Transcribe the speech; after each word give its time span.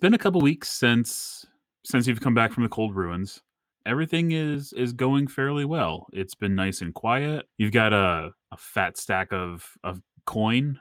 Been 0.00 0.14
a 0.14 0.18
couple 0.18 0.40
weeks 0.40 0.68
since 0.68 1.44
since 1.84 2.06
you've 2.06 2.20
come 2.20 2.34
back 2.34 2.52
from 2.52 2.62
the 2.62 2.68
cold 2.68 2.94
ruins. 2.94 3.42
Everything 3.84 4.30
is 4.30 4.72
is 4.74 4.92
going 4.92 5.26
fairly 5.26 5.64
well. 5.64 6.06
It's 6.12 6.36
been 6.36 6.54
nice 6.54 6.82
and 6.82 6.94
quiet. 6.94 7.46
You've 7.56 7.72
got 7.72 7.92
a 7.92 8.30
a 8.52 8.56
fat 8.56 8.96
stack 8.96 9.32
of 9.32 9.66
of 9.82 10.00
coin 10.24 10.78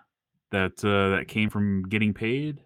that 0.52 0.84
uh, 0.84 1.16
that 1.18 1.28
came 1.28 1.50
from 1.50 1.84
getting 1.90 2.14
paid. 2.14 2.62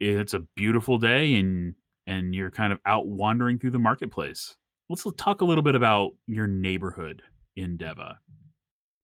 It's 0.00 0.32
a 0.32 0.44
beautiful 0.56 0.96
day, 0.96 1.34
and 1.34 1.74
and 2.06 2.34
you're 2.34 2.50
kind 2.50 2.72
of 2.72 2.78
out 2.86 3.06
wandering 3.06 3.58
through 3.58 3.72
the 3.72 3.78
marketplace. 3.78 4.56
Let's 4.88 5.04
talk 5.18 5.42
a 5.42 5.44
little 5.44 5.62
bit 5.62 5.74
about 5.74 6.12
your 6.26 6.46
neighborhood 6.46 7.20
in 7.56 7.76
Deva. 7.76 8.18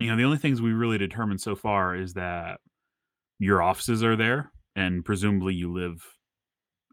You 0.00 0.08
know, 0.08 0.16
the 0.16 0.24
only 0.24 0.38
things 0.38 0.62
we 0.62 0.72
really 0.72 0.96
determined 0.96 1.42
so 1.42 1.56
far 1.56 1.94
is 1.94 2.14
that 2.14 2.60
your 3.38 3.60
offices 3.60 4.02
are 4.02 4.16
there, 4.16 4.50
and 4.74 5.04
presumably 5.04 5.52
you 5.52 5.70
live 5.70 6.02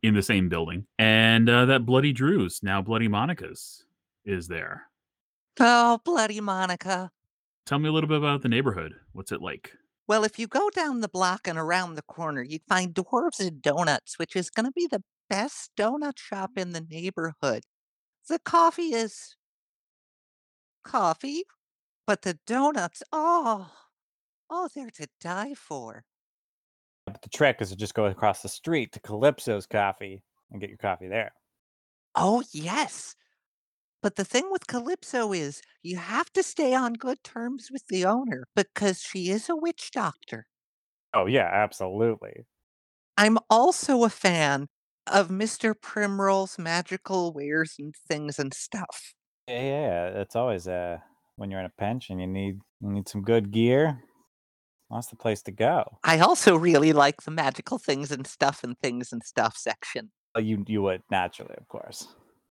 in 0.04 0.14
the 0.14 0.24
same 0.24 0.50
building, 0.50 0.86
and 0.98 1.50
uh, 1.50 1.66
that 1.66 1.86
Bloody 1.86 2.14
Drew's 2.14 2.62
now 2.64 2.82
Bloody 2.82 3.08
Monica's 3.08 3.86
is 4.26 4.48
there. 4.48 4.84
Oh, 5.60 6.00
bloody 6.04 6.42
Monica. 6.42 7.12
Tell 7.66 7.80
me 7.80 7.90
a 7.90 7.92
little 7.92 8.08
bit 8.08 8.18
about 8.18 8.42
the 8.42 8.50
neighborhood. 8.50 8.94
What's 9.14 9.32
it 9.32 9.42
like? 9.42 9.74
Well, 10.08 10.24
if 10.24 10.40
you 10.40 10.48
go 10.48 10.70
down 10.70 11.02
the 11.02 11.08
block 11.08 11.48
and 11.48 11.58
around 11.58 11.96
the 11.96 12.02
corner, 12.02 12.42
you'd 12.42 12.66
find 12.68 12.94
Dwarves 12.94 13.40
and 13.40 13.62
Donuts, 13.62 14.18
which 14.18 14.36
is 14.36 14.50
going 14.50 14.66
to 14.66 14.72
be 14.72 14.88
the 14.88 15.04
best 15.30 15.72
donut 15.78 16.18
shop 16.18 16.52
in 16.58 16.74
the 16.74 16.82
neighborhood. 16.82 17.64
The 18.28 18.40
coffee 18.40 18.94
is 18.94 19.36
coffee, 20.84 21.44
but 22.06 22.24
the 22.24 22.40
donuts, 22.46 23.04
oh, 23.12 23.72
oh, 24.50 24.70
they're 24.76 24.90
to 24.92 25.08
die 25.20 25.54
for. 25.54 26.04
But 27.12 27.22
the 27.22 27.30
trick 27.30 27.62
is 27.62 27.70
to 27.70 27.76
just 27.76 27.94
go 27.94 28.06
across 28.06 28.42
the 28.42 28.50
street 28.50 28.94
to 28.94 29.00
Calypso's 29.00 29.66
Coffee 29.66 30.24
and 30.50 30.62
get 30.62 30.70
your 30.70 30.78
coffee 30.78 31.08
there. 31.08 31.34
Oh, 32.16 32.42
yes. 32.54 33.16
But 34.02 34.16
the 34.16 34.26
thing 34.26 34.52
with 34.52 34.68
Calypso 34.68 35.34
is 35.34 35.62
you 35.84 35.98
have 35.98 36.32
to 36.34 36.44
stay 36.44 36.74
on 36.76 36.94
good 36.94 37.24
terms 37.24 37.70
with 37.72 37.88
the 37.88 38.06
owner 38.06 38.48
because 38.56 39.02
she 39.02 39.30
is 39.30 39.50
a 39.50 39.56
witch 39.56 39.92
doctor. 39.92 40.48
Oh 41.14 41.26
yeah, 41.26 41.50
absolutely. 41.52 42.46
I'm 43.18 43.38
also 43.50 44.04
a 44.04 44.10
fan 44.10 44.68
of 45.08 45.30
Mr. 45.30 45.74
Primroll's 45.74 46.60
magical 46.60 47.32
wares 47.34 47.76
and 47.80 47.96
things 47.96 48.38
and 48.38 48.54
stuff. 48.54 49.14
Yeah, 49.48 49.62
yeah. 49.62 50.22
It's 50.22 50.36
always 50.36 50.68
uh 50.68 51.00
when 51.36 51.52
you're 51.52 51.60
in 51.60 51.66
a 51.66 51.70
pinch 51.70 52.10
and 52.10 52.20
you 52.22 52.28
need 52.28 52.60
you 52.82 52.90
need 52.90 53.08
some 53.08 53.22
good 53.22 53.52
gear. 53.52 54.04
That's 54.92 55.08
the 55.08 55.16
place 55.16 55.42
to 55.44 55.52
go. 55.52 56.00
I 56.04 56.20
also 56.20 56.56
really 56.56 56.94
like 56.94 57.22
the 57.22 57.32
magical 57.32 57.78
things 57.78 58.12
and 58.12 58.28
stuff 58.28 58.64
and 58.64 58.78
things 58.80 59.12
and 59.14 59.24
stuff 59.24 59.56
section. 59.58 60.12
Uh, 60.36 60.40
You 60.42 60.64
you 60.68 60.82
would 60.82 61.04
naturally, 61.10 61.56
of 61.58 61.68
course. 61.68 62.08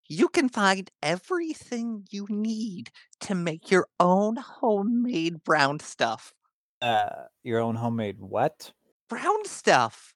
You 0.09 0.29
can 0.29 0.47
find 0.49 0.89
everything 1.03 2.05
you 2.11 2.27
need 2.29 2.91
to 3.21 3.35
make 3.35 3.69
your 3.71 3.87
own 3.99 4.37
homemade 4.37 5.43
brown 5.43 5.79
stuff. 5.79 6.33
Uh, 6.81 7.25
your 7.43 7.59
own 7.59 7.75
homemade 7.75 8.19
what? 8.19 8.71
Brown 9.09 9.45
stuff. 9.45 10.13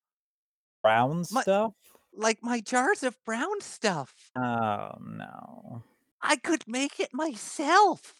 Brown 0.83 1.25
My, 1.31 1.41
stuff? 1.41 1.73
like 2.13 2.39
my 2.41 2.59
jars 2.61 3.03
of 3.03 3.17
brown 3.25 3.61
stuff. 3.61 4.31
Oh 4.35 4.91
no. 5.01 5.83
I 6.21 6.35
could 6.37 6.67
make 6.67 6.99
it 6.99 7.13
myself. 7.13 8.13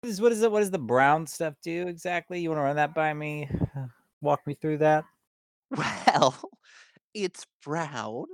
What 0.00 0.10
is 0.10 0.20
what 0.20 0.32
is 0.32 0.42
it? 0.42 0.52
What 0.52 0.60
does 0.60 0.70
the 0.70 0.78
brown 0.78 1.26
stuff 1.26 1.54
do 1.62 1.88
exactly? 1.88 2.40
You 2.40 2.50
want 2.50 2.58
to 2.58 2.62
run 2.64 2.76
that 2.76 2.94
by 2.94 3.12
me? 3.12 3.48
Walk 4.20 4.46
me 4.46 4.54
through 4.54 4.78
that. 4.78 5.04
Well, 5.76 6.50
it's 7.12 7.44
brown, 7.64 8.26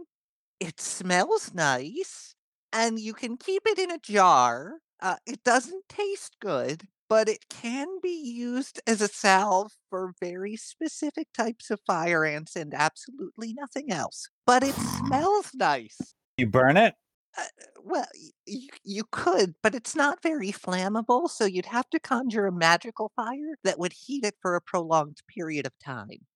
it 0.61 0.81
smells 0.81 1.55
nice, 1.55 2.35
and 2.73 2.99
you 3.01 3.15
can 3.15 3.37
keep 3.37 3.63
it 3.67 3.79
in 3.79 3.91
a 3.91 3.99
jar. 3.99 4.81
Uh, 5.01 5.17
it 5.27 5.43
doesn't 5.45 5.89
taste 5.89 6.37
good, 6.41 6.89
but 7.09 7.29
it 7.29 7.49
can 7.49 7.89
be 8.03 8.11
used 8.11 8.81
as 8.87 9.01
a 9.01 9.09
salve 9.09 9.73
for 9.91 10.13
very 10.21 10.57
specific 10.57 11.29
types 11.33 11.71
of 11.71 11.81
fire 11.87 12.25
ants 12.25 12.55
and 12.55 12.75
absolutely 12.75 13.55
nothing 13.55 13.91
else. 13.91 14.29
But 14.47 14.63
it 14.63 14.75
smells 15.07 15.51
nice. 15.55 16.15
You 16.37 16.47
burn 16.47 16.77
it? 16.77 16.95
Uh, 17.37 17.45
well, 17.83 18.07
you, 18.47 18.69
you 18.85 19.05
could, 19.11 19.55
but 19.63 19.75
it's 19.75 19.97
not 19.97 20.23
very 20.23 20.53
flammable, 20.53 21.29
so 21.29 21.45
you'd 21.45 21.67
have 21.67 21.89
to 21.91 21.99
conjure 21.99 22.47
a 22.47 22.53
magical 22.53 23.11
fire 23.17 23.57
that 23.65 23.79
would 23.79 23.93
heat 23.93 24.25
it 24.25 24.35
for 24.41 24.55
a 24.55 24.61
prolonged 24.61 25.19
period 25.29 25.67
of 25.67 25.73
time. 25.79 26.27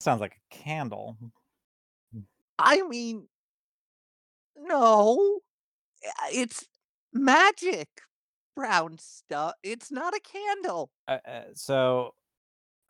Sounds 0.00 0.20
like 0.20 0.34
a 0.34 0.54
candle. 0.54 1.16
I 2.58 2.82
mean, 2.82 3.28
no, 4.56 5.40
it's 6.32 6.66
magic 7.12 7.88
brown 8.56 8.98
stuff. 8.98 9.54
It's 9.62 9.90
not 9.90 10.14
a 10.14 10.20
candle. 10.20 10.90
Uh, 11.08 11.18
uh, 11.26 11.42
so 11.54 12.14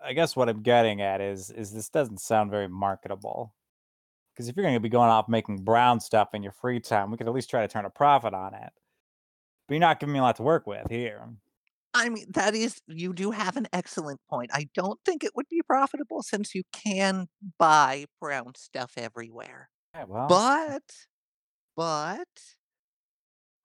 I 0.02 0.12
guess 0.12 0.34
what 0.34 0.48
I'm 0.48 0.62
getting 0.62 1.00
at 1.00 1.20
is 1.20 1.50
is 1.50 1.72
this 1.72 1.88
doesn't 1.88 2.20
sound 2.20 2.50
very 2.50 2.68
marketable. 2.68 3.54
Because 4.40 4.48
if 4.48 4.56
you're 4.56 4.64
going 4.64 4.72
to 4.74 4.80
be 4.80 4.88
going 4.88 5.10
off 5.10 5.28
making 5.28 5.58
brown 5.64 6.00
stuff 6.00 6.30
in 6.32 6.42
your 6.42 6.52
free 6.52 6.80
time, 6.80 7.10
we 7.10 7.18
could 7.18 7.26
at 7.26 7.34
least 7.34 7.50
try 7.50 7.60
to 7.60 7.68
turn 7.68 7.84
a 7.84 7.90
profit 7.90 8.32
on 8.32 8.54
it. 8.54 8.72
But 9.68 9.74
you're 9.74 9.80
not 9.80 10.00
giving 10.00 10.14
me 10.14 10.18
a 10.18 10.22
lot 10.22 10.36
to 10.36 10.42
work 10.42 10.66
with 10.66 10.88
here. 10.88 11.28
I 11.92 12.08
mean, 12.08 12.24
that 12.30 12.54
is, 12.54 12.80
you 12.86 13.12
do 13.12 13.32
have 13.32 13.58
an 13.58 13.66
excellent 13.70 14.18
point. 14.30 14.50
I 14.54 14.70
don't 14.74 14.98
think 15.04 15.24
it 15.24 15.32
would 15.36 15.44
be 15.50 15.60
profitable 15.60 16.22
since 16.22 16.54
you 16.54 16.62
can 16.72 17.28
buy 17.58 18.06
brown 18.18 18.54
stuff 18.56 18.92
everywhere. 18.96 19.68
Yeah, 19.94 20.04
well, 20.08 20.26
But, 20.26 20.84
but 21.76 22.26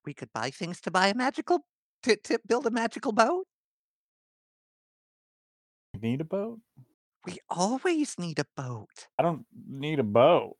we 0.06 0.14
could 0.14 0.34
buy 0.34 0.50
things 0.50 0.82
to 0.82 0.92
buy 0.92 1.08
a 1.08 1.16
magical, 1.16 1.60
to, 2.04 2.18
to 2.18 2.38
build 2.46 2.68
a 2.68 2.72
magical 2.72 3.14
boat. 3.14 3.46
you 5.94 6.02
need 6.02 6.20
a 6.20 6.26
boat? 6.26 6.60
We 7.26 7.38
always 7.50 8.20
need 8.20 8.40
a 8.40 8.46
boat. 8.58 9.08
I 9.18 9.24
don't 9.24 9.46
need 9.70 10.00
a 10.00 10.04
boat. 10.04 10.58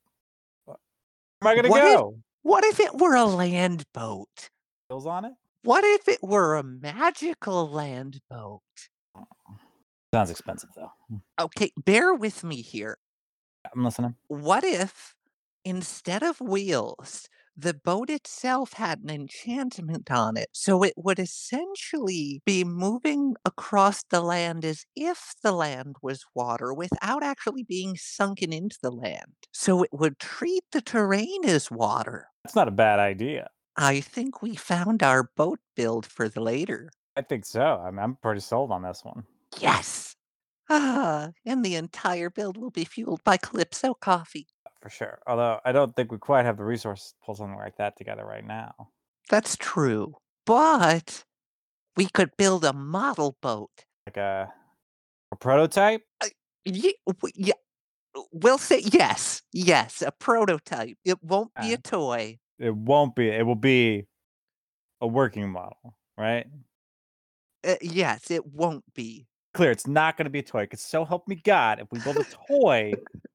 Am 1.46 1.50
I 1.50 1.54
going 1.54 1.66
to 1.66 1.70
What 1.70 1.84
if, 1.84 2.16
what 2.42 2.64
if 2.64 2.80
it 2.80 2.96
were 2.98 3.16
a 3.16 3.26
land 3.26 3.84
boat? 3.94 4.50
Wheels 4.90 5.06
on 5.06 5.26
it? 5.26 5.34
What 5.64 5.84
if 5.84 6.08
it 6.08 6.24
were 6.24 6.56
a 6.56 6.64
magical 6.64 7.70
land 7.70 8.20
boat? 8.32 8.62
Sounds 10.12 10.32
expensive 10.32 10.70
though. 10.76 10.92
Hmm, 11.10 11.18
Okay, 11.40 11.72
bear 11.78 12.16
with 12.16 12.44
me 12.44 12.64
here. 12.64 12.98
I'm 13.76 13.84
listening. 13.84 14.16
What 14.28 14.64
if 14.64 15.14
instead 15.64 16.24
of 16.24 16.42
wheels, 16.42 17.30
the 17.58 17.74
boat 17.74 18.10
itself 18.10 18.74
had 18.74 19.00
an 19.00 19.10
enchantment 19.10 20.12
on 20.12 20.38
it? 20.38 20.50
So 20.52 20.84
it 20.84 20.94
would 20.98 21.20
essentially 21.20 22.42
be 22.46 22.64
moving 22.64 23.36
across 23.46 24.04
the 24.04 24.22
land 24.22 24.66
as 24.66 24.86
if 24.96 25.34
the 25.42 25.52
land 25.52 25.96
was 26.02 26.26
water 26.34 26.74
without 26.74 27.24
actually 27.24 27.64
being 27.64 27.96
sunken 27.96 28.52
into 28.52 28.78
the 28.82 28.92
land. 28.92 29.36
So 29.52 29.84
it 29.84 29.90
would 29.92 30.20
treat 30.20 30.64
the 30.72 30.82
terrain 30.82 31.46
as 31.46 31.72
water. 31.72 32.28
That's 32.44 32.56
not 32.56 32.68
a 32.68 32.72
bad 32.72 33.00
idea. 33.00 33.50
I 33.78 34.00
think 34.02 34.42
we 34.42 34.56
found 34.56 35.04
our 35.04 35.30
boat 35.36 35.60
build 35.76 36.06
for 36.06 36.30
the 36.30 36.42
later. 36.42 36.90
I 37.18 37.22
think 37.22 37.46
so. 37.46 37.62
I'm, 37.62 38.00
I'm 38.00 38.16
pretty 38.16 38.42
sold 38.42 38.72
on 38.72 38.84
this 38.84 39.04
one. 39.04 39.24
Yes! 39.60 40.16
Ah, 40.70 41.30
and 41.46 41.64
the 41.64 41.76
entire 41.76 42.30
build 42.30 42.58
will 42.58 42.72
be 42.72 42.86
fueled 42.86 43.24
by 43.24 43.38
Calypso 43.38 43.94
coffee. 43.94 44.48
For 44.86 44.90
sure. 44.92 45.18
Although 45.26 45.60
I 45.66 45.72
don't 45.72 45.96
think 45.96 46.12
we 46.12 46.20
quite 46.20 46.46
have 46.46 46.58
the 46.58 46.64
resources 46.64 47.14
to 47.14 47.26
pull 47.26 47.34
something 47.34 47.58
like 47.58 47.76
that 47.78 47.98
together 47.98 48.24
right 48.24 48.46
now. 48.46 48.90
That's 49.32 49.58
true. 49.58 50.14
But 50.46 51.24
we 51.98 52.06
could 52.14 52.30
build 52.38 52.64
a 52.64 52.72
model 52.72 53.36
boat. 53.42 53.72
Like 54.06 54.18
a, 54.18 54.54
a 55.32 55.36
prototype? 55.38 56.04
Ye- 56.66 56.94
w- 57.08 57.34
Yeah, 57.36 57.54
we'll 58.32 58.60
say 58.60 58.82
yes. 58.94 59.42
Yes, 59.52 60.04
a 60.04 60.12
prototype. 60.12 60.98
It 61.04 61.24
won't 61.24 61.52
be 61.60 61.74
a 61.74 61.78
Uh, 61.78 61.82
toy. 61.84 62.38
it 62.60 62.76
won't 62.76 63.16
be. 63.16 63.30
It 63.30 63.44
will 63.44 63.56
be 63.56 64.06
a 65.02 65.08
working 65.08 65.50
model, 65.50 65.98
right? 66.16 66.46
Uh, 67.68 67.74
yes, 67.82 68.30
it 68.30 68.46
won't 68.46 68.84
be. 68.94 69.26
Clear. 69.56 69.72
It's 69.72 69.88
not 69.88 70.16
going 70.16 70.26
to 70.26 70.30
be 70.30 70.40
a 70.40 70.44
toy. 70.44 70.66
Because 70.66 70.82
so 70.82 71.06
help 71.06 71.28
me 71.28 71.34
God, 71.44 71.80
if 71.80 71.88
we 71.92 71.98
build 72.02 72.18
a 72.18 72.26
toy, 72.48 72.94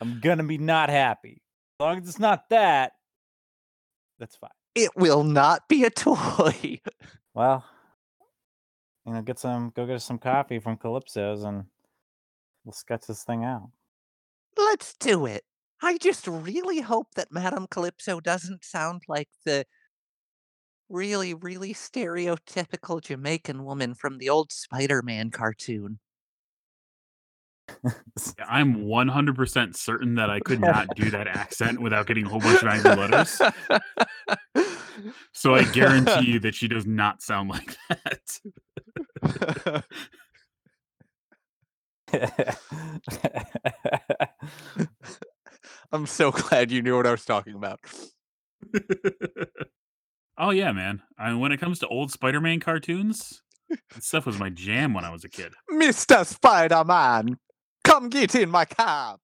I'm 0.00 0.20
gonna 0.20 0.44
be 0.44 0.58
not 0.58 0.88
happy. 0.90 1.42
As 1.78 1.84
long 1.84 1.98
as 1.98 2.08
it's 2.08 2.18
not 2.18 2.48
that, 2.50 2.92
that's 4.18 4.36
fine. 4.36 4.50
It 4.74 4.90
will 4.96 5.24
not 5.24 5.68
be 5.68 5.84
a 5.84 5.90
toy. 5.90 6.80
Well, 7.32 7.64
you 9.06 9.12
know, 9.12 9.22
get 9.22 9.38
some. 9.38 9.70
Go 9.74 9.86
get 9.86 9.94
us 9.94 10.04
some 10.04 10.18
coffee 10.18 10.58
from 10.58 10.76
Calypso's, 10.76 11.44
and 11.44 11.64
we'll 12.64 12.72
sketch 12.72 13.06
this 13.06 13.22
thing 13.22 13.44
out. 13.44 13.70
Let's 14.58 14.94
do 14.98 15.26
it. 15.26 15.44
I 15.80 15.96
just 15.96 16.26
really 16.26 16.80
hope 16.80 17.14
that 17.14 17.30
Madame 17.30 17.66
Calypso 17.70 18.18
doesn't 18.18 18.64
sound 18.64 19.02
like 19.08 19.28
the 19.46 19.64
really, 20.88 21.32
really 21.32 21.72
stereotypical 21.72 23.00
Jamaican 23.00 23.64
woman 23.64 23.94
from 23.94 24.18
the 24.18 24.28
old 24.28 24.52
Spider 24.52 25.02
Man 25.02 25.30
cartoon. 25.30 26.00
I'm 28.46 28.84
100% 28.84 29.76
certain 29.76 30.14
that 30.16 30.30
I 30.30 30.40
could 30.40 30.60
not 30.72 30.88
do 30.96 31.10
that 31.10 31.26
accent 31.26 31.80
without 31.80 32.06
getting 32.06 32.26
a 32.26 32.28
whole 32.28 32.40
bunch 32.40 32.62
of 32.62 32.68
angry 32.68 32.96
letters. 32.96 33.40
So 35.32 35.54
I 35.54 35.64
guarantee 35.64 36.32
you 36.32 36.40
that 36.40 36.54
she 36.54 36.68
does 36.68 36.86
not 36.86 37.22
sound 37.22 37.50
like 37.50 37.76
that. 37.88 38.40
I'm 45.92 46.06
so 46.06 46.30
glad 46.30 46.70
you 46.70 46.82
knew 46.82 46.96
what 46.96 47.06
I 47.06 47.12
was 47.12 47.24
talking 47.24 47.54
about. 47.54 47.80
oh 50.38 50.50
yeah, 50.50 50.72
man. 50.72 51.02
I 51.18 51.30
mean, 51.30 51.40
when 51.40 51.52
it 51.52 51.60
comes 51.60 51.78
to 51.80 51.88
old 51.88 52.12
Spider-Man 52.12 52.60
cartoons, 52.60 53.42
that 53.68 54.02
stuff 54.02 54.26
was 54.26 54.38
my 54.38 54.50
jam 54.50 54.94
when 54.94 55.04
I 55.04 55.10
was 55.10 55.24
a 55.24 55.28
kid. 55.28 55.52
Mr. 55.70 56.26
Spider 56.26 56.84
Man, 56.84 57.38
come 57.84 58.08
get 58.08 58.34
in 58.34 58.50
my 58.50 58.64
cab. 58.64 59.18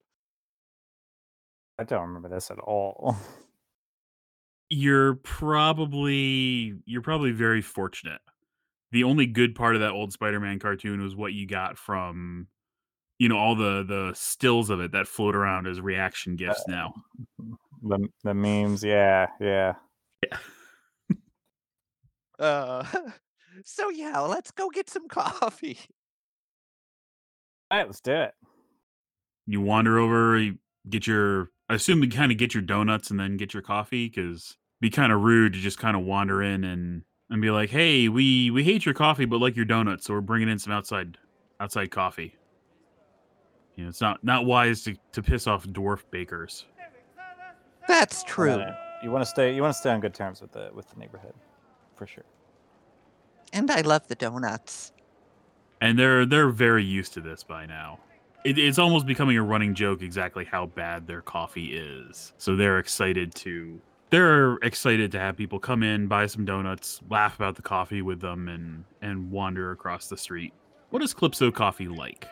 I 1.78 1.84
don't 1.84 2.08
remember 2.08 2.28
this 2.28 2.50
at 2.50 2.58
all. 2.58 3.16
You're 4.68 5.14
probably 5.14 6.74
you're 6.86 7.02
probably 7.02 7.30
very 7.30 7.62
fortunate. 7.62 8.20
The 8.90 9.04
only 9.04 9.26
good 9.26 9.54
part 9.54 9.76
of 9.76 9.80
that 9.80 9.92
old 9.92 10.12
Spider-Man 10.12 10.58
cartoon 10.58 11.00
was 11.00 11.14
what 11.14 11.32
you 11.32 11.46
got 11.46 11.78
from 11.78 12.48
you 13.20 13.28
know 13.28 13.38
all 13.38 13.54
the 13.54 13.84
the 13.84 14.12
stills 14.14 14.68
of 14.68 14.80
it 14.80 14.90
that 14.90 15.06
float 15.06 15.36
around 15.36 15.68
as 15.68 15.80
reaction 15.80 16.34
GIFs 16.34 16.64
now. 16.66 16.94
The 17.80 18.08
the 18.24 18.34
memes, 18.34 18.82
yeah, 18.82 19.28
yeah. 19.38 19.74
Uh, 22.38 22.84
so 23.64 23.88
yeah, 23.88 24.20
let's 24.20 24.50
go 24.50 24.68
get 24.70 24.90
some 24.90 25.08
coffee. 25.08 25.78
All 27.70 27.78
right, 27.78 27.86
let's 27.86 28.00
do 28.00 28.12
it. 28.12 28.34
You 29.46 29.60
wander 29.60 29.98
over, 29.98 30.38
you 30.38 30.58
get 30.88 31.06
your 31.06 31.50
I 31.68 31.74
assume 31.74 32.02
you 32.02 32.08
kind 32.08 32.30
of 32.30 32.38
get 32.38 32.54
your 32.54 32.62
donuts 32.62 33.10
and 33.10 33.18
then 33.18 33.36
get 33.36 33.52
your 33.52 33.62
coffee 33.62 34.08
because 34.08 34.56
be 34.80 34.90
kind 34.90 35.12
of 35.12 35.22
rude 35.22 35.54
to 35.54 35.58
just 35.58 35.78
kind 35.78 35.96
of 35.96 36.04
wander 36.04 36.42
in 36.42 36.64
and 36.64 37.02
and 37.28 37.42
be 37.42 37.50
like, 37.50 37.70
"Hey, 37.70 38.08
we 38.08 38.50
we 38.50 38.62
hate 38.62 38.84
your 38.84 38.94
coffee, 38.94 39.24
but 39.24 39.40
like 39.40 39.56
your 39.56 39.64
donuts, 39.64 40.06
so 40.06 40.14
we're 40.14 40.20
bringing 40.20 40.48
in 40.48 40.58
some 40.58 40.72
outside 40.72 41.18
outside 41.58 41.90
coffee." 41.90 42.36
You 43.74 43.84
know, 43.84 43.88
it's 43.88 44.00
not 44.00 44.22
not 44.22 44.46
wise 44.46 44.82
to, 44.84 44.96
to 45.12 45.22
piss 45.22 45.46
off 45.46 45.66
dwarf 45.66 46.02
bakers. 46.10 46.66
That's 47.88 48.22
true. 48.24 48.52
Uh, 48.52 48.74
you 49.02 49.10
want 49.10 49.22
to 49.22 49.30
stay. 49.30 49.54
You 49.54 49.62
want 49.62 49.74
to 49.74 49.78
stay 49.78 49.90
on 49.90 50.00
good 50.00 50.14
terms 50.14 50.40
with 50.40 50.52
the 50.52 50.70
with 50.72 50.88
the 50.90 50.98
neighborhood, 50.98 51.34
for 51.96 52.06
sure. 52.06 52.24
And 53.52 53.70
I 53.70 53.80
love 53.80 54.06
the 54.06 54.14
donuts. 54.14 54.92
And 55.86 55.96
they're 55.96 56.26
they're 56.26 56.48
very 56.48 56.82
used 56.82 57.14
to 57.14 57.20
this 57.20 57.44
by 57.44 57.64
now. 57.64 58.00
It, 58.44 58.58
it's 58.58 58.78
almost 58.78 59.06
becoming 59.06 59.36
a 59.36 59.42
running 59.42 59.72
joke 59.72 60.02
exactly 60.02 60.44
how 60.44 60.66
bad 60.66 61.06
their 61.06 61.22
coffee 61.22 61.76
is. 61.76 62.32
So 62.38 62.56
they're 62.56 62.80
excited 62.80 63.32
to 63.36 63.80
they're 64.10 64.54
excited 64.62 65.12
to 65.12 65.20
have 65.20 65.36
people 65.36 65.60
come 65.60 65.84
in, 65.84 66.08
buy 66.08 66.26
some 66.26 66.44
donuts, 66.44 67.00
laugh 67.08 67.36
about 67.36 67.54
the 67.54 67.62
coffee 67.62 68.02
with 68.02 68.20
them, 68.20 68.48
and 68.48 68.82
and 69.00 69.30
wander 69.30 69.70
across 69.70 70.08
the 70.08 70.16
street. 70.16 70.52
What 70.90 71.02
is 71.02 71.14
Calypso 71.14 71.52
Coffee 71.52 71.86
like? 71.86 72.26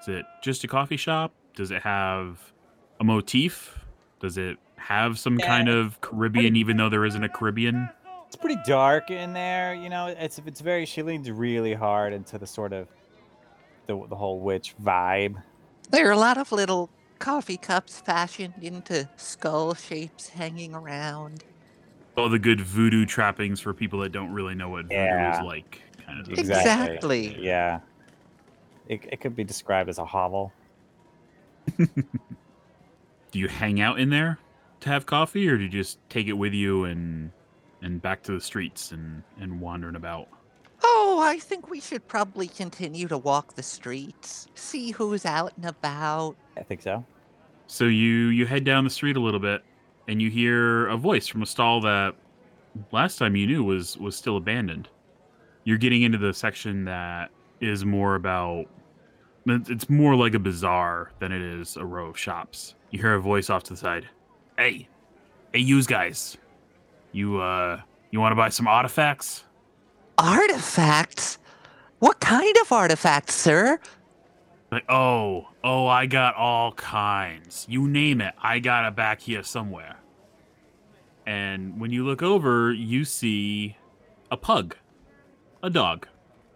Is 0.00 0.08
it 0.08 0.24
just 0.42 0.64
a 0.64 0.68
coffee 0.68 0.96
shop? 0.96 1.32
Does 1.54 1.70
it 1.70 1.82
have 1.82 2.52
a 2.98 3.04
motif? 3.04 3.78
Does 4.18 4.38
it 4.38 4.58
have 4.76 5.20
some 5.20 5.38
kind 5.38 5.68
of 5.68 6.00
Caribbean, 6.00 6.56
even 6.56 6.76
though 6.76 6.88
there 6.88 7.04
isn't 7.04 7.22
a 7.22 7.28
Caribbean? 7.28 7.88
It's 8.32 8.40
pretty 8.40 8.62
dark 8.66 9.10
in 9.10 9.34
there. 9.34 9.74
You 9.74 9.90
know, 9.90 10.06
it's 10.06 10.40
it's 10.46 10.62
very. 10.62 10.86
She 10.86 11.02
leans 11.02 11.30
really 11.30 11.74
hard 11.74 12.14
into 12.14 12.38
the 12.38 12.46
sort 12.46 12.72
of 12.72 12.88
the 13.86 14.06
the 14.08 14.16
whole 14.16 14.40
witch 14.40 14.74
vibe. 14.82 15.42
There 15.90 16.08
are 16.08 16.12
a 16.12 16.16
lot 16.16 16.38
of 16.38 16.50
little 16.50 16.88
coffee 17.18 17.58
cups 17.58 18.00
fashioned 18.00 18.54
into 18.62 19.06
skull 19.16 19.74
shapes 19.74 20.30
hanging 20.30 20.74
around. 20.74 21.44
All 22.16 22.30
the 22.30 22.38
good 22.38 22.62
voodoo 22.62 23.04
trappings 23.04 23.60
for 23.60 23.74
people 23.74 23.98
that 24.00 24.12
don't 24.12 24.32
really 24.32 24.54
know 24.54 24.70
what 24.70 24.84
voodoo 24.84 24.94
Yeah. 24.94 25.38
is 25.40 25.44
like. 25.44 25.82
Kind 26.06 26.20
of. 26.20 26.32
Exactly. 26.32 27.36
Yeah. 27.38 27.80
It 28.88 29.00
it 29.12 29.20
could 29.20 29.36
be 29.36 29.44
described 29.44 29.90
as 29.90 29.98
a 29.98 30.06
hovel. 30.06 30.54
do 31.76 31.84
you 33.34 33.48
hang 33.48 33.78
out 33.78 34.00
in 34.00 34.08
there 34.08 34.38
to 34.80 34.88
have 34.88 35.04
coffee 35.04 35.46
or 35.50 35.58
do 35.58 35.64
you 35.64 35.68
just 35.68 35.98
take 36.08 36.28
it 36.28 36.32
with 36.32 36.54
you 36.54 36.84
and 36.84 37.30
and 37.82 38.00
back 38.00 38.22
to 38.24 38.32
the 38.32 38.40
streets 38.40 38.92
and 38.92 39.22
and 39.40 39.60
wandering 39.60 39.96
about. 39.96 40.28
Oh, 40.84 41.20
I 41.22 41.38
think 41.38 41.70
we 41.70 41.80
should 41.80 42.06
probably 42.08 42.48
continue 42.48 43.06
to 43.08 43.16
walk 43.18 43.54
the 43.54 43.62
streets, 43.62 44.48
see 44.54 44.90
who's 44.90 45.24
out 45.24 45.52
and 45.56 45.66
about. 45.66 46.36
I 46.56 46.62
think 46.62 46.82
so. 46.82 47.04
so 47.66 47.84
you 47.84 48.28
you 48.28 48.46
head 48.46 48.64
down 48.64 48.84
the 48.84 48.90
street 48.90 49.16
a 49.16 49.20
little 49.20 49.40
bit 49.40 49.62
and 50.08 50.20
you 50.20 50.30
hear 50.30 50.88
a 50.88 50.96
voice 50.96 51.26
from 51.28 51.42
a 51.42 51.46
stall 51.46 51.80
that 51.82 52.14
last 52.90 53.18
time 53.18 53.36
you 53.36 53.46
knew 53.46 53.62
was 53.64 53.96
was 53.98 54.16
still 54.16 54.36
abandoned. 54.36 54.88
You're 55.64 55.78
getting 55.78 56.02
into 56.02 56.18
the 56.18 56.34
section 56.34 56.84
that 56.86 57.30
is 57.60 57.84
more 57.84 58.16
about 58.16 58.66
it's 59.46 59.70
it's 59.70 59.90
more 59.90 60.16
like 60.16 60.34
a 60.34 60.38
bazaar 60.40 61.12
than 61.20 61.32
it 61.32 61.42
is 61.42 61.76
a 61.76 61.84
row 61.84 62.06
of 62.08 62.18
shops. 62.18 62.74
You 62.90 63.00
hear 63.00 63.14
a 63.14 63.20
voice 63.20 63.50
off 63.50 63.62
to 63.64 63.74
the 63.74 63.76
side. 63.78 64.08
Hey 64.58 64.88
hey 65.52 65.60
yous 65.60 65.86
guys 65.86 66.36
you 67.12 67.40
uh 67.40 67.80
you 68.10 68.20
want 68.20 68.32
to 68.32 68.36
buy 68.36 68.48
some 68.48 68.66
artifacts 68.66 69.44
Artifacts? 70.18 71.38
What 71.98 72.20
kind 72.20 72.54
of 72.60 72.70
artifacts, 72.72 73.34
sir? 73.34 73.78
Like, 74.70 74.84
oh, 74.88 75.48
oh, 75.62 75.86
I 75.86 76.06
got 76.06 76.34
all 76.34 76.72
kinds. 76.72 77.66
You 77.68 77.86
name 77.88 78.20
it, 78.20 78.34
I 78.40 78.58
got 78.58 78.86
it 78.86 78.96
back 78.96 79.20
here 79.20 79.42
somewhere. 79.42 79.96
And 81.26 81.80
when 81.80 81.90
you 81.90 82.04
look 82.04 82.22
over, 82.22 82.72
you 82.72 83.04
see 83.04 83.76
a 84.30 84.36
pug, 84.36 84.76
a 85.62 85.70
dog, 85.70 86.08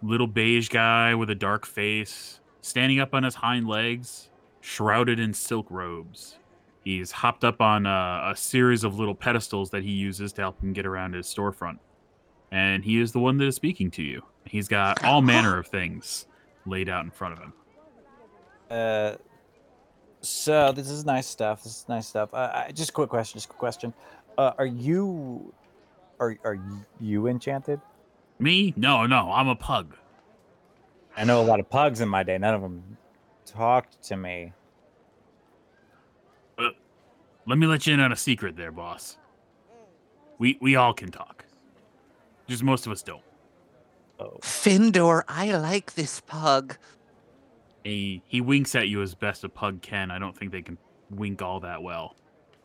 little 0.02 0.26
beige 0.26 0.68
guy 0.68 1.14
with 1.14 1.30
a 1.30 1.34
dark 1.34 1.66
face, 1.66 2.40
standing 2.60 2.98
up 2.98 3.14
on 3.14 3.22
his 3.22 3.36
hind 3.36 3.68
legs, 3.68 4.30
shrouded 4.60 5.18
in 5.18 5.34
silk 5.34 5.66
robes. 5.70 6.38
He's 6.86 7.10
hopped 7.10 7.42
up 7.42 7.60
on 7.60 7.84
a, 7.84 8.30
a 8.30 8.36
series 8.36 8.84
of 8.84 8.96
little 8.96 9.16
pedestals 9.16 9.70
that 9.70 9.82
he 9.82 9.90
uses 9.90 10.32
to 10.34 10.42
help 10.42 10.62
him 10.62 10.72
get 10.72 10.86
around 10.86 11.14
his 11.14 11.26
storefront. 11.26 11.80
And 12.52 12.84
he 12.84 13.00
is 13.00 13.10
the 13.10 13.18
one 13.18 13.38
that 13.38 13.46
is 13.46 13.56
speaking 13.56 13.90
to 13.90 14.04
you. 14.04 14.22
He's 14.44 14.68
got 14.68 15.02
all 15.02 15.20
manner 15.32 15.58
of 15.58 15.66
things 15.66 16.26
laid 16.64 16.88
out 16.88 17.04
in 17.04 17.10
front 17.10 17.34
of 17.34 17.40
him. 17.40 17.52
Uh, 18.70 19.14
so 20.20 20.70
this 20.70 20.88
is 20.88 21.04
nice 21.04 21.26
stuff. 21.26 21.64
This 21.64 21.78
is 21.78 21.88
nice 21.88 22.06
stuff. 22.06 22.32
Uh, 22.32 22.66
I, 22.68 22.70
just 22.70 22.90
a 22.90 22.92
quick 22.92 23.10
question. 23.10 23.36
Just 23.36 23.46
a 23.46 23.48
quick 23.48 23.58
question. 23.58 23.92
Uh, 24.38 24.52
are 24.56 24.66
you, 24.66 25.52
are 26.20 26.36
are 26.44 26.56
you 27.00 27.26
enchanted? 27.26 27.80
Me? 28.38 28.72
No, 28.76 29.06
no, 29.06 29.32
I'm 29.32 29.48
a 29.48 29.56
pug. 29.56 29.96
I 31.16 31.24
know 31.24 31.40
a 31.40 31.46
lot 31.46 31.58
of 31.58 31.68
pugs 31.68 32.00
in 32.00 32.08
my 32.08 32.22
day. 32.22 32.38
None 32.38 32.54
of 32.54 32.62
them 32.62 32.96
talked 33.44 34.00
to 34.04 34.16
me. 34.16 34.52
Let 37.46 37.58
me 37.58 37.66
let 37.66 37.86
you 37.86 37.94
in 37.94 38.00
on 38.00 38.12
a 38.12 38.16
secret 38.16 38.56
there, 38.56 38.72
boss. 38.72 39.18
We 40.38 40.58
we 40.60 40.76
all 40.76 40.92
can 40.92 41.10
talk. 41.10 41.44
Just 42.46 42.62
most 42.62 42.86
of 42.86 42.92
us 42.92 43.02
don't. 43.02 43.22
Oh, 44.18 44.38
Findor, 44.42 45.22
I 45.28 45.56
like 45.56 45.94
this 45.94 46.20
pug. 46.20 46.76
He 47.84 48.22
he 48.26 48.40
winks 48.40 48.74
at 48.74 48.88
you 48.88 49.00
as 49.02 49.14
best 49.14 49.44
a 49.44 49.48
pug 49.48 49.80
can. 49.80 50.10
I 50.10 50.18
don't 50.18 50.36
think 50.36 50.52
they 50.52 50.62
can 50.62 50.78
wink 51.10 51.40
all 51.40 51.60
that 51.60 51.82
well. 51.82 52.16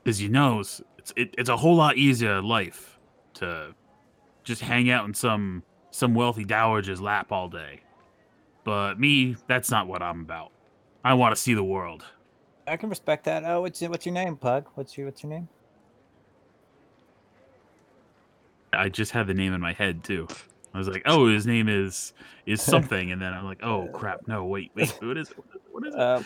Cause 0.04 0.20
you 0.20 0.30
knows 0.30 0.82
it's 0.98 1.14
it, 1.16 1.36
it's 1.38 1.50
a 1.50 1.58
whole 1.58 1.76
lot 1.76 1.98
easier 1.98 2.42
life 2.42 3.00
to 3.36 3.76
just 4.44 4.62
hang 4.62 4.90
out 4.90 5.06
in 5.06 5.14
some 5.14 5.64
some 5.92 6.16
wealthy 6.16 6.44
dowager's 6.44 7.02
lap 7.02 7.32
all 7.32 7.50
day. 7.50 7.82
But 8.64 9.00
me, 9.00 9.36
that's 9.48 9.70
not 9.70 9.88
what 9.88 10.02
I'm 10.02 10.22
about. 10.22 10.52
I 11.04 11.14
want 11.16 11.36
to 11.36 11.42
see 11.42 11.54
the 11.54 11.64
world. 11.64 12.06
I 12.68 12.78
can 12.78 12.90
respect 12.90 13.26
that. 13.26 13.44
Oh, 13.46 13.62
what's 13.62 13.82
your, 13.82 13.92
what's 13.92 14.06
your 14.06 14.14
name, 14.14 14.38
pug? 14.38 14.68
What's 14.76 14.98
your 14.98 15.08
what's 15.08 15.24
your 15.24 15.32
name? 15.32 15.50
I 18.74 18.90
just 18.90 19.12
had 19.12 19.28
the 19.28 19.34
name 19.34 19.54
in 19.54 19.62
my 19.62 19.74
head 19.74 20.04
too. 20.04 20.28
I 20.74 20.78
was 20.78 20.88
like, 20.88 21.04
"Oh, 21.06 21.28
his 21.28 21.46
name 21.46 21.68
is 21.68 22.14
is 22.46 22.62
something," 22.66 23.12
and 23.12 23.22
then 23.22 23.34
I'm 23.34 23.46
like, 23.46 23.64
"Oh 23.64 23.90
crap! 23.94 24.22
No, 24.28 24.46
wait, 24.46 24.72
wait, 24.76 24.90
what 25.02 25.18
is 25.18 25.30
it? 25.30 25.38
What 25.72 25.88
is 25.88 25.94
it?" 25.94 26.00
Um, 26.00 26.26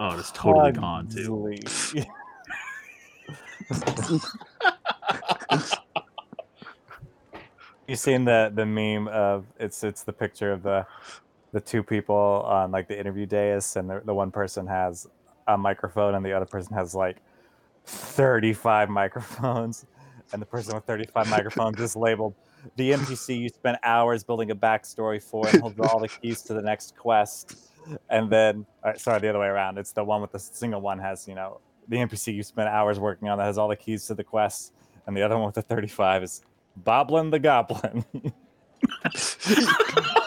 oh, 0.00 0.18
it's 0.18 0.30
totally 0.30 0.72
gone 0.72 1.08
too. 1.08 1.60
Pugsley. 1.62 2.06
you 7.88 7.96
seen 7.96 8.24
the 8.24 8.50
the 8.54 8.66
meme 8.66 9.08
of 9.08 9.46
it's 9.58 9.84
it's 9.84 10.04
the 10.04 10.12
picture 10.12 10.52
of 10.52 10.62
the 10.62 10.86
the 11.52 11.60
two 11.60 11.82
people 11.82 12.16
on 12.46 12.70
like 12.70 12.88
the 12.88 12.98
interview 12.98 13.26
dais 13.26 13.76
and 13.76 13.88
the, 13.88 14.02
the 14.04 14.14
one 14.14 14.30
person 14.30 14.66
has 14.66 15.06
a 15.46 15.56
microphone 15.56 16.14
and 16.14 16.24
the 16.24 16.32
other 16.32 16.46
person 16.46 16.74
has 16.74 16.94
like 16.94 17.18
35 17.84 18.88
microphones 18.88 19.86
and 20.32 20.40
the 20.40 20.46
person 20.46 20.74
with 20.74 20.84
35 20.84 21.28
microphones 21.28 21.80
is 21.80 21.94
labeled 21.94 22.34
the 22.76 22.92
npc 22.92 23.38
you 23.38 23.48
spent 23.48 23.78
hours 23.82 24.24
building 24.24 24.50
a 24.50 24.56
backstory 24.56 25.22
for 25.22 25.46
and 25.48 25.60
holds 25.60 25.78
all 25.80 25.98
the 25.98 26.08
keys 26.08 26.42
to 26.42 26.54
the 26.54 26.62
next 26.62 26.96
quest 26.96 27.56
and 28.10 28.30
then 28.30 28.66
uh, 28.82 28.94
sorry, 28.94 29.20
the 29.20 29.28
other 29.28 29.38
way 29.38 29.46
around. 29.46 29.78
It's 29.78 29.92
the 29.92 30.04
one 30.04 30.20
with 30.20 30.32
the 30.32 30.38
single 30.38 30.80
one 30.80 30.98
has 30.98 31.28
you 31.28 31.34
know 31.34 31.60
the 31.88 31.96
NPC 31.96 32.34
you 32.34 32.42
spent 32.42 32.68
hours 32.68 32.98
working 32.98 33.28
on 33.28 33.38
that 33.38 33.44
has 33.44 33.58
all 33.58 33.68
the 33.68 33.76
keys 33.76 34.06
to 34.06 34.14
the 34.14 34.24
quests, 34.24 34.72
and 35.06 35.16
the 35.16 35.22
other 35.22 35.36
one 35.36 35.46
with 35.46 35.54
the 35.54 35.62
35 35.62 36.22
is 36.22 36.42
Boblin 36.82 37.30
the 37.30 37.38
Goblin. 37.38 38.04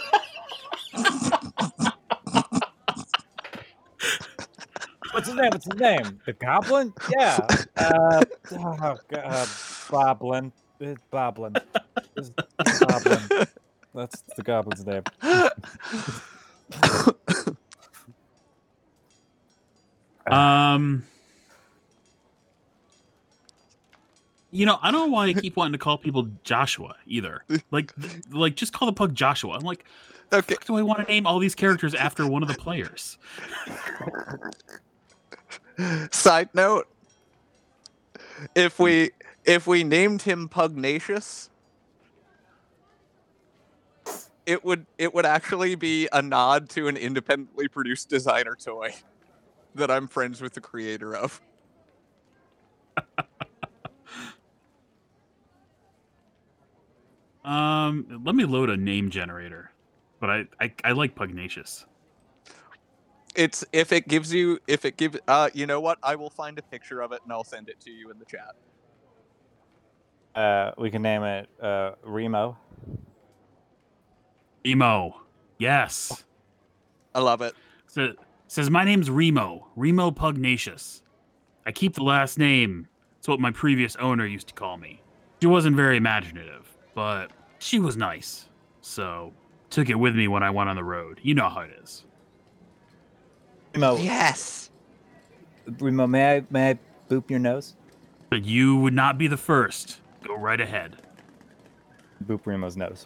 his 5.38 5.41
name? 5.41 5.50
What's 5.51 5.65
his 5.65 5.79
name? 5.79 6.20
The 6.25 6.34
Goblin? 6.34 6.94
Yeah. 7.17 7.48
Uh, 7.77 8.22
oh, 8.53 8.75
God, 8.79 9.00
uh, 9.13 9.46
Boblin. 9.89 10.51
It's 10.79 11.01
Boblin. 11.13 11.62
It's 12.15 12.29
Boblin. 12.32 13.48
That's 13.94 14.24
the 14.36 14.44
Goblin's 14.44 14.86
name. 14.86 15.03
Um, 20.29 21.06
you 24.51 24.65
know, 24.65 24.77
I 24.82 24.91
don't 24.91 25.08
know 25.08 25.13
why 25.13 25.27
I 25.27 25.34
keep 25.34 25.56
wanting 25.56 25.74
to 25.74 25.77
call 25.77 25.98
people 25.98 26.27
Joshua 26.44 26.96
either. 27.06 27.44
Like, 27.72 27.94
like 28.32 28.56
just 28.56 28.74
call 28.74 28.88
the 28.88 28.94
pug 28.94 29.15
Joshua. 29.15 29.53
I'm 29.53 29.63
like, 29.63 29.86
Okay. 30.34 30.56
do 30.65 30.75
I 30.75 30.82
want 30.82 31.00
to 31.00 31.06
name 31.06 31.25
all 31.25 31.39
these 31.39 31.56
characters 31.56 31.96
after 31.96 32.27
one 32.27 32.41
of 32.41 32.50
the 32.50 32.56
players? 32.56 33.17
Side 36.12 36.50
note: 36.53 36.88
If 38.55 38.79
we 38.79 39.12
if 39.46 39.67
we 39.67 39.84
named 39.84 40.24
him 40.24 40.50
Pugnacious, 40.50 41.50
it 44.46 44.63
would 44.65 44.86
it 44.98 45.13
would 45.13 45.25
actually 45.25 45.75
be 45.75 46.07
a 46.12 46.22
nod 46.22 46.69
to 46.72 46.88
an 46.88 46.98
independently 46.98 47.67
produced 47.67 48.10
designer 48.10 48.55
toy 48.55 48.96
that 49.75 49.91
I'm 49.91 50.07
friends 50.07 50.41
with 50.41 50.53
the 50.53 50.62
creator 50.62 51.15
of. 51.15 51.41
Um, 57.46 58.22
let 58.25 58.36
me 58.36 58.43
load 58.43 58.69
a 58.69 58.75
name 58.75 59.10
generator, 59.10 59.72
but 60.19 60.29
I 60.29 60.46
I, 60.60 60.74
I 60.84 60.91
like 60.91 61.15
Pugnacious. 61.15 61.86
It's 63.38 63.63
if 63.72 63.94
it 63.94 64.08
gives 64.08 64.34
you 64.34 64.60
if 64.67 64.84
it 64.84 64.98
gives 64.98 65.17
uh 65.27 65.50
you 65.53 65.67
know 65.67 65.79
what 65.79 66.00
I 66.03 66.15
will 66.15 66.32
find 66.32 66.58
a 66.58 66.63
picture 66.63 67.01
of 67.01 67.12
it 67.13 67.22
and 67.24 67.32
I'll 67.32 67.44
send 67.44 67.70
it 67.70 67.79
to 67.82 67.91
you 67.91 68.12
in 68.12 68.20
the 68.20 68.25
chat. 68.25 68.56
Uh, 70.36 70.72
we 70.77 70.91
can 70.91 71.01
name 71.01 71.24
it 71.24 71.50
uh, 71.62 71.94
Remo. 72.03 72.58
Emo, 74.65 75.22
yes. 75.58 76.24
I 77.15 77.22
love 77.22 77.41
it. 77.41 77.56
So, 77.88 78.13
says 78.48 78.70
my 78.70 78.84
name's 78.84 79.10
Remo, 79.10 79.67
Remo 79.75 80.12
Pugnacious. 80.12 81.01
I 81.65 81.72
keep 81.72 81.96
the 81.96 82.03
last 82.03 82.38
name. 82.38 82.88
It's 83.17 83.27
what 83.27 83.39
my 83.39 83.50
previous 83.50 83.96
owner 83.96 84.27
used 84.27 84.48
to 84.50 84.53
call 84.53 84.77
me. 84.77 85.01
She 85.41 85.48
wasn't 85.48 85.75
very 85.75 85.98
imaginative, 85.98 86.77
but 86.94 87.32
she 87.60 87.79
was 87.79 87.98
nice. 87.98 88.48
So 88.82 89.34
took 89.72 89.89
it 89.89 89.96
with 89.96 90.15
me 90.15 90.27
when 90.27 90.44
I 90.44 90.51
went 90.51 90.70
on 90.70 90.75
the 90.75 90.84
road. 90.84 91.20
You 91.24 91.34
know 91.34 91.50
how 91.50 91.62
it 91.62 91.72
is. 91.82 92.06
Remo, 93.77 93.98
Yes. 93.98 94.72
Remo, 95.79 96.07
may 96.07 96.38
I 96.38 96.43
may 96.50 96.72
I 96.72 96.79
boop 97.10 97.29
your 97.29 97.38
nose? 97.39 97.75
But 98.29 98.43
you 98.43 98.75
would 98.77 98.93
not 98.93 99.17
be 99.19 99.27
the 99.27 99.38
first. 99.38 100.00
Go 100.24 100.36
right 100.36 100.60
ahead. 100.60 100.98
Boop 102.25 102.41
Remo's 102.46 102.75
nose. 102.75 103.05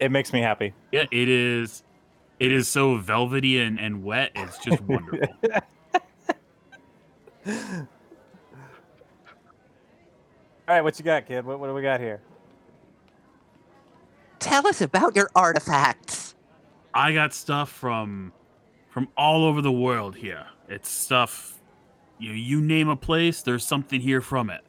It 0.00 0.10
makes 0.10 0.32
me 0.32 0.40
happy. 0.40 0.72
Yeah, 0.92 1.04
it 1.10 1.28
is. 1.28 1.82
It 2.40 2.52
is 2.52 2.68
so 2.68 2.96
velvety 2.96 3.60
and, 3.60 3.78
and 3.78 4.02
wet. 4.02 4.30
It's 4.34 4.58
just 4.58 4.80
wonderful. 4.82 5.28
All 7.46 7.54
right, 10.68 10.82
what 10.82 10.98
you 10.98 11.04
got, 11.04 11.26
kid? 11.26 11.44
What, 11.44 11.60
what 11.60 11.66
do 11.68 11.74
we 11.74 11.82
got 11.82 12.00
here? 12.00 12.20
Tell 14.38 14.66
us 14.66 14.80
about 14.80 15.16
your 15.16 15.30
artifacts. 15.34 16.34
I 16.92 17.12
got 17.12 17.32
stuff 17.32 17.70
from 17.70 18.32
from 18.96 19.08
all 19.14 19.44
over 19.44 19.60
the 19.60 19.70
world 19.70 20.16
here. 20.16 20.46
It's 20.70 20.88
stuff 20.88 21.60
you 22.18 22.32
you 22.32 22.62
name 22.62 22.88
a 22.88 22.96
place, 22.96 23.42
there's 23.42 23.62
something 23.62 24.00
here 24.00 24.22
from 24.22 24.48
it. 24.48 24.62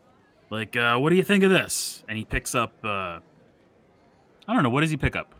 Like, 0.50 0.75
uh, 0.75 0.98
what 0.98 1.12
do 1.12 1.15
you 1.15 1.24
think 1.24 1.46
of 1.46 1.50
this? 1.50 2.03
And 2.10 2.17
he 2.17 2.25
picks 2.25 2.53
up 2.53 2.74
uh 2.84 3.19
I 4.46 4.53
don't 4.53 4.63
know, 4.63 4.69
what 4.69 4.81
does 4.81 4.89
he 4.89 4.98
pick 4.98 5.15
up? 5.15 5.34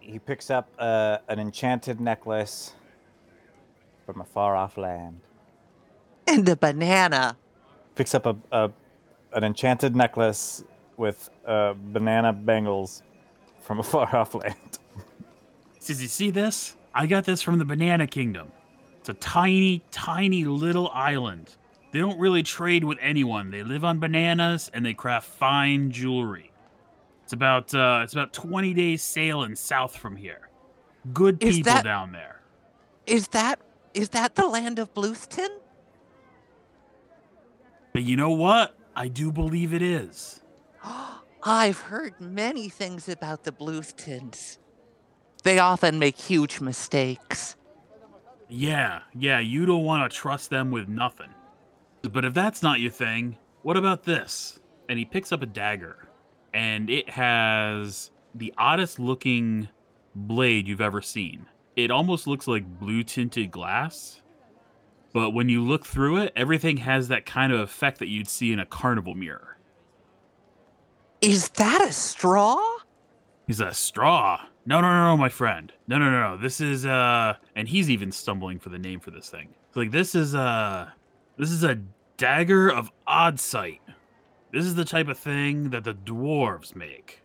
He 0.00 0.18
picks 0.18 0.50
up 0.50 0.68
uh, 0.78 1.16
an 1.28 1.38
enchanted 1.38 1.98
necklace 1.98 2.74
from 4.04 4.20
a 4.20 4.24
far 4.24 4.54
off 4.54 4.76
land. 4.76 5.22
And 6.26 6.46
a 6.46 6.56
banana. 6.56 7.38
Picks 7.94 8.14
up 8.14 8.26
a, 8.26 8.36
a 8.52 8.70
an 9.32 9.44
enchanted 9.44 9.96
necklace 9.96 10.62
with 10.98 11.30
uh, 11.46 11.72
banana 11.74 12.34
bangles 12.34 13.02
from 13.62 13.80
a 13.80 13.82
far 13.82 14.14
off 14.14 14.34
land. 14.34 14.78
Says, 15.78 16.02
you 16.02 16.08
see 16.08 16.30
this? 16.30 16.76
I 16.94 17.06
got 17.06 17.24
this 17.24 17.42
from 17.42 17.58
the 17.58 17.64
Banana 17.64 18.06
Kingdom. 18.06 18.52
It's 18.98 19.08
a 19.08 19.14
tiny, 19.14 19.82
tiny 19.90 20.44
little 20.44 20.88
island. 20.90 21.56
They 21.90 21.98
don't 21.98 22.18
really 22.18 22.42
trade 22.42 22.84
with 22.84 22.98
anyone. 23.00 23.50
They 23.50 23.62
live 23.62 23.84
on 23.84 23.98
bananas 23.98 24.70
and 24.72 24.84
they 24.84 24.94
craft 24.94 25.28
fine 25.28 25.90
jewelry. 25.90 26.52
It's 27.24 27.32
about 27.32 27.74
uh, 27.74 28.00
it's 28.02 28.12
about 28.12 28.32
20 28.32 28.74
days 28.74 29.02
sailing 29.02 29.56
south 29.56 29.96
from 29.96 30.16
here. 30.16 30.48
Good 31.12 31.42
Is 31.42 31.56
people 31.56 31.72
that- 31.72 31.84
down 31.84 32.12
there. 32.12 32.40
Is 33.06 33.28
that 33.28 33.60
is 33.94 34.10
that 34.10 34.36
the 34.36 34.46
land 34.46 34.78
of 34.78 34.94
Blueston? 34.94 35.48
But 37.92 38.04
you 38.04 38.16
know 38.16 38.30
what? 38.30 38.74
I 38.96 39.08
do 39.08 39.32
believe 39.32 39.74
it 39.74 39.82
is. 39.82 40.40
I've 41.42 41.78
heard 41.80 42.20
many 42.20 42.68
things 42.68 43.08
about 43.08 43.42
the 43.44 43.52
Bluestons. 43.52 44.58
They 45.42 45.58
often 45.58 45.98
make 45.98 46.16
huge 46.16 46.60
mistakes. 46.60 47.56
Yeah, 48.48 49.00
yeah, 49.14 49.40
you 49.40 49.66
don't 49.66 49.84
want 49.84 50.10
to 50.10 50.16
trust 50.16 50.50
them 50.50 50.70
with 50.70 50.88
nothing. 50.88 51.30
But 52.02 52.24
if 52.24 52.34
that's 52.34 52.62
not 52.62 52.80
your 52.80 52.90
thing, 52.90 53.38
what 53.62 53.76
about 53.76 54.04
this? 54.04 54.58
And 54.88 54.98
he 54.98 55.04
picks 55.04 55.32
up 55.32 55.42
a 55.42 55.46
dagger, 55.46 56.08
and 56.52 56.90
it 56.90 57.08
has 57.10 58.10
the 58.34 58.52
oddest 58.58 58.98
looking 58.98 59.68
blade 60.14 60.68
you've 60.68 60.80
ever 60.80 61.00
seen. 61.00 61.46
It 61.76 61.90
almost 61.90 62.26
looks 62.26 62.46
like 62.46 62.78
blue 62.78 63.02
tinted 63.02 63.50
glass, 63.50 64.20
but 65.12 65.30
when 65.30 65.48
you 65.48 65.62
look 65.62 65.86
through 65.86 66.18
it, 66.18 66.32
everything 66.36 66.78
has 66.78 67.08
that 67.08 67.24
kind 67.24 67.52
of 67.52 67.60
effect 67.60 67.98
that 67.98 68.08
you'd 68.08 68.28
see 68.28 68.52
in 68.52 68.58
a 68.58 68.66
carnival 68.66 69.14
mirror. 69.14 69.56
Is 71.20 71.48
that 71.50 71.82
a 71.82 71.92
straw? 71.92 72.60
He's 73.46 73.60
a 73.60 73.72
straw. 73.72 74.40
No, 74.64 74.80
no, 74.80 74.88
no, 74.88 75.04
no, 75.08 75.16
my 75.16 75.28
friend. 75.28 75.72
No, 75.88 75.98
no, 75.98 76.10
no, 76.10 76.30
no. 76.30 76.36
This 76.36 76.60
is 76.60 76.86
uh, 76.86 77.34
and 77.56 77.68
he's 77.68 77.90
even 77.90 78.12
stumbling 78.12 78.58
for 78.58 78.68
the 78.68 78.78
name 78.78 79.00
for 79.00 79.10
this 79.10 79.28
thing. 79.28 79.48
Like 79.74 79.90
this 79.90 80.14
is 80.14 80.34
uh, 80.34 80.90
this 81.36 81.50
is 81.50 81.64
a 81.64 81.76
dagger 82.16 82.68
of 82.70 82.90
odd 83.06 83.40
sight. 83.40 83.80
This 84.52 84.64
is 84.64 84.74
the 84.74 84.84
type 84.84 85.08
of 85.08 85.18
thing 85.18 85.70
that 85.70 85.82
the 85.84 85.94
dwarves 85.94 86.76
make. 86.76 87.22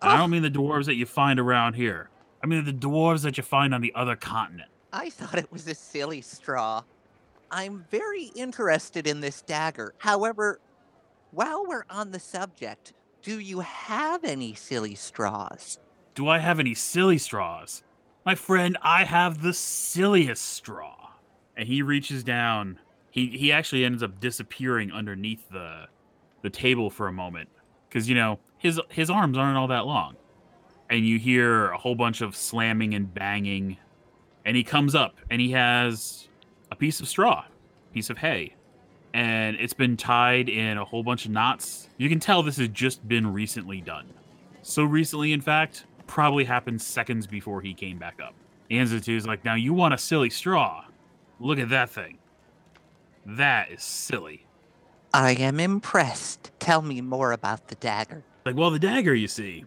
And 0.00 0.10
I 0.10 0.14
Oh. 0.14 0.18
don't 0.18 0.30
mean 0.30 0.42
the 0.42 0.50
dwarves 0.50 0.86
that 0.86 0.94
you 0.94 1.04
find 1.04 1.38
around 1.38 1.74
here. 1.74 2.08
I 2.42 2.46
mean 2.46 2.64
the 2.64 2.72
dwarves 2.72 3.22
that 3.24 3.36
you 3.36 3.42
find 3.42 3.74
on 3.74 3.82
the 3.82 3.92
other 3.94 4.16
continent. 4.16 4.70
I 4.92 5.10
thought 5.10 5.38
it 5.38 5.52
was 5.52 5.68
a 5.68 5.74
silly 5.74 6.22
straw. 6.22 6.82
I'm 7.50 7.84
very 7.90 8.30
interested 8.36 9.06
in 9.06 9.20
this 9.20 9.42
dagger. 9.42 9.94
However, 9.98 10.60
while 11.32 11.66
we're 11.66 11.84
on 11.90 12.12
the 12.12 12.20
subject, 12.20 12.92
do 13.22 13.38
you 13.38 13.60
have 13.60 14.24
any 14.24 14.54
silly 14.54 14.94
straws? 14.94 15.78
Do 16.20 16.28
I 16.28 16.38
have 16.38 16.60
any 16.60 16.74
silly 16.74 17.16
straws? 17.16 17.82
My 18.26 18.34
friend, 18.34 18.76
I 18.82 19.04
have 19.04 19.40
the 19.40 19.54
silliest 19.54 20.44
straw. 20.44 21.12
And 21.56 21.66
he 21.66 21.80
reaches 21.80 22.22
down. 22.22 22.78
He 23.10 23.28
he 23.28 23.50
actually 23.50 23.86
ends 23.86 24.02
up 24.02 24.20
disappearing 24.20 24.92
underneath 24.92 25.48
the 25.48 25.86
the 26.42 26.50
table 26.50 26.90
for 26.90 27.06
a 27.06 27.12
moment 27.12 27.48
cuz 27.90 28.06
you 28.06 28.14
know, 28.14 28.38
his 28.58 28.78
his 28.90 29.08
arms 29.08 29.38
aren't 29.38 29.56
all 29.56 29.68
that 29.68 29.86
long. 29.86 30.16
And 30.90 31.08
you 31.08 31.18
hear 31.18 31.70
a 31.70 31.78
whole 31.78 31.94
bunch 31.94 32.20
of 32.20 32.36
slamming 32.36 32.92
and 32.92 33.14
banging. 33.14 33.78
And 34.44 34.58
he 34.58 34.62
comes 34.62 34.94
up 34.94 35.16
and 35.30 35.40
he 35.40 35.52
has 35.52 36.28
a 36.70 36.76
piece 36.76 37.00
of 37.00 37.08
straw, 37.08 37.46
piece 37.94 38.10
of 38.10 38.18
hay. 38.18 38.56
And 39.14 39.56
it's 39.58 39.72
been 39.72 39.96
tied 39.96 40.50
in 40.50 40.76
a 40.76 40.84
whole 40.84 41.02
bunch 41.02 41.24
of 41.24 41.30
knots. 41.30 41.88
You 41.96 42.10
can 42.10 42.20
tell 42.20 42.42
this 42.42 42.58
has 42.58 42.68
just 42.68 43.08
been 43.08 43.32
recently 43.32 43.80
done. 43.80 44.12
So 44.60 44.84
recently, 44.84 45.32
in 45.32 45.40
fact, 45.40 45.86
probably 46.10 46.44
happened 46.44 46.82
seconds 46.82 47.26
before 47.26 47.62
he 47.62 47.72
came 47.72 47.96
back 47.96 48.18
up. 48.22 48.34
He 48.68 48.76
hands 48.76 48.92
it 48.92 49.04
to 49.04 49.12
you, 49.12 49.16
he's 49.16 49.26
like, 49.26 49.44
Now 49.44 49.54
you 49.54 49.72
want 49.72 49.94
a 49.94 49.98
silly 49.98 50.28
straw? 50.28 50.84
Look 51.38 51.58
at 51.58 51.70
that 51.70 51.88
thing. 51.88 52.18
That 53.24 53.70
is 53.70 53.82
silly. 53.82 54.46
I 55.14 55.32
am 55.32 55.58
impressed. 55.58 56.50
Tell 56.58 56.82
me 56.82 57.00
more 57.00 57.32
about 57.32 57.68
the 57.68 57.74
dagger. 57.76 58.22
Like, 58.44 58.56
well, 58.56 58.70
the 58.70 58.78
dagger, 58.78 59.14
you 59.14 59.28
see, 59.28 59.64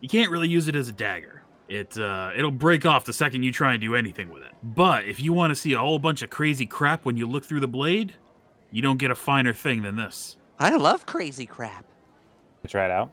you 0.00 0.08
can't 0.08 0.30
really 0.30 0.48
use 0.48 0.68
it 0.68 0.76
as 0.76 0.88
a 0.88 0.92
dagger. 0.92 1.42
It 1.68 1.96
uh, 1.96 2.30
it'll 2.36 2.50
break 2.50 2.84
off 2.84 3.04
the 3.04 3.12
second 3.12 3.42
you 3.42 3.52
try 3.52 3.72
and 3.72 3.80
do 3.80 3.94
anything 3.94 4.30
with 4.30 4.42
it. 4.42 4.52
But 4.62 5.06
if 5.06 5.18
you 5.18 5.32
want 5.32 5.50
to 5.52 5.54
see 5.54 5.72
a 5.72 5.78
whole 5.78 5.98
bunch 5.98 6.22
of 6.22 6.28
crazy 6.28 6.66
crap 6.66 7.04
when 7.04 7.16
you 7.16 7.26
look 7.26 7.44
through 7.44 7.60
the 7.60 7.68
blade, 7.68 8.14
you 8.70 8.82
don't 8.82 8.98
get 8.98 9.10
a 9.10 9.14
finer 9.14 9.54
thing 9.54 9.82
than 9.82 9.96
this. 9.96 10.36
I 10.58 10.76
love 10.76 11.06
crazy 11.06 11.46
crap. 11.46 11.86
Try 12.66 12.86
it 12.86 12.90
out. 12.90 13.10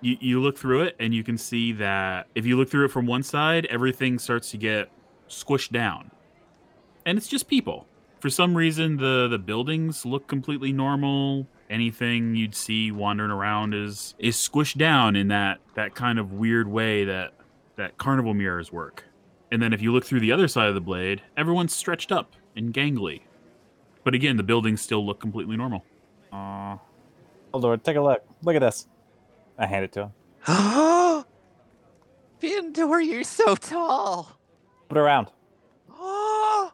You 0.00 0.16
you 0.20 0.40
look 0.40 0.56
through 0.56 0.82
it 0.82 0.96
and 0.98 1.14
you 1.14 1.24
can 1.24 1.36
see 1.36 1.72
that 1.72 2.28
if 2.34 2.46
you 2.46 2.56
look 2.56 2.70
through 2.70 2.86
it 2.86 2.90
from 2.90 3.06
one 3.06 3.22
side, 3.22 3.66
everything 3.66 4.18
starts 4.18 4.50
to 4.52 4.56
get 4.56 4.90
squished 5.28 5.72
down. 5.72 6.10
And 7.06 7.18
it's 7.18 7.28
just 7.28 7.48
people. 7.48 7.86
For 8.20 8.30
some 8.30 8.56
reason 8.56 8.96
the 8.96 9.28
the 9.28 9.38
buildings 9.38 10.04
look 10.04 10.26
completely 10.26 10.72
normal. 10.72 11.46
Anything 11.70 12.34
you'd 12.34 12.54
see 12.54 12.90
wandering 12.90 13.30
around 13.30 13.74
is 13.74 14.14
is 14.18 14.36
squished 14.36 14.78
down 14.78 15.16
in 15.16 15.28
that 15.28 15.58
that 15.74 15.94
kind 15.94 16.18
of 16.18 16.32
weird 16.32 16.68
way 16.68 17.04
that 17.04 17.34
that 17.76 17.96
carnival 17.98 18.34
mirrors 18.34 18.72
work. 18.72 19.04
And 19.50 19.62
then 19.62 19.72
if 19.72 19.80
you 19.80 19.92
look 19.92 20.04
through 20.04 20.20
the 20.20 20.32
other 20.32 20.48
side 20.48 20.68
of 20.68 20.74
the 20.74 20.80
blade, 20.80 21.22
everyone's 21.36 21.74
stretched 21.74 22.12
up 22.12 22.34
and 22.56 22.74
gangly. 22.74 23.22
But 24.04 24.14
again, 24.14 24.36
the 24.36 24.42
buildings 24.42 24.80
still 24.80 25.04
look 25.04 25.20
completely 25.20 25.56
normal. 25.56 25.84
Uh, 26.32 26.76
oh 27.54 27.58
Lord, 27.58 27.84
take 27.84 27.96
a 27.96 28.00
look. 28.00 28.22
Look 28.42 28.56
at 28.56 28.60
this. 28.60 28.86
I 29.58 29.66
hand 29.66 29.84
it 29.84 29.92
to 29.92 30.02
him. 30.02 30.12
Findor, 32.40 33.04
you're 33.04 33.24
so 33.24 33.54
tall. 33.56 34.38
Put 34.88 34.96
it 34.96 35.00
around. 35.00 35.28
Oh, 35.90 36.70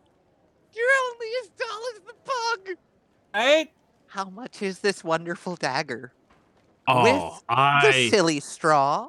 you're 0.72 0.86
only 1.12 1.26
as 1.42 1.50
tall 1.58 1.82
as 1.94 2.00
the 2.02 2.14
pug. 2.24 2.76
Hey, 3.34 3.72
How 4.06 4.26
much 4.26 4.62
is 4.62 4.80
this 4.80 5.02
wonderful 5.02 5.56
dagger? 5.56 6.12
Oh, 6.86 7.02
With 7.02 7.42
The 7.48 8.08
silly 8.10 8.40
straw. 8.40 9.08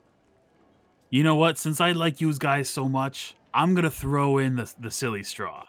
You 1.10 1.24
know 1.24 1.36
what? 1.36 1.58
Since 1.58 1.82
I 1.82 1.92
like 1.92 2.22
you 2.22 2.34
guys 2.34 2.70
so 2.70 2.88
much, 2.88 3.36
I'm 3.54 3.76
gonna 3.76 3.92
throw 3.92 4.38
in 4.38 4.56
the 4.56 4.74
the 4.80 4.92
silly 4.92 5.24
straw. 5.24 5.66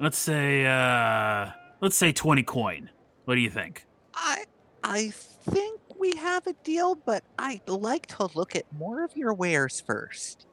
Let's 0.00 0.16
say 0.18 0.64
uh 0.66 1.50
let's 1.80 1.96
say 1.96 2.12
20 2.12 2.42
coin. 2.44 2.90
What 3.24 3.34
do 3.34 3.40
you 3.40 3.50
think? 3.50 3.84
I 4.14 4.44
I 4.82 5.10
think 5.10 5.80
we 5.98 6.12
have 6.16 6.46
a 6.46 6.52
deal, 6.64 6.94
but 6.94 7.24
I'd 7.38 7.68
like 7.68 8.06
to 8.18 8.28
look 8.34 8.54
at 8.54 8.64
more 8.72 9.04
of 9.04 9.16
your 9.16 9.34
wares 9.34 9.80
first. 9.80 10.46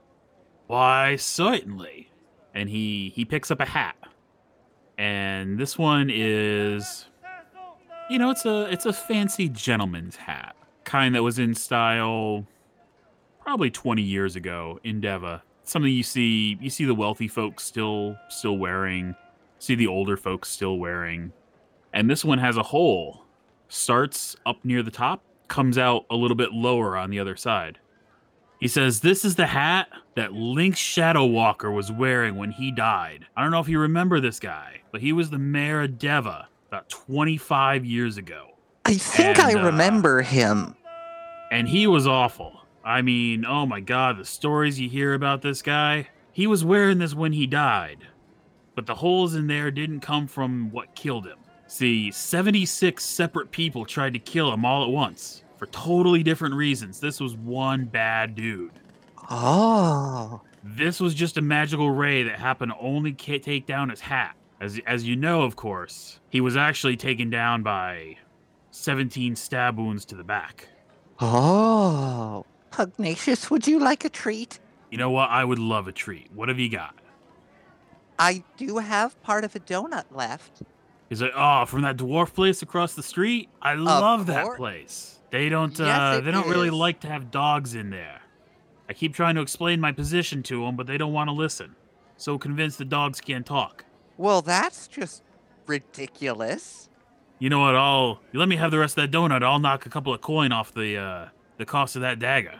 Why, 0.67 1.15
certainly. 1.15 2.11
And 2.53 2.69
he 2.69 3.11
he 3.15 3.25
picks 3.25 3.51
up 3.51 3.59
a 3.59 3.65
hat. 3.65 3.95
And 4.97 5.59
this 5.59 5.77
one 5.77 6.09
is 6.09 7.05
you 8.09 8.19
know, 8.19 8.29
it's 8.29 8.45
a 8.45 8.71
it's 8.71 8.85
a 8.85 8.93
fancy 8.93 9.49
gentleman's 9.49 10.15
hat. 10.15 10.55
Kind 10.83 11.15
that 11.15 11.23
was 11.23 11.39
in 11.39 11.55
style 11.55 12.45
probably 13.41 13.71
20 13.71 14.01
years 14.01 14.35
ago 14.35 14.79
in 14.83 15.01
Deva. 15.01 15.43
Something 15.63 15.91
you 15.91 16.03
see 16.03 16.57
you 16.61 16.69
see 16.69 16.85
the 16.85 16.95
wealthy 16.95 17.27
folks 17.27 17.63
still 17.63 18.17
still 18.29 18.57
wearing, 18.57 19.15
see 19.59 19.75
the 19.75 19.87
older 19.87 20.17
folks 20.17 20.49
still 20.49 20.77
wearing. 20.77 21.33
And 21.93 22.09
this 22.09 22.25
one 22.25 22.39
has 22.39 22.57
a 22.57 22.63
hole. 22.63 23.23
Starts 23.67 24.35
up 24.45 24.63
near 24.63 24.83
the 24.83 24.91
top, 24.91 25.23
comes 25.47 25.77
out 25.77 26.05
a 26.09 26.15
little 26.15 26.35
bit 26.37 26.51
lower 26.51 26.97
on 26.97 27.09
the 27.09 27.19
other 27.19 27.35
side. 27.35 27.79
He 28.59 28.67
says, 28.67 29.01
This 29.01 29.25
is 29.25 29.35
the 29.35 29.47
hat 29.47 29.89
that 30.15 30.33
Link 30.33 30.75
Shadow 30.77 31.25
Walker 31.25 31.71
was 31.71 31.91
wearing 31.91 32.35
when 32.35 32.51
he 32.51 32.71
died. 32.71 33.25
I 33.35 33.41
don't 33.43 33.51
know 33.51 33.59
if 33.59 33.67
you 33.67 33.79
remember 33.79 34.19
this 34.19 34.39
guy, 34.39 34.81
but 34.91 35.01
he 35.01 35.13
was 35.13 35.29
the 35.29 35.39
mayor 35.39 35.81
of 35.83 35.97
Deva 35.99 36.47
about 36.69 36.89
25 36.89 37.85
years 37.85 38.17
ago. 38.17 38.51
I 38.85 38.95
think 38.95 39.39
I 39.39 39.51
And, 39.51 39.59
uh, 39.59 39.63
remember 39.65 40.21
him. 40.21 40.75
And 41.51 41.67
he 41.67 41.87
was 41.87 42.07
awful. 42.07 42.61
I 42.83 43.01
mean, 43.01 43.45
oh 43.45 43.65
my 43.65 43.79
god, 43.79 44.17
the 44.17 44.25
stories 44.25 44.79
you 44.79 44.89
hear 44.89 45.13
about 45.13 45.41
this 45.41 45.61
guy. 45.61 46.09
He 46.31 46.47
was 46.47 46.63
wearing 46.63 46.99
this 46.99 47.13
when 47.15 47.33
he 47.33 47.47
died. 47.47 48.07
But 48.75 48.85
the 48.85 48.95
holes 48.95 49.35
in 49.35 49.47
there 49.47 49.71
didn't 49.71 50.01
come 50.01 50.27
from 50.27 50.69
what 50.71 50.95
killed 50.95 51.25
him. 51.25 51.37
See, 51.67 52.11
76 52.11 53.03
separate 53.03 53.51
people 53.51 53.85
tried 53.85 54.13
to 54.13 54.19
kill 54.19 54.53
him 54.53 54.65
all 54.65 54.83
at 54.83 54.89
once 54.89 55.43
for 55.57 55.65
totally 55.67 56.21
different 56.23 56.55
reasons. 56.55 56.99
This 56.99 57.19
was 57.19 57.35
one 57.35 57.85
bad 57.85 58.35
dude. 58.35 58.71
Oh, 59.29 60.41
This 60.63 60.99
was 60.99 61.15
just 61.15 61.37
a 61.37 61.41
magical 61.41 61.89
ray 61.89 62.23
that 62.23 62.39
happened 62.39 62.71
to 62.71 62.77
only 62.79 63.13
take 63.13 63.65
down 63.65 63.89
his 63.89 63.99
hat. 64.01 64.35
As, 64.61 64.79
as 64.85 65.03
you 65.03 65.15
know, 65.15 65.41
of 65.41 65.55
course, 65.55 66.19
he 66.29 66.41
was 66.41 66.55
actually 66.55 66.95
taken 66.97 67.29
down 67.29 67.63
by 67.63 68.17
17 68.71 69.35
stab 69.35 69.77
wounds 69.77 70.05
to 70.05 70.15
the 70.15 70.23
back. 70.23 70.67
oh. 71.19 72.45
Pugnacious, 72.71 73.49
would 73.49 73.65
you 73.67 73.79
like 73.79 74.03
a 74.03 74.09
treat? 74.09 74.59
You 74.91 74.97
know 74.97 75.09
what? 75.09 75.29
I 75.29 75.45
would 75.45 75.59
love 75.59 75.87
a 75.87 75.93
treat. 75.93 76.29
What 76.33 76.49
have 76.49 76.59
you 76.59 76.67
got? 76.69 76.93
I 78.19 78.43
do 78.57 78.77
have 78.79 79.21
part 79.23 79.45
of 79.45 79.55
a 79.55 79.61
donut 79.61 80.03
left. 80.11 80.61
He's 81.09 81.21
like, 81.21 81.33
oh, 81.35 81.65
from 81.65 81.81
that 81.81 81.97
dwarf 81.97 82.33
place 82.33 82.61
across 82.61 82.95
the 82.95 83.03
street? 83.03 83.49
I 83.61 83.75
love 83.75 84.25
that 84.27 84.45
course. 84.45 84.57
place. 84.57 85.19
They 85.31 85.49
don't, 85.49 85.77
Yes, 85.77 85.99
uh, 85.99 86.19
they 86.21 86.31
don't 86.31 86.47
really 86.47 86.69
like 86.69 87.01
to 87.01 87.07
have 87.07 87.29
dogs 87.29 87.75
in 87.75 87.89
there. 87.89 88.21
I 88.89 88.93
keep 88.93 89.13
trying 89.13 89.35
to 89.35 89.41
explain 89.41 89.79
my 89.81 89.91
position 89.91 90.43
to 90.43 90.65
them, 90.65 90.75
but 90.75 90.87
they 90.87 90.97
don't 90.97 91.13
want 91.13 91.27
to 91.27 91.33
listen. 91.33 91.75
So 92.17 92.37
convinced 92.37 92.77
the 92.77 92.85
dogs 92.85 93.19
can't 93.19 93.45
talk. 93.45 93.85
Well, 94.17 94.41
that's 94.41 94.87
just 94.87 95.23
ridiculous. 95.67 96.89
You 97.39 97.49
know 97.49 97.59
what? 97.59 97.75
I'll 97.75 98.21
you 98.31 98.39
let 98.39 98.47
me 98.47 98.55
have 98.55 98.71
the 98.71 98.79
rest 98.79 98.97
of 98.97 99.11
that 99.11 99.15
donut. 99.15 99.43
I'll 99.43 99.59
knock 99.59 99.85
a 99.85 99.89
couple 99.89 100.13
of 100.13 100.21
coin 100.21 100.51
off 100.51 100.73
the 100.73 100.97
uh, 100.97 101.27
the 101.57 101.65
cost 101.65 101.95
of 101.95 102.01
that 102.01 102.19
dagger. 102.19 102.59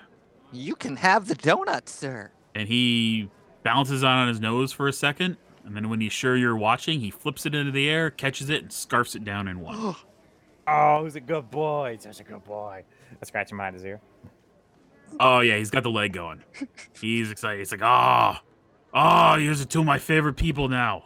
You 0.51 0.75
can 0.75 0.97
have 0.97 1.27
the 1.27 1.35
donut, 1.35 1.87
sir. 1.87 2.31
And 2.53 2.67
he 2.67 3.29
bounces 3.63 4.03
on 4.03 4.27
his 4.27 4.39
nose 4.39 4.71
for 4.71 4.87
a 4.87 4.93
second, 4.93 5.37
and 5.65 5.75
then 5.75 5.89
when 5.89 5.99
he's 5.99 6.13
sure 6.13 6.37
you're 6.37 6.55
watching, 6.55 6.99
he 6.99 7.09
flips 7.09 7.45
it 7.45 7.55
into 7.55 7.71
the 7.71 7.89
air, 7.89 8.09
catches 8.09 8.49
it, 8.49 8.61
and 8.61 8.71
scarfs 8.71 9.15
it 9.15 9.23
down 9.23 9.47
in 9.47 9.59
one. 9.59 9.95
Oh, 10.67 11.03
he's 11.03 11.15
a 11.15 11.19
good 11.19 11.51
boy. 11.51 11.91
He's 11.93 12.01
such 12.01 12.21
a 12.21 12.23
good 12.23 12.43
boy. 12.43 12.83
I 13.21 13.25
scratch 13.25 13.51
him 13.51 13.57
behind 13.57 13.75
his 13.75 13.85
ear. 13.85 14.01
Oh 15.19 15.41
yeah, 15.41 15.57
he's 15.57 15.69
got 15.69 15.83
the 15.83 15.91
leg 15.91 16.11
going. 16.13 16.43
He's 16.99 17.29
excited. 17.29 17.59
He's 17.59 17.71
like, 17.71 17.83
oh, 17.83 18.37
oh, 18.91 19.35
yours 19.35 19.61
are 19.61 19.65
two 19.65 19.81
of 19.81 19.85
my 19.85 19.99
favorite 19.99 20.37
people 20.37 20.67
now. 20.67 21.03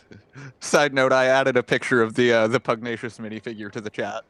Side 0.60 0.94
note: 0.94 1.12
I 1.12 1.24
added 1.24 1.56
a 1.56 1.64
picture 1.64 2.00
of 2.00 2.14
the 2.14 2.32
uh, 2.32 2.46
the 2.46 2.60
pugnacious 2.60 3.18
minifigure 3.18 3.72
to 3.72 3.80
the 3.80 3.90
chat. 3.90 4.22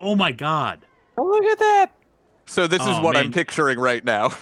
Oh 0.00 0.16
my 0.16 0.32
god. 0.32 0.84
Oh, 1.16 1.22
look 1.24 1.44
at 1.44 1.58
that. 1.60 1.92
So 2.46 2.66
this 2.66 2.82
is 2.82 2.88
Oh, 2.88 3.02
what 3.02 3.16
I'm 3.16 3.30
picturing 3.32 3.78
right 3.78 4.04
now. 4.04 4.32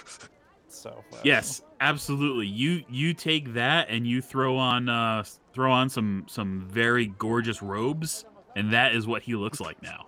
So 0.71 1.03
funny. 1.11 1.23
Yes, 1.25 1.61
absolutely. 1.81 2.47
You 2.47 2.83
you 2.89 3.13
take 3.13 3.53
that 3.53 3.89
and 3.89 4.05
you 4.05 4.21
throw 4.21 4.57
on 4.57 4.89
uh 4.89 5.23
throw 5.53 5.71
on 5.71 5.89
some 5.89 6.25
some 6.27 6.67
very 6.69 7.07
gorgeous 7.17 7.61
robes, 7.61 8.25
and 8.55 8.71
that 8.73 8.93
is 8.93 9.07
what 9.07 9.21
he 9.23 9.35
looks 9.35 9.59
like 9.59 9.81
now. 9.81 10.07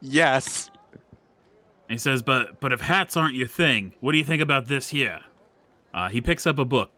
yes. 0.00 0.70
And 1.90 1.94
he 1.94 1.98
says, 1.98 2.22
"But 2.22 2.60
but 2.60 2.72
if 2.72 2.80
hats 2.82 3.16
aren't 3.16 3.34
your 3.34 3.48
thing, 3.48 3.94
what 4.00 4.12
do 4.12 4.18
you 4.18 4.24
think 4.24 4.42
about 4.42 4.66
this 4.66 4.88
here?" 4.90 5.20
Uh, 5.94 6.08
he 6.10 6.20
picks 6.20 6.46
up 6.46 6.58
a 6.58 6.64
book. 6.66 6.90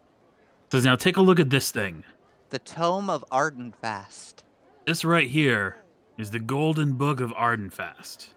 Says, 0.73 0.85
"Now 0.85 0.97
take 0.97 1.17
a 1.17 1.23
look 1.23 1.39
at 1.39 1.51
this 1.51 1.71
thing. 1.71 2.03
The 2.51 2.59
Tome 2.59 3.09
of 3.09 3.25
Ardenfast. 3.31 4.43
This 4.87 5.05
right 5.05 5.29
here 5.31 5.77
is 6.19 6.33
the 6.33 6.41
Golden 6.41 6.95
Book 6.95 7.21
of 7.21 7.33
Ardenfast. 7.35 8.31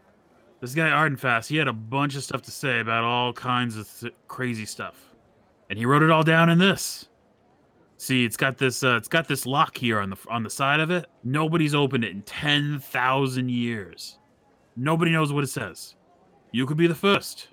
This 0.61 0.75
guy 0.75 0.89
Ardenfast, 0.89 1.49
he 1.49 1.57
had 1.57 1.67
a 1.67 1.73
bunch 1.73 2.15
of 2.15 2.23
stuff 2.23 2.43
to 2.43 2.51
say 2.51 2.79
about 2.79 3.03
all 3.03 3.33
kinds 3.33 3.75
of 3.75 3.89
th- 3.99 4.13
crazy 4.27 4.65
stuff, 4.65 5.12
and 5.69 5.79
he 5.79 5.85
wrote 5.85 6.03
it 6.03 6.11
all 6.11 6.23
down 6.23 6.49
in 6.49 6.59
this. 6.59 7.09
See, 7.97 8.25
it's 8.25 8.37
got 8.37 8.57
this 8.57 8.83
uh, 8.83 8.97
it's 8.97 9.07
got 9.07 9.27
this 9.27 9.45
lock 9.45 9.77
here 9.77 9.99
on 9.99 10.09
the 10.09 10.17
on 10.29 10.43
the 10.43 10.49
side 10.49 10.79
of 10.79 10.91
it. 10.91 11.05
Nobody's 11.23 11.73
opened 11.73 12.03
it 12.03 12.11
in 12.11 12.21
ten 12.23 12.79
thousand 12.79 13.49
years. 13.49 14.17
Nobody 14.75 15.11
knows 15.11 15.31
what 15.31 15.43
it 15.43 15.47
says. 15.47 15.95
You 16.51 16.65
could 16.65 16.77
be 16.77 16.87
the 16.87 16.95
first. 16.95 17.47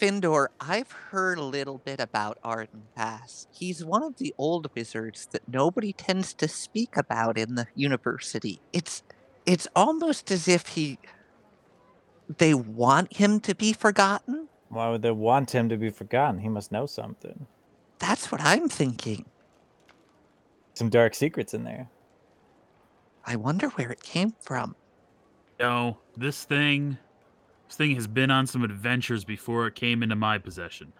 Findor, 0.00 0.46
I've 0.60 0.90
heard 0.90 1.36
a 1.36 1.44
little 1.44 1.78
bit 1.78 2.00
about 2.00 2.38
Ardenfast. 2.42 3.48
He's 3.52 3.84
one 3.84 4.02
of 4.02 4.16
the 4.16 4.34
old 4.38 4.70
wizards 4.74 5.28
that 5.32 5.46
nobody 5.46 5.92
tends 5.92 6.32
to 6.34 6.48
speak 6.48 6.96
about 6.96 7.36
in 7.36 7.54
the 7.54 7.66
university. 7.74 8.62
It's 8.72 9.02
it's 9.44 9.68
almost 9.76 10.30
as 10.30 10.48
if 10.48 10.68
he 10.68 10.98
they 12.38 12.54
want 12.54 13.16
him 13.16 13.40
to 13.40 13.54
be 13.54 13.72
forgotten. 13.72 14.48
Why 14.70 14.88
would 14.88 15.02
they 15.02 15.10
want 15.10 15.50
him 15.50 15.68
to 15.68 15.76
be 15.76 15.90
forgotten? 15.90 16.40
He 16.40 16.48
must 16.48 16.72
know 16.72 16.86
something. 16.86 17.46
That's 17.98 18.32
what 18.32 18.40
I'm 18.40 18.68
thinking. 18.68 19.26
Some 20.74 20.88
dark 20.88 21.14
secrets 21.14 21.52
in 21.52 21.64
there. 21.64 21.88
I 23.26 23.36
wonder 23.36 23.68
where 23.70 23.90
it 23.90 24.02
came 24.02 24.32
from. 24.40 24.74
No, 25.58 25.98
this 26.16 26.44
thing, 26.44 26.96
this 27.68 27.76
thing 27.76 27.94
has 27.96 28.06
been 28.06 28.30
on 28.30 28.46
some 28.46 28.64
adventures 28.64 29.24
before 29.24 29.66
it 29.66 29.74
came 29.74 30.02
into 30.02 30.16
my 30.16 30.38
possession, 30.38 30.92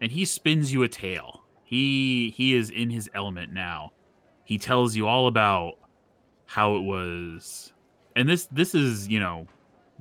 and 0.00 0.10
he 0.10 0.24
spins 0.24 0.72
you 0.72 0.82
a 0.82 0.88
tale. 0.88 1.44
He 1.62 2.34
he 2.36 2.54
is 2.54 2.70
in 2.70 2.90
his 2.90 3.08
element 3.14 3.52
now. 3.52 3.92
He 4.44 4.58
tells 4.58 4.96
you 4.96 5.06
all 5.06 5.28
about 5.28 5.74
how 6.46 6.74
it 6.74 6.80
was, 6.80 7.72
and 8.16 8.28
this 8.28 8.46
this 8.46 8.74
is 8.74 9.06
you 9.06 9.20
know 9.20 9.46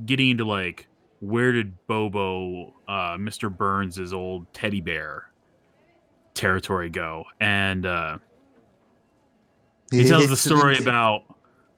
getting 0.05 0.29
into 0.29 0.45
like 0.45 0.87
where 1.19 1.51
did 1.51 1.85
Bobo, 1.87 2.73
uh, 2.87 3.17
Mr. 3.17 3.55
Burns' 3.55 4.13
old 4.13 4.51
teddy 4.53 4.81
bear 4.81 5.31
territory 6.33 6.89
go? 6.89 7.25
And 7.39 7.85
uh, 7.85 8.19
he 9.91 10.05
tells 10.05 10.29
the 10.29 10.37
story 10.37 10.77
about 10.77 11.23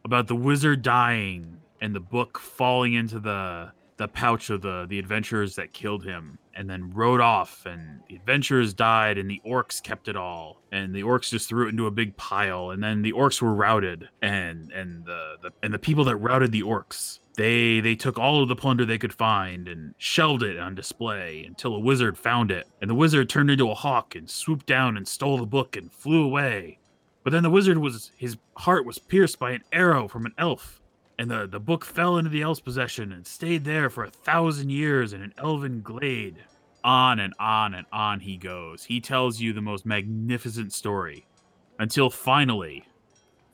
about 0.03 0.27
the 0.27 0.35
wizard 0.35 0.81
dying 0.81 1.57
and 1.79 1.95
the 1.95 1.99
book 1.99 2.39
falling 2.39 2.93
into 2.93 3.19
the 3.19 3.71
the 3.97 4.07
pouch 4.07 4.49
of 4.49 4.61
the 4.61 4.85
the 4.89 4.97
adventurers 4.97 5.55
that 5.55 5.73
killed 5.73 6.03
him 6.03 6.39
and 6.55 6.69
then 6.69 6.91
rode 6.91 7.21
off 7.21 7.65
and 7.65 8.01
the 8.09 8.15
adventurers 8.15 8.73
died 8.73 9.17
and 9.17 9.29
the 9.29 9.39
orcs 9.45 9.81
kept 9.81 10.07
it 10.07 10.15
all 10.15 10.61
and 10.71 10.93
the 10.93 11.03
orcs 11.03 11.29
just 11.29 11.47
threw 11.47 11.67
it 11.67 11.69
into 11.69 11.85
a 11.85 11.91
big 11.91 12.17
pile 12.17 12.71
and 12.71 12.83
then 12.83 13.03
the 13.03 13.13
orcs 13.13 13.41
were 13.41 13.53
routed 13.53 14.09
and 14.21 14.71
and 14.71 15.05
the, 15.05 15.35
the 15.43 15.51
and 15.63 15.73
the 15.73 15.79
people 15.79 16.03
that 16.03 16.15
routed 16.17 16.51
the 16.51 16.63
orcs 16.63 17.19
they 17.35 17.79
they 17.79 17.95
took 17.95 18.19
all 18.19 18.41
of 18.41 18.49
the 18.49 18.55
plunder 18.55 18.85
they 18.85 18.97
could 18.97 19.13
find 19.13 19.67
and 19.67 19.95
shelved 19.97 20.43
it 20.43 20.59
on 20.59 20.75
display 20.75 21.43
until 21.45 21.73
a 21.75 21.79
wizard 21.79 22.17
found 22.17 22.51
it 22.51 22.67
and 22.81 22.89
the 22.89 22.95
wizard 22.95 23.29
turned 23.29 23.49
into 23.49 23.69
a 23.69 23.75
hawk 23.75 24.15
and 24.15 24.29
swooped 24.29 24.65
down 24.65 24.97
and 24.97 25.07
stole 25.07 25.37
the 25.37 25.45
book 25.45 25.75
and 25.75 25.93
flew 25.93 26.23
away 26.23 26.77
but 27.23 27.33
then 27.33 27.43
the 27.43 27.49
wizard 27.49 27.77
was 27.77 28.11
his 28.17 28.37
heart 28.57 28.85
was 28.85 28.97
pierced 28.97 29.37
by 29.39 29.51
an 29.51 29.63
arrow 29.71 30.07
from 30.07 30.25
an 30.25 30.33
elf, 30.37 30.81
and 31.19 31.29
the, 31.29 31.47
the 31.47 31.59
book 31.59 31.85
fell 31.85 32.17
into 32.17 32.31
the 32.31 32.41
elf's 32.41 32.59
possession 32.59 33.11
and 33.11 33.27
stayed 33.27 33.63
there 33.63 33.89
for 33.89 34.03
a 34.03 34.09
thousand 34.09 34.71
years 34.71 35.13
in 35.13 35.21
an 35.21 35.33
elven 35.37 35.81
glade. 35.81 36.43
On 36.83 37.19
and 37.19 37.35
on 37.39 37.75
and 37.75 37.85
on 37.93 38.21
he 38.21 38.37
goes. 38.37 38.85
He 38.85 38.99
tells 38.99 39.39
you 39.39 39.53
the 39.53 39.61
most 39.61 39.85
magnificent 39.85 40.73
story. 40.73 41.27
Until 41.77 42.09
finally, 42.09 42.85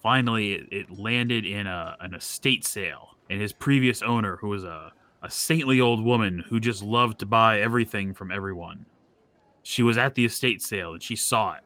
finally 0.02 0.54
it, 0.54 0.68
it 0.72 0.98
landed 0.98 1.46
in 1.46 1.68
a 1.68 1.98
an 2.00 2.14
estate 2.14 2.66
sale. 2.66 3.17
And 3.30 3.42
his 3.42 3.54
previous 3.54 4.02
owner, 4.02 4.38
who 4.38 4.48
was 4.48 4.64
a, 4.64 4.94
a 5.22 5.30
saintly 5.30 5.82
old 5.82 6.04
woman 6.04 6.46
who 6.50 6.60
just 6.60 6.82
loved 6.82 7.20
to 7.20 7.26
buy 7.26 7.60
everything 7.60 8.14
from 8.14 8.32
everyone. 8.32 8.86
She 9.64 9.84
was 9.84 9.98
at 9.98 10.16
the 10.16 10.26
estate 10.26 10.62
sale 10.62 10.94
and 10.94 11.04
she 11.04 11.16
saw 11.16 11.54
it 11.54 11.64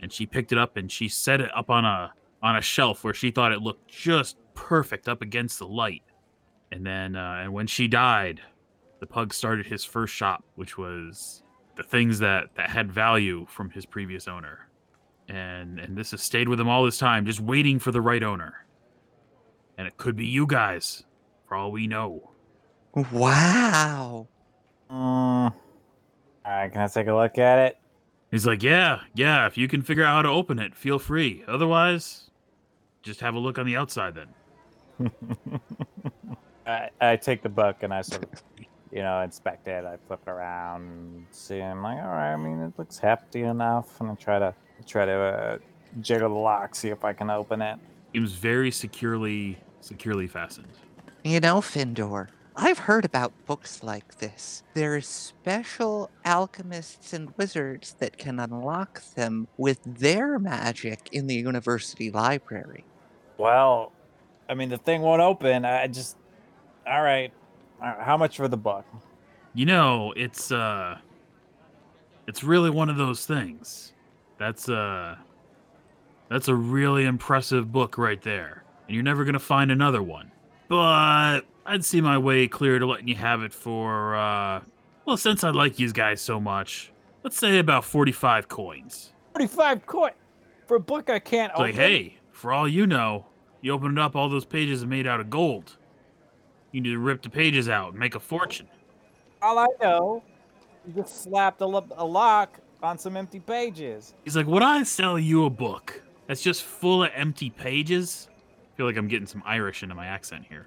and 0.00 0.12
she 0.12 0.26
picked 0.26 0.52
it 0.52 0.58
up 0.58 0.76
and 0.76 0.90
she 0.90 1.08
set 1.08 1.40
it 1.40 1.50
up 1.56 1.70
on 1.70 1.84
a 1.84 2.12
on 2.42 2.56
a 2.56 2.60
shelf 2.60 3.04
where 3.04 3.14
she 3.14 3.30
thought 3.30 3.52
it 3.52 3.62
looked 3.62 3.88
just 3.88 4.36
perfect 4.52 5.08
up 5.08 5.22
against 5.22 5.58
the 5.58 5.66
light. 5.66 6.02
And 6.70 6.84
then 6.86 7.16
uh, 7.16 7.40
and 7.42 7.52
when 7.52 7.66
she 7.66 7.88
died, 7.88 8.40
the 9.00 9.06
pug 9.06 9.32
started 9.32 9.66
his 9.66 9.84
first 9.84 10.14
shop, 10.14 10.44
which 10.56 10.76
was 10.76 11.42
the 11.76 11.82
things 11.82 12.18
that 12.18 12.54
that 12.56 12.70
had 12.70 12.92
value 12.92 13.46
from 13.48 13.70
his 13.70 13.86
previous 13.86 14.28
owner. 14.28 14.68
And 15.28 15.78
and 15.78 15.96
this 15.96 16.10
has 16.10 16.22
stayed 16.22 16.48
with 16.48 16.60
him 16.60 16.68
all 16.68 16.84
this 16.84 16.98
time, 16.98 17.24
just 17.26 17.40
waiting 17.40 17.78
for 17.78 17.90
the 17.90 18.00
right 18.00 18.22
owner. 18.22 18.63
And 19.76 19.86
it 19.86 19.96
could 19.96 20.16
be 20.16 20.26
you 20.26 20.46
guys, 20.46 21.04
for 21.48 21.56
all 21.56 21.72
we 21.72 21.86
know. 21.86 22.30
Wow. 23.12 24.28
Mm. 24.90 24.94
All 24.94 25.52
right, 26.46 26.70
can 26.70 26.82
I 26.82 26.86
take 26.86 27.08
a 27.08 27.14
look 27.14 27.38
at 27.38 27.58
it? 27.58 27.78
He's 28.30 28.46
like, 28.46 28.62
yeah, 28.62 29.00
yeah. 29.14 29.46
If 29.46 29.56
you 29.56 29.68
can 29.68 29.82
figure 29.82 30.04
out 30.04 30.16
how 30.16 30.22
to 30.22 30.28
open 30.28 30.58
it, 30.58 30.74
feel 30.74 30.98
free. 30.98 31.44
Otherwise, 31.46 32.30
just 33.02 33.20
have 33.20 33.34
a 33.34 33.38
look 33.38 33.58
on 33.58 33.66
the 33.66 33.76
outside 33.76 34.14
then. 34.14 35.10
I, 36.66 36.90
I 37.00 37.16
take 37.16 37.42
the 37.42 37.48
book 37.48 37.82
and 37.82 37.92
I 37.92 38.02
sort 38.02 38.24
of, 38.24 38.42
you 38.92 39.02
know, 39.02 39.20
inspect 39.20 39.68
it. 39.68 39.84
I 39.84 39.96
flip 40.06 40.20
it 40.26 40.30
around, 40.30 41.26
see. 41.30 41.60
I'm 41.60 41.82
like, 41.82 41.98
all 41.98 42.10
right. 42.10 42.32
I 42.32 42.36
mean, 42.36 42.60
it 42.60 42.72
looks 42.78 42.98
hefty 42.98 43.42
enough, 43.42 44.00
and 44.00 44.10
I 44.10 44.14
try 44.14 44.38
to 44.38 44.54
try 44.86 45.04
to 45.04 45.12
uh, 45.12 45.58
jiggle 46.00 46.28
the 46.30 46.34
lock, 46.34 46.74
see 46.74 46.88
if 46.88 47.04
I 47.04 47.12
can 47.12 47.30
open 47.30 47.62
it. 47.62 47.78
It 48.14 48.20
was 48.20 48.32
very 48.32 48.70
securely 48.70 49.58
securely 49.80 50.26
fastened. 50.26 50.68
You 51.24 51.40
know, 51.40 51.56
Findor, 51.60 52.28
I've 52.56 52.78
heard 52.78 53.04
about 53.04 53.32
books 53.44 53.82
like 53.82 54.18
this. 54.18 54.62
There 54.74 54.94
are 54.94 55.00
special 55.00 56.10
alchemists 56.24 57.12
and 57.12 57.36
wizards 57.36 57.94
that 57.98 58.16
can 58.16 58.38
unlock 58.38 59.02
them 59.14 59.48
with 59.58 59.80
their 59.84 60.38
magic 60.38 61.08
in 61.12 61.26
the 61.26 61.34
university 61.34 62.10
library. 62.10 62.84
Well, 63.36 63.92
I 64.48 64.54
mean, 64.54 64.68
the 64.68 64.78
thing 64.78 65.02
won't 65.02 65.20
open. 65.20 65.64
I 65.64 65.86
just, 65.88 66.16
all 66.86 67.02
right. 67.02 67.32
All 67.82 67.88
right, 67.88 68.00
How 68.00 68.16
much 68.16 68.36
for 68.36 68.46
the 68.48 68.56
book? 68.56 68.84
You 69.54 69.66
know, 69.66 70.12
it's 70.16 70.50
uh 70.52 70.98
it's 72.26 72.42
really 72.44 72.70
one 72.70 72.88
of 72.88 72.96
those 72.96 73.26
things. 73.26 73.92
That's 74.38 74.68
uh 74.68 75.16
that's 76.34 76.48
a 76.48 76.54
really 76.54 77.04
impressive 77.04 77.70
book 77.70 77.96
right 77.96 78.20
there. 78.20 78.64
And 78.88 78.94
you're 78.96 79.04
never 79.04 79.22
going 79.22 79.34
to 79.34 79.38
find 79.38 79.70
another 79.70 80.02
one. 80.02 80.32
But 80.66 81.42
I'd 81.64 81.84
see 81.84 82.00
my 82.00 82.18
way 82.18 82.48
clear 82.48 82.80
to 82.80 82.86
letting 82.86 83.06
you 83.06 83.14
have 83.14 83.42
it 83.44 83.54
for 83.54 84.16
uh 84.16 84.62
well, 85.06 85.16
since 85.16 85.44
I 85.44 85.50
like 85.50 85.78
you 85.78 85.92
guys 85.92 86.20
so 86.20 86.40
much, 86.40 86.90
let's 87.22 87.38
say 87.38 87.58
about 87.58 87.84
45 87.84 88.48
coins. 88.48 89.12
Forty-five 89.32 89.86
coin 89.86 90.10
for 90.66 90.76
a 90.76 90.80
book 90.80 91.08
I 91.08 91.20
can't 91.20 91.52
It's 91.52 91.60
like, 91.60 91.76
hey, 91.76 92.16
for 92.32 92.52
all 92.52 92.66
you 92.66 92.86
know, 92.86 93.26
you 93.60 93.72
open 93.72 93.92
it 93.92 93.98
up, 93.98 94.16
all 94.16 94.28
those 94.28 94.44
pages 94.44 94.82
are 94.82 94.88
made 94.88 95.06
out 95.06 95.20
of 95.20 95.30
gold. 95.30 95.76
You 96.72 96.80
need 96.80 96.90
to 96.90 96.98
rip 96.98 97.22
the 97.22 97.30
pages 97.30 97.68
out 97.68 97.90
and 97.90 98.00
make 98.00 98.16
a 98.16 98.20
fortune. 98.20 98.66
All 99.40 99.58
I 99.58 99.68
know, 99.80 100.24
you 100.84 100.94
just 100.94 101.22
slapped 101.22 101.60
a, 101.60 101.66
lo- 101.66 101.86
a 101.96 102.04
lock 102.04 102.58
on 102.82 102.98
some 102.98 103.16
empty 103.16 103.38
pages. 103.38 104.14
He's 104.24 104.34
like, 104.34 104.46
Would 104.46 104.64
I 104.64 104.82
sell 104.82 105.16
you 105.16 105.44
a 105.44 105.50
book 105.50 106.02
that's 106.26 106.42
just 106.42 106.62
full 106.62 107.04
of 107.04 107.10
empty 107.14 107.50
pages? 107.50 108.28
I 108.72 108.76
feel 108.76 108.86
like 108.86 108.96
I'm 108.96 109.08
getting 109.08 109.26
some 109.26 109.42
Irish 109.46 109.82
into 109.82 109.94
my 109.94 110.06
accent 110.06 110.46
here. 110.48 110.66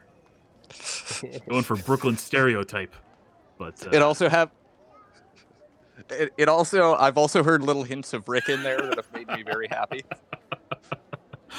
Going 1.50 1.64
for 1.64 1.76
Brooklyn 1.76 2.18
stereotype. 2.18 2.94
But 3.58 3.86
uh, 3.86 3.92
It 3.92 4.02
also 4.02 4.30
have. 4.30 4.52
It, 6.10 6.32
it 6.38 6.48
also 6.48 6.94
I've 6.96 7.18
also 7.18 7.44
heard 7.44 7.64
little 7.64 7.84
hints 7.84 8.14
of 8.14 8.28
Rick 8.30 8.50
in 8.50 8.62
there 8.64 8.80
that 8.80 8.96
have 8.98 9.12
made 9.12 9.28
me 9.28 9.44
very 9.44 9.68
happy. 9.70 10.04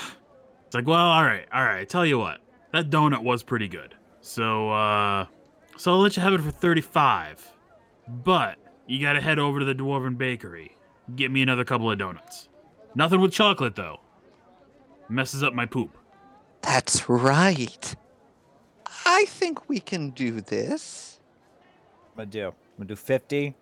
it's 0.66 0.74
like, 0.74 0.86
well, 0.86 1.06
all 1.06 1.24
right, 1.24 1.46
all 1.52 1.64
right. 1.64 1.88
Tell 1.88 2.06
you 2.06 2.18
what, 2.18 2.38
that 2.72 2.88
donut 2.88 3.22
was 3.22 3.42
pretty 3.42 3.68
good. 3.68 3.94
So, 4.20 4.70
uh, 4.70 5.26
so 5.76 5.92
I'll 5.92 5.98
let 6.00 6.16
you 6.16 6.22
have 6.22 6.34
it 6.34 6.40
for 6.42 6.50
35. 6.50 7.46
But 8.08 8.58
you 8.86 9.00
got 9.00 9.14
to 9.14 9.20
head 9.20 9.38
over 9.38 9.58
to 9.58 9.64
the 9.64 9.74
Dwarven 9.74 10.16
Bakery. 10.16 10.76
Get 11.16 11.30
me 11.30 11.42
another 11.42 11.64
couple 11.64 11.90
of 11.90 11.98
donuts. 11.98 12.48
Nothing 12.94 13.20
with 13.20 13.32
chocolate 13.32 13.76
though. 13.76 14.00
Messes 15.08 15.42
up 15.42 15.54
my 15.54 15.66
poop. 15.66 15.96
That's 16.62 17.08
right. 17.08 17.94
I 19.06 19.24
think 19.26 19.68
we 19.68 19.80
can 19.80 20.10
do 20.10 20.40
this. 20.40 21.20
I'm 22.12 22.24
gonna 22.24 22.30
do. 22.30 22.46
I'm 22.46 22.54
gonna 22.78 22.88
do 22.88 22.96
fifty 22.96 23.54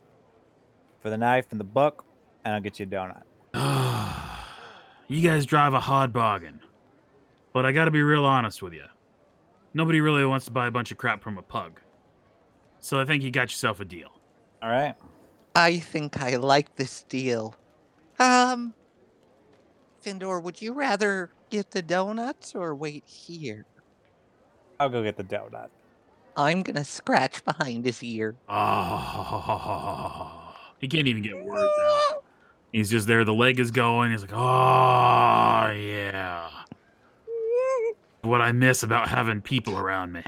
for 1.01 1.11
the 1.11 1.17
knife 1.17 1.47
and 1.51 1.61
the 1.61 1.65
book, 1.65 2.05
and 2.45 2.55
I'll 2.55 2.61
get 2.61 2.81
you 2.81 2.87
a 2.87 2.89
donut. 2.89 3.23
you 5.09 5.21
guys 5.21 5.47
drive 5.47 5.75
a 5.75 5.81
hard 5.81 6.13
bargain. 6.13 6.61
But 7.53 7.65
I 7.65 7.73
gotta 7.73 7.91
be 7.91 8.03
real 8.03 8.25
honest 8.25 8.63
with 8.63 8.73
you. 8.73 8.85
Nobody 9.73 10.01
really 10.01 10.25
wants 10.25 10.47
to 10.47 10.51
buy 10.51 10.67
a 10.67 10.71
bunch 10.71 10.91
of 10.91 10.99
crap 10.99 11.23
from 11.23 11.39
a 11.39 11.43
pug. 11.43 11.81
So 12.81 13.01
I 13.01 13.05
think 13.05 13.23
you 13.23 13.31
got 13.31 13.51
yourself 13.51 13.81
a 13.81 13.85
deal. 13.85 14.09
All 14.63 14.71
right. 14.71 14.95
I 15.55 15.79
think 15.79 16.23
I 16.23 16.37
like 16.37 16.77
this 16.77 17.03
deal. 17.05 17.55
Um, 18.19 18.75
Findor, 20.07 20.41
would 20.41 20.63
you 20.63 20.73
rather 20.73 21.31
get 21.51 21.73
the 21.73 21.83
donuts 21.83 22.55
or 22.55 22.77
wait 22.77 23.03
here? 23.07 23.67
I'll 24.79 24.89
go 24.89 25.03
get 25.03 25.17
the 25.17 25.25
donut. 25.25 25.69
I'm 26.37 26.63
gonna 26.63 26.85
scratch 26.85 27.45
behind 27.45 27.85
his 27.85 28.03
ear. 28.03 28.37
Oh, 28.49 30.55
he 30.79 30.87
can't 30.87 31.09
even 31.09 31.23
get 31.23 31.43
words 31.43 31.73
out. 31.81 32.23
He's 32.73 32.91
just 32.91 33.07
there. 33.07 33.25
The 33.25 33.35
leg 33.35 33.59
is 33.59 33.71
going. 33.71 34.13
He's 34.13 34.21
like, 34.21 34.35
oh 34.35 35.73
yeah. 35.73 36.51
What 38.23 38.43
I 38.43 38.53
miss 38.53 38.83
about 38.83 39.09
having 39.09 39.41
people 39.41 39.79
around 39.79 40.13
me. 40.13 40.23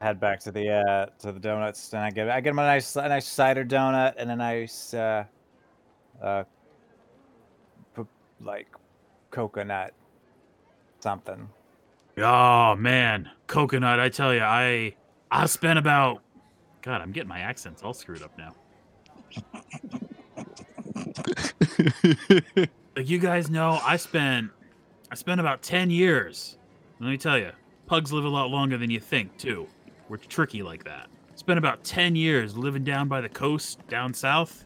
Head 0.00 0.20
back 0.20 0.40
to 0.40 0.52
the 0.52 0.70
uh 0.70 1.06
to 1.20 1.32
the 1.32 1.40
donuts, 1.40 1.92
and 1.94 2.02
I 2.02 2.10
get 2.10 2.28
I 2.28 2.40
get 2.40 2.50
him 2.50 2.58
a 2.58 2.66
nice 2.66 2.94
a 2.94 3.08
nice 3.08 3.26
cider 3.26 3.64
donut 3.64 4.14
and 4.18 4.30
a 4.30 4.36
nice 4.36 4.94
uh 4.94 5.24
uh 6.22 6.42
p- 6.42 6.48
like 8.40 8.68
coconut 9.30 9.94
something. 11.00 11.48
Oh 12.16 12.74
man, 12.76 13.30
coconut! 13.46 14.00
I 14.00 14.08
tell 14.08 14.34
you, 14.34 14.40
I 14.40 14.94
I 15.30 15.46
spent 15.46 15.78
about. 15.78 16.22
God, 16.82 17.00
I'm 17.00 17.12
getting 17.12 17.28
my 17.28 17.40
accents 17.40 17.82
all 17.82 17.92
screwed 17.92 18.22
up 18.22 18.36
now. 18.38 18.54
Like 22.98 23.08
you 23.08 23.20
guys 23.20 23.48
know, 23.48 23.78
I 23.84 23.96
spent 23.96 24.50
I 25.12 25.14
spent 25.14 25.40
about 25.40 25.62
ten 25.62 25.88
years. 25.88 26.58
Let 26.98 27.10
me 27.10 27.16
tell 27.16 27.38
you, 27.38 27.52
pugs 27.86 28.12
live 28.12 28.24
a 28.24 28.28
lot 28.28 28.50
longer 28.50 28.76
than 28.76 28.90
you 28.90 28.98
think 28.98 29.38
too. 29.38 29.68
We're 30.08 30.16
tricky 30.16 30.64
like 30.64 30.82
that. 30.82 31.06
Spent 31.36 31.58
about 31.58 31.84
ten 31.84 32.16
years 32.16 32.56
living 32.56 32.82
down 32.82 33.06
by 33.06 33.20
the 33.20 33.28
coast, 33.28 33.86
down 33.86 34.12
south. 34.12 34.64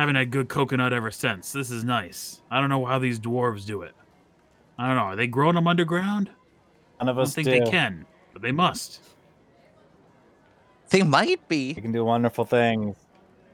Haven't 0.00 0.14
had 0.14 0.30
good 0.30 0.48
coconut 0.48 0.94
ever 0.94 1.10
since. 1.10 1.52
This 1.52 1.70
is 1.70 1.84
nice. 1.84 2.40
I 2.50 2.58
don't 2.58 2.70
know 2.70 2.86
how 2.86 2.98
these 2.98 3.20
dwarves 3.20 3.66
do 3.66 3.82
it. 3.82 3.92
I 4.78 4.86
don't 4.86 4.96
know. 4.96 5.02
Are 5.02 5.14
they 5.14 5.26
growing 5.26 5.56
them 5.56 5.68
underground? 5.68 6.30
None 6.98 7.10
of 7.10 7.18
I 7.18 7.20
don't 7.20 7.26
us 7.28 7.34
think 7.34 7.44
do. 7.44 7.50
they 7.50 7.70
can, 7.70 8.06
but 8.32 8.40
they 8.40 8.50
must. 8.50 9.00
They 10.88 11.02
might 11.02 11.46
be. 11.48 11.74
They 11.74 11.82
can 11.82 11.92
do 11.92 12.02
wonderful 12.02 12.46
things. 12.46 12.96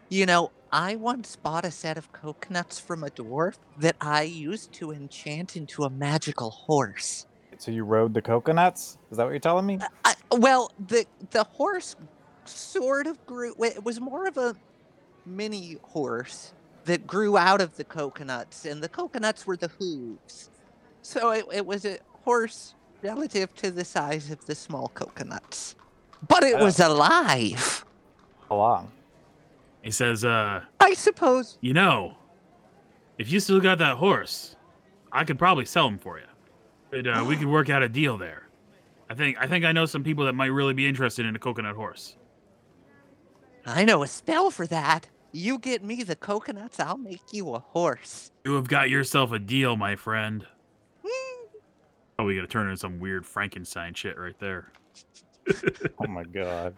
You 0.09 0.25
know, 0.25 0.53
I 0.71 0.95
once 0.95 1.35
bought 1.35 1.65
a 1.65 1.73
set 1.73 1.99
of 1.99 2.13
coconuts 2.13 2.79
from 2.79 3.03
a 3.03 3.11
dwarf 3.11 3.57
that 3.81 3.97
I 4.01 4.23
used 4.23 4.71
to 4.75 4.93
enchant 4.93 5.57
into 5.57 5.83
a 5.83 5.91
magical 5.91 6.51
horse. 6.51 7.27
So 7.59 7.73
you 7.73 7.83
rode 7.83 8.15
the 8.15 8.23
coconuts? 8.23 8.99
Is 9.11 9.17
that 9.17 9.25
what 9.25 9.31
you're 9.31 9.41
telling 9.41 9.67
me? 9.67 9.81
Uh, 9.81 9.89
I, 10.05 10.15
well, 10.31 10.71
the 10.87 11.07
the 11.33 11.43
horse 11.43 11.97
sort 12.45 13.09
of 13.09 13.27
grew. 13.27 13.53
It 13.59 13.83
was 13.83 14.01
more 14.01 14.29
of 14.29 14.37
a 14.37 14.55
mini 15.27 15.77
horse 15.83 16.53
that 16.85 17.07
grew 17.07 17.37
out 17.37 17.61
of 17.61 17.77
the 17.77 17.85
coconuts, 17.85 18.65
and 18.65 18.81
the 18.83 18.89
coconuts 18.89 19.47
were 19.47 19.57
the 19.57 19.69
hooves. 19.69 20.51
So 21.03 21.31
it, 21.31 21.45
it 21.53 21.67
was 21.67 21.85
a 21.85 21.99
horse 22.25 22.75
relative 23.03 23.55
to 23.57 23.71
the 23.71 23.85
size 23.85 24.31
of 24.31 24.45
the 24.47 24.55
small 24.55 24.89
coconuts, 24.89 25.75
but 26.29 26.43
it 26.45 26.55
Oh. 26.59 26.65
was 26.65 26.79
alive. 26.81 27.85
How 28.49 28.57
long? 28.57 28.93
He 29.83 29.91
says, 29.91 30.25
uh, 30.25 30.63
I 30.81 30.95
suppose. 30.95 31.59
you 31.61 31.73
know, 31.75 32.17
if 33.19 33.31
you 33.31 33.41
still 33.41 33.61
got 33.61 33.79
that 33.79 33.97
horse, 33.97 34.57
I 35.13 35.25
could 35.25 35.39
probably 35.39 35.65
sell 35.65 35.89
him 35.89 35.99
for 35.99 36.19
you. 36.19 36.25
But, 36.91 37.07
uh, 37.07 37.25
we 37.27 37.37
could 37.39 37.47
work 37.49 37.69
out 37.71 37.83
a 37.83 37.89
deal 37.89 38.17
there. 38.17 38.45
I 39.09 39.15
think 39.15 39.37
I 39.41 39.47
think 39.47 39.65
I 39.65 39.71
know 39.71 39.87
some 39.87 40.03
people 40.03 40.25
that 40.25 40.35
might 40.35 40.47
really 40.47 40.75
be 40.75 40.89
interested 40.89 41.27
in 41.27 41.37
a 41.37 41.39
coconut 41.39 41.77
horse. 41.77 42.17
I 43.65 43.85
know 43.85 44.03
a 44.03 44.09
spell 44.09 44.51
for 44.51 44.67
that. 44.67 45.07
You 45.37 45.59
get 45.59 45.85
me 45.85 46.03
the 46.03 46.17
coconuts, 46.17 46.81
I'll 46.81 46.97
make 46.97 47.21
you 47.31 47.53
a 47.55 47.59
horse. 47.59 48.31
You 48.47 48.55
have 48.55 48.69
got 48.69 48.89
yourself 48.89 49.33
a 49.33 49.39
deal, 49.39 49.77
my 49.77 49.95
friend. 49.95 50.47
Hmm. 51.07 51.47
Oh, 52.19 52.25
we 52.25 52.37
gotta 52.37 52.47
turn 52.47 52.69
into 52.69 52.79
some 52.79 52.99
weird 52.99 53.27
Frankenstein 53.27 53.93
shit 53.93 54.19
right 54.19 54.39
there. 54.41 54.73
Oh 56.01 56.07
my 56.09 56.25
god. 56.25 56.75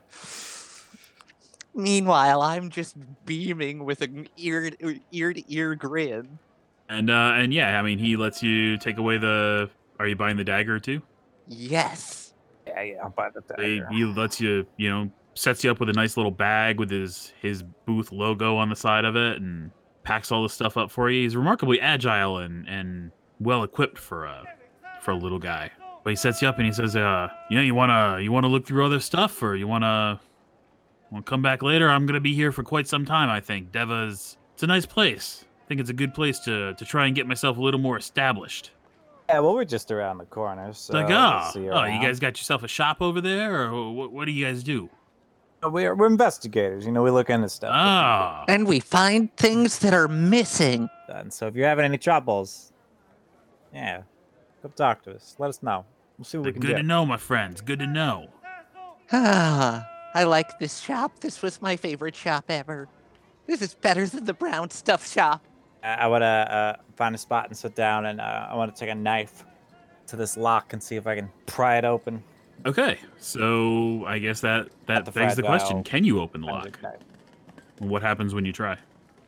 Meanwhile, 1.72 2.42
I'm 2.42 2.68
just 2.68 2.96
beaming 3.24 3.84
with 3.84 4.02
an 4.02 4.28
ear 4.36 4.72
ear 5.12 5.32
to 5.32 5.54
ear 5.54 5.76
grin. 5.76 6.40
And 6.88 7.10
uh 7.10 7.34
and 7.36 7.54
yeah, 7.54 7.78
I 7.78 7.82
mean 7.82 7.98
he 8.00 8.16
lets 8.16 8.42
you 8.42 8.76
take 8.76 8.98
away 8.98 9.18
the 9.18 9.70
are 10.00 10.08
you 10.08 10.16
buying 10.16 10.36
the 10.36 10.44
dagger 10.44 10.80
too? 10.80 11.00
Yes. 11.46 12.34
Yeah, 12.66 12.82
yeah, 12.82 13.02
I'll 13.04 13.10
buy 13.10 13.30
the 13.30 13.42
He, 13.62 13.78
dagger. 13.78 13.88
he 13.92 14.04
lets 14.04 14.40
you, 14.40 14.66
you 14.76 14.90
know, 14.90 15.10
sets 15.38 15.64
you 15.64 15.70
up 15.70 15.80
with 15.80 15.88
a 15.88 15.92
nice 15.92 16.16
little 16.16 16.30
bag 16.30 16.78
with 16.78 16.90
his 16.90 17.32
his 17.40 17.62
booth 17.86 18.12
logo 18.12 18.56
on 18.56 18.68
the 18.68 18.76
side 18.76 19.04
of 19.04 19.16
it 19.16 19.40
and 19.40 19.70
packs 20.02 20.32
all 20.32 20.42
the 20.42 20.48
stuff 20.48 20.76
up 20.76 20.90
for 20.90 21.10
you. 21.10 21.22
He's 21.22 21.36
remarkably 21.36 21.80
agile 21.80 22.38
and 22.38 22.68
and 22.68 23.12
well 23.40 23.62
equipped 23.62 23.98
for 23.98 24.24
a 24.24 24.44
for 25.02 25.12
a 25.12 25.16
little 25.16 25.38
guy. 25.38 25.70
But 26.04 26.10
he 26.10 26.16
sets 26.16 26.40
you 26.42 26.48
up 26.48 26.56
and 26.56 26.66
he 26.66 26.72
says, 26.72 26.96
uh, 26.96 27.28
you 27.50 27.56
know, 27.56 27.62
you 27.62 27.74
wanna 27.74 28.20
you 28.20 28.32
wanna 28.32 28.48
look 28.48 28.66
through 28.66 28.84
other 28.84 29.00
stuff 29.00 29.42
or 29.42 29.54
you 29.56 29.68
wanna 29.68 30.20
wanna 31.10 31.24
come 31.24 31.42
back 31.42 31.62
later? 31.62 31.88
I'm 31.88 32.06
gonna 32.06 32.20
be 32.20 32.34
here 32.34 32.52
for 32.52 32.62
quite 32.62 32.88
some 32.88 33.04
time, 33.04 33.28
I 33.28 33.40
think. 33.40 33.70
Deva's 33.72 34.36
it's 34.54 34.62
a 34.62 34.66
nice 34.66 34.86
place. 34.86 35.44
I 35.64 35.68
think 35.68 35.80
it's 35.80 35.90
a 35.90 35.94
good 35.94 36.14
place 36.14 36.38
to 36.40 36.74
to 36.74 36.84
try 36.84 37.06
and 37.06 37.14
get 37.14 37.26
myself 37.26 37.58
a 37.58 37.60
little 37.60 37.80
more 37.80 37.96
established. 37.96 38.72
Yeah, 39.28 39.40
well, 39.40 39.54
we're 39.54 39.66
just 39.66 39.90
around 39.90 40.16
the 40.16 40.24
corner, 40.24 40.72
so 40.72 40.94
like, 40.94 41.10
oh, 41.10 41.50
you 41.54 41.70
oh, 41.70 41.84
you 41.84 42.00
guys 42.00 42.18
got 42.18 42.38
yourself 42.38 42.62
a 42.62 42.68
shop 42.68 43.02
over 43.02 43.20
there, 43.20 43.64
or 43.64 43.92
what, 43.92 44.10
what 44.10 44.24
do 44.24 44.32
you 44.32 44.46
guys 44.46 44.62
do? 44.62 44.88
We're, 45.62 45.94
we're 45.94 46.06
investigators. 46.06 46.86
You 46.86 46.92
know, 46.92 47.02
we 47.02 47.10
look 47.10 47.30
into 47.30 47.48
stuff. 47.48 47.70
Ah, 47.72 48.44
And 48.48 48.66
we 48.66 48.78
find 48.80 49.34
things 49.36 49.80
that 49.80 49.92
are 49.92 50.08
missing. 50.08 50.88
And 51.08 51.32
so 51.32 51.46
if 51.46 51.56
you're 51.56 51.66
having 51.68 51.84
any 51.84 51.98
troubles, 51.98 52.72
yeah, 53.74 54.02
come 54.62 54.72
talk 54.76 55.02
to 55.04 55.14
us. 55.14 55.34
Let 55.38 55.48
us 55.48 55.62
know. 55.62 55.84
We'll 56.16 56.24
see 56.24 56.38
what 56.38 56.46
we 56.46 56.52
can 56.52 56.60
do. 56.60 56.68
good 56.68 56.74
can 56.76 56.82
to 56.82 56.88
know, 56.88 57.04
my 57.06 57.16
friends. 57.16 57.60
Good 57.60 57.80
to 57.80 57.86
know. 57.86 58.28
Ah, 59.12 59.88
I 60.14 60.24
like 60.24 60.58
this 60.58 60.78
shop. 60.80 61.20
This 61.20 61.42
was 61.42 61.60
my 61.62 61.76
favorite 61.76 62.14
shop 62.14 62.44
ever. 62.48 62.88
This 63.46 63.62
is 63.62 63.74
better 63.74 64.06
than 64.06 64.24
the 64.24 64.34
brown 64.34 64.70
stuff 64.70 65.10
shop. 65.10 65.44
I, 65.82 65.94
I 65.94 66.06
want 66.08 66.22
to 66.22 66.26
uh, 66.26 66.76
find 66.96 67.14
a 67.14 67.18
spot 67.18 67.46
and 67.48 67.56
sit 67.56 67.74
down, 67.74 68.06
and 68.06 68.20
uh, 68.20 68.48
I 68.50 68.54
want 68.54 68.74
to 68.74 68.78
take 68.78 68.90
a 68.90 68.94
knife 68.94 69.44
to 70.08 70.16
this 70.16 70.36
lock 70.36 70.72
and 70.72 70.82
see 70.82 70.96
if 70.96 71.06
I 71.06 71.14
can 71.16 71.30
pry 71.46 71.78
it 71.78 71.84
open. 71.84 72.22
Okay, 72.66 72.98
so 73.18 74.04
I 74.06 74.18
guess 74.18 74.40
that 74.40 74.68
that 74.86 75.04
the 75.04 75.12
begs 75.12 75.36
the 75.36 75.42
question: 75.42 75.76
fragile 75.76 75.82
Can 75.84 76.04
you 76.04 76.20
open 76.20 76.40
the 76.40 76.48
lock? 76.48 76.78
What 77.78 78.02
happens 78.02 78.34
when 78.34 78.44
you 78.44 78.52
try? 78.52 78.76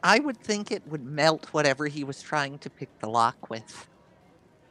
I 0.02 0.18
would 0.18 0.38
think 0.38 0.70
it 0.70 0.86
would 0.88 1.04
melt 1.04 1.48
whatever 1.52 1.86
he 1.86 2.04
was 2.04 2.22
trying 2.22 2.58
to 2.58 2.70
pick 2.70 2.88
the 3.00 3.08
lock 3.08 3.50
with. 3.50 3.86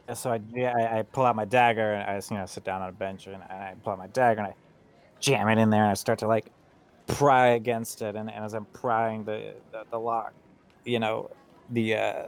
Yeah, 0.08 0.14
So 0.14 0.32
I, 0.32 0.40
yeah, 0.52 0.74
I, 0.76 0.98
I 0.98 1.02
pull 1.02 1.24
out 1.24 1.36
my 1.36 1.44
dagger 1.44 1.94
and 1.94 2.10
I 2.10 2.16
just, 2.16 2.30
you 2.30 2.36
know, 2.36 2.46
sit 2.46 2.64
down 2.64 2.82
on 2.82 2.88
a 2.88 2.92
bench 2.92 3.26
and, 3.26 3.36
and 3.36 3.44
I 3.44 3.74
pull 3.82 3.92
out 3.92 3.98
my 3.98 4.08
dagger 4.08 4.40
and 4.40 4.48
I 4.48 4.54
jam 5.20 5.48
it 5.48 5.58
in 5.58 5.70
there 5.70 5.82
and 5.82 5.90
I 5.90 5.94
start 5.94 6.18
to 6.20 6.26
like 6.26 6.50
pry 7.06 7.48
against 7.50 8.02
it. 8.02 8.16
And, 8.16 8.30
and 8.30 8.44
as 8.44 8.54
I'm 8.54 8.64
prying 8.66 9.24
the, 9.24 9.54
the, 9.70 9.84
the 9.90 9.98
lock, 9.98 10.32
you 10.84 10.98
know, 10.98 11.30
the 11.70 11.94
uh, 11.94 12.26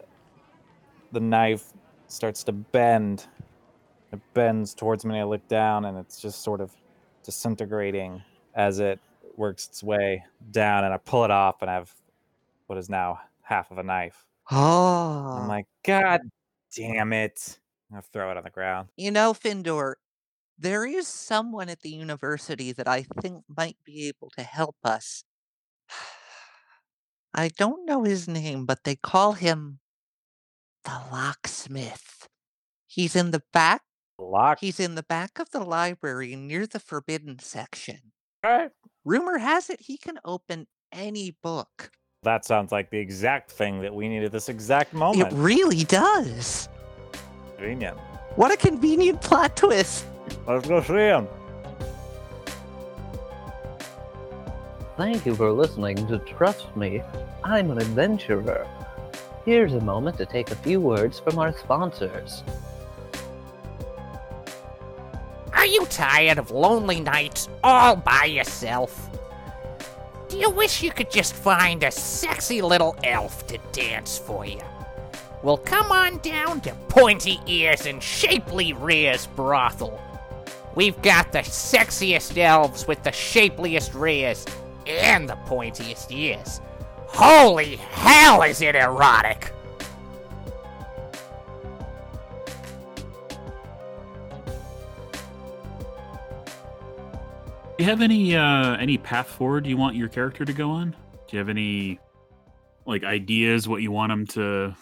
the 1.11 1.21
knife 1.21 1.73
starts 2.07 2.45
to 2.45 2.53
bend. 2.53 3.27
It 4.13 4.21
bends 4.35 4.75
towards 4.75 5.05
me. 5.05 5.15
and 5.15 5.23
I 5.23 5.25
look 5.25 5.47
down 5.49 5.87
and 5.87 5.99
it's 5.99 6.21
just 6.21 6.43
sort 6.43 6.61
of 6.61 6.71
disintegrating 7.25 8.23
as 8.55 8.79
it 8.79 9.01
works 9.37 9.69
its 9.69 9.83
way 9.83 10.25
down. 10.51 10.85
And 10.85 10.93
I 10.93 10.99
pull 10.99 11.25
it 11.25 11.31
off 11.31 11.63
and 11.63 11.71
I 11.71 11.75
have 11.75 11.93
what 12.67 12.79
is 12.79 12.91
now 12.91 13.21
half 13.43 13.71
of 13.71 13.79
a 13.79 13.83
knife. 13.83 14.27
Oh. 14.51 15.39
I'm 15.41 15.49
like, 15.49 15.67
God 15.85 16.21
damn 16.77 17.13
it. 17.13 17.59
I 17.95 18.01
throw 18.01 18.31
it 18.31 18.37
on 18.37 18.45
the 18.45 18.51
ground. 18.51 18.89
You 18.97 19.11
know, 19.11 19.33
Findor, 19.35 19.95
there 20.59 20.87
is 20.87 21.07
someone 21.07 21.69
at 21.69 21.81
the 21.81 21.91
university 21.91 22.73
that 22.73 22.89
I 22.89 23.05
think 23.21 23.45
might 23.49 23.77
be 23.85 24.09
able 24.09 24.31
to 24.37 24.43
help 24.43 24.77
us. 24.85 25.25
I 27.35 27.49
don't 27.49 27.87
know 27.87 28.05
his 28.05 28.29
name, 28.29 28.67
but 28.67 28.85
they 28.85 28.97
call 28.97 29.33
him 29.33 29.81
the 30.85 31.01
locksmith. 31.11 32.29
He's 32.87 33.17
in 33.17 33.31
the 33.31 33.43
back. 33.53 33.83
Lock. 34.23 34.59
He's 34.61 34.81
in 34.81 34.95
the 34.95 35.03
back 35.03 35.39
of 35.39 35.51
the 35.51 35.61
library 35.61 36.37
near 36.37 36.67
the 36.67 36.81
forbidden 36.81 37.39
section. 37.39 38.13
Alright. 38.45 38.71
Rumor 39.05 39.39
has 39.39 39.71
it 39.71 39.81
he 39.81 39.97
can 39.97 40.19
open 40.25 40.67
any 40.93 41.37
book. 41.43 41.91
That 42.23 42.45
sounds 42.45 42.71
like 42.71 42.91
the 42.91 42.99
exact 42.99 43.51
thing 43.51 43.81
that 43.83 43.95
we 43.95 44.09
need 44.09 44.23
at 44.23 44.33
this 44.33 44.49
exact 44.49 44.95
moment. 44.95 45.33
It 45.33 45.37
really 45.37 45.85
does. 45.85 46.69
Convenient. 47.57 47.99
What 48.37 48.53
a 48.53 48.57
convenient 48.57 49.21
plot 49.21 49.57
twist. 49.57 50.07
Let's 50.47 50.69
go 50.69 50.81
see 50.83 50.95
him. 50.95 51.29
Thank 54.97 55.27
you 55.27 55.35
for 55.35 55.51
listening 55.53 56.07
to 56.07 56.19
Trust 56.19 56.77
Me, 56.77 57.03
I'm 57.43 57.71
an 57.71 57.79
Adventurer. 57.79 58.69
Here's 59.45 59.73
a 59.75 59.81
moment 59.81 60.17
to 60.19 60.27
take 60.27 60.51
a 60.51 60.57
few 60.57 60.81
words 60.81 61.19
from 61.19 61.39
our 61.39 61.53
sponsors. 61.59 62.45
Are 65.63 65.67
you 65.67 65.87
tired 65.87 66.39
of 66.39 66.51
lonely 66.51 66.99
nights 66.99 67.49
all 67.63 67.95
by 67.95 68.25
yourself? 68.25 69.09
Do 70.29 70.37
you 70.37 70.51
wish 70.51 70.83
you 70.83 70.91
could 70.91 71.09
just 71.09 71.35
find 71.35 71.85
a 71.85 71.93
sexy 71.93 72.61
little 72.61 72.97
elf 73.05 73.47
to 73.47 73.59
dance 73.71 74.19
for 74.19 74.45
you? 74.45 74.59
Well, 75.45 75.59
come 75.59 75.93
on 75.93 76.19
down 76.19 76.63
to 76.63 76.75
Pointy 76.89 77.39
Ears 77.47 77.87
and 77.87 78.03
Shapely 78.03 78.73
Rears 78.73 79.29
Brothel. 79.29 80.01
We've 80.75 81.01
got 81.01 81.31
the 81.31 81.45
sexiest 81.45 82.37
elves 82.37 82.89
with 82.89 83.05
the 83.05 83.13
shapeliest 83.13 83.95
rears 83.95 84.45
and 84.89 85.29
the 85.29 85.37
pointiest 85.47 86.11
ears. 86.11 86.61
Holy 87.07 87.77
hell, 87.77 88.43
is 88.43 88.63
it 88.63 88.75
erotic! 88.75 89.53
Do 97.79 97.85
you 97.85 97.91
have 97.91 98.03
any 98.03 98.37
uh 98.37 98.77
any 98.77 98.99
path 98.99 99.29
forward 99.29 99.67
you 99.67 99.77
want 99.77 99.97
your 99.97 100.09
character 100.09 100.45
to 100.45 100.53
go 100.53 100.71
on? 100.71 100.91
Do 100.91 101.37
you 101.37 101.39
have 101.39 101.49
any 101.49 101.99
like 102.87 103.03
ideas 103.05 103.69
what 103.69 103.83
you 103.83 103.91
want 103.91 104.11
them 104.11 104.27
to 104.29 104.77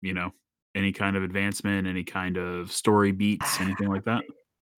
you 0.00 0.14
know, 0.14 0.32
any 0.74 0.92
kind 0.92 1.16
of 1.16 1.22
advancement, 1.22 1.86
any 1.86 2.04
kind 2.04 2.36
of 2.36 2.72
story 2.72 3.12
beats, 3.12 3.60
anything 3.60 3.88
like 3.88 4.04
that? 4.04 4.22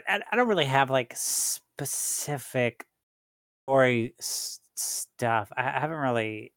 I, 0.08 0.20
I 0.30 0.36
don't 0.36 0.48
really 0.48 0.64
have 0.64 0.90
like 0.90 1.12
specific 1.16 2.86
story 3.64 4.14
s- 4.18 4.60
stuff. 4.74 5.52
I, 5.56 5.68
I 5.68 5.80
haven't 5.80 5.98
really 5.98 6.52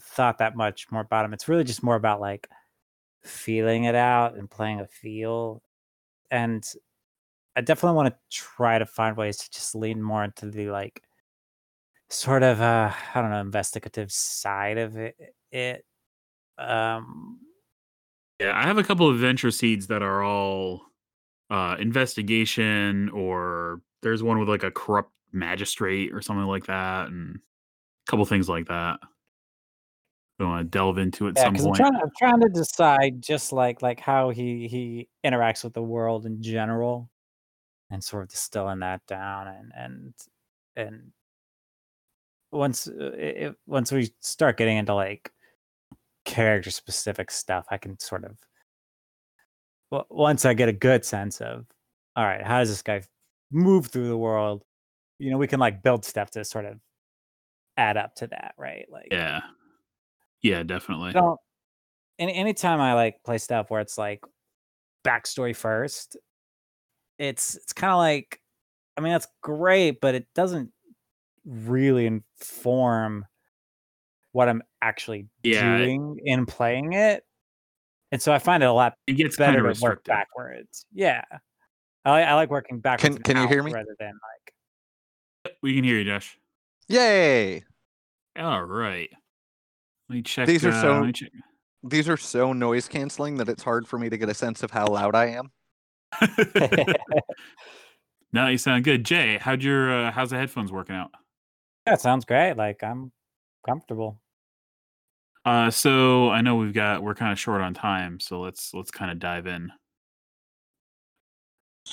thought 0.00 0.38
that 0.38 0.56
much 0.56 0.90
more 0.90 1.02
about 1.02 1.24
him. 1.24 1.34
It's 1.34 1.48
really 1.48 1.64
just 1.64 1.82
more 1.82 1.96
about 1.96 2.20
like 2.20 2.48
feeling 3.24 3.84
it 3.84 3.94
out 3.94 4.36
and 4.36 4.50
playing 4.50 4.80
a 4.80 4.86
feel. 4.86 5.62
And 6.30 6.64
I 7.56 7.60
definitely 7.60 7.96
want 7.96 8.14
to 8.14 8.18
try 8.30 8.78
to 8.78 8.86
find 8.86 9.16
ways 9.16 9.38
to 9.38 9.50
just 9.50 9.74
lean 9.74 10.02
more 10.02 10.24
into 10.24 10.50
the 10.50 10.70
like 10.70 11.02
sort 12.10 12.42
of 12.42 12.60
uh 12.60 12.92
I 13.14 13.20
don't 13.20 13.30
know 13.30 13.40
investigative 13.40 14.12
side 14.12 14.78
of 14.78 14.96
it. 14.96 15.16
it. 15.50 15.84
Um 16.58 17.40
Yeah, 18.40 18.56
I 18.58 18.64
have 18.64 18.78
a 18.78 18.84
couple 18.84 19.08
of 19.08 19.18
venture 19.18 19.50
seeds 19.50 19.86
that 19.88 20.02
are 20.02 20.22
all 20.22 20.82
uh 21.50 21.76
investigation 21.78 23.08
or 23.10 23.80
there's 24.02 24.22
one 24.22 24.38
with 24.38 24.48
like 24.48 24.64
a 24.64 24.70
corrupt 24.70 25.12
magistrate 25.32 26.12
or 26.12 26.22
something 26.22 26.46
like 26.46 26.66
that, 26.66 27.08
and 27.08 27.36
a 27.36 28.10
couple 28.10 28.24
things 28.26 28.48
like 28.48 28.66
that. 28.68 29.00
We 30.38 30.46
want 30.46 30.66
to 30.66 30.70
delve 30.78 30.98
into 30.98 31.28
it 31.28 31.36
Yeah, 31.36 31.44
some 31.44 31.54
I'm 31.56 31.72
trying, 31.72 31.94
I'm 31.96 32.10
trying 32.18 32.40
to 32.40 32.48
decide 32.48 33.22
just 33.22 33.52
like 33.52 33.82
like 33.82 34.00
how 34.00 34.30
he 34.30 34.68
he 34.68 35.08
interacts 35.24 35.64
with 35.64 35.74
the 35.74 35.82
world 35.82 36.26
in 36.26 36.42
general, 36.42 37.10
and 37.90 38.02
sort 38.02 38.22
of 38.24 38.28
distilling 38.30 38.80
that 38.80 39.06
down, 39.06 39.48
and 39.48 39.72
and 39.76 40.14
and 40.76 41.12
once 42.52 42.88
uh, 42.88 43.10
i- 43.18 43.46
i- 43.46 43.54
once 43.66 43.90
we 43.92 44.12
start 44.20 44.56
getting 44.56 44.76
into 44.76 44.94
like 44.94 45.32
character 46.24 46.70
specific 46.70 47.30
stuff, 47.30 47.66
I 47.70 47.76
can 47.78 47.98
sort 47.98 48.24
of 48.24 48.38
well, 49.90 50.06
once 50.10 50.44
I 50.44 50.54
get 50.54 50.68
a 50.68 50.72
good 50.72 51.04
sense 51.04 51.40
of 51.40 51.66
all 52.16 52.24
right, 52.24 52.42
how 52.42 52.60
does 52.60 52.68
this 52.68 52.82
guy 52.82 53.02
move 53.50 53.86
through 53.86 54.08
the 54.08 54.16
world? 54.16 54.64
You 55.18 55.30
know, 55.30 55.38
we 55.38 55.46
can 55.48 55.60
like 55.60 55.82
build 55.82 56.04
stuff 56.04 56.30
to 56.32 56.44
sort 56.44 56.64
of 56.64 56.78
add 57.76 57.96
up 57.96 58.14
to 58.16 58.26
that, 58.28 58.54
right? 58.56 58.86
Like 58.90 59.08
Yeah, 59.10 59.40
yeah, 60.42 60.62
definitely. 60.62 61.12
Don't 61.12 61.38
any 62.18 62.34
anytime 62.34 62.80
I 62.80 62.94
like 62.94 63.22
play 63.24 63.38
stuff 63.38 63.70
where 63.70 63.80
it's 63.80 63.98
like 63.98 64.20
backstory 65.04 65.54
first, 65.56 66.16
it's 67.18 67.54
it's 67.56 67.72
kind 67.72 67.92
of 67.92 67.98
like 67.98 68.40
I 68.96 69.00
mean 69.00 69.12
that's 69.12 69.28
great, 69.42 70.00
but 70.00 70.14
it 70.14 70.26
doesn't 70.34 70.70
really 71.44 72.06
inform 72.06 73.26
what 74.32 74.48
I'm 74.48 74.62
actually 74.82 75.28
Yeah, 75.42 75.76
it- 75.76 75.78
doing 75.84 76.18
in 76.24 76.46
playing 76.46 76.92
it. 76.94 77.24
And 78.12 78.22
so 78.22 78.32
I 78.32 78.38
find 78.38 78.62
it 78.62 78.66
a 78.66 78.72
lot 78.72 78.94
It 79.06 79.14
gets 79.14 79.36
kind 79.36 79.54
better 79.54 79.66
of 79.68 79.76
to 79.78 79.82
work 79.82 80.04
backwards. 80.04 80.86
Yeah. 80.92 81.24
I, 82.04 82.10
like- 82.10 82.26
I 82.26 82.34
like 82.34 82.50
working 82.50 82.78
backwards. 82.80 83.16
and 83.16 83.24
can 83.24 83.36
you 83.36 83.48
hear 83.48 83.62
me? 83.62 83.72
Rather 83.72 83.96
than 83.98 84.12
like 84.12 85.56
We 85.62 85.74
can 85.74 85.84
hear 85.84 85.98
you, 85.98 86.04
Josh. 86.04 86.38
Yay! 86.88 87.64
All 88.38 88.62
right. 88.64 89.08
Let 90.08 90.14
me 90.16 90.22
check. 90.22 90.46
These 90.46 90.64
are 90.64 90.70
uh, 90.70 90.80
so- 90.82 91.12
check. 91.12 91.30
These 91.86 92.08
are 92.08 92.16
so 92.16 92.52
noise 92.54 92.88
canceling 92.88 93.36
that 93.36 93.48
it's 93.48 93.62
hard 93.62 93.86
for 93.86 93.98
me 93.98 94.08
to 94.08 94.16
get 94.16 94.28
a 94.30 94.34
sense 94.34 94.62
of 94.62 94.70
how 94.70 94.86
loud 94.86 95.14
I 95.14 95.26
am. 95.26 95.50
no, 98.32 98.48
you 98.48 98.58
sound 98.58 98.84
good. 98.84 99.04
Jay, 99.04 99.38
how'd 99.40 99.62
your 99.62 100.06
uh, 100.06 100.12
how's 100.12 100.30
the 100.30 100.36
headphones 100.36 100.72
working 100.72 100.96
out? 100.96 101.10
that 101.86 102.00
sounds 102.00 102.24
great. 102.24 102.54
Like 102.54 102.82
I'm 102.82 103.12
comfortable. 103.66 104.20
Uh, 105.44 105.70
so 105.70 106.30
I 106.30 106.40
know 106.40 106.56
we've 106.56 106.72
got 106.72 107.02
we're 107.02 107.14
kind 107.14 107.32
of 107.32 107.38
short 107.38 107.60
on 107.60 107.74
time, 107.74 108.18
so 108.20 108.40
let's 108.40 108.72
let's 108.72 108.90
kind 108.90 109.10
of 109.10 109.18
dive 109.18 109.46
in. 109.46 109.70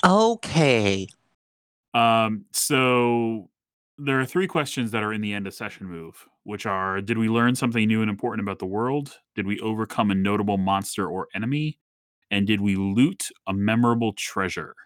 Okay. 0.04 1.06
Um, 1.92 2.46
so 2.52 3.50
there 3.98 4.18
are 4.18 4.24
three 4.24 4.46
questions 4.46 4.90
that 4.92 5.02
are 5.02 5.12
in 5.12 5.20
the 5.20 5.34
end 5.34 5.46
of 5.46 5.52
session 5.52 5.86
move, 5.86 6.26
which 6.44 6.64
are: 6.64 7.02
Did 7.02 7.18
we 7.18 7.28
learn 7.28 7.54
something 7.54 7.86
new 7.86 8.00
and 8.00 8.10
important 8.10 8.42
about 8.42 8.58
the 8.58 8.66
world? 8.66 9.18
Did 9.34 9.46
we 9.46 9.60
overcome 9.60 10.10
a 10.10 10.14
notable 10.14 10.56
monster 10.56 11.06
or 11.06 11.28
enemy? 11.34 11.78
And 12.32 12.48
did 12.48 12.62
we 12.62 12.76
loot 12.76 13.28
a 13.48 13.54
memorable 13.54 14.14
treasure? 14.14 14.76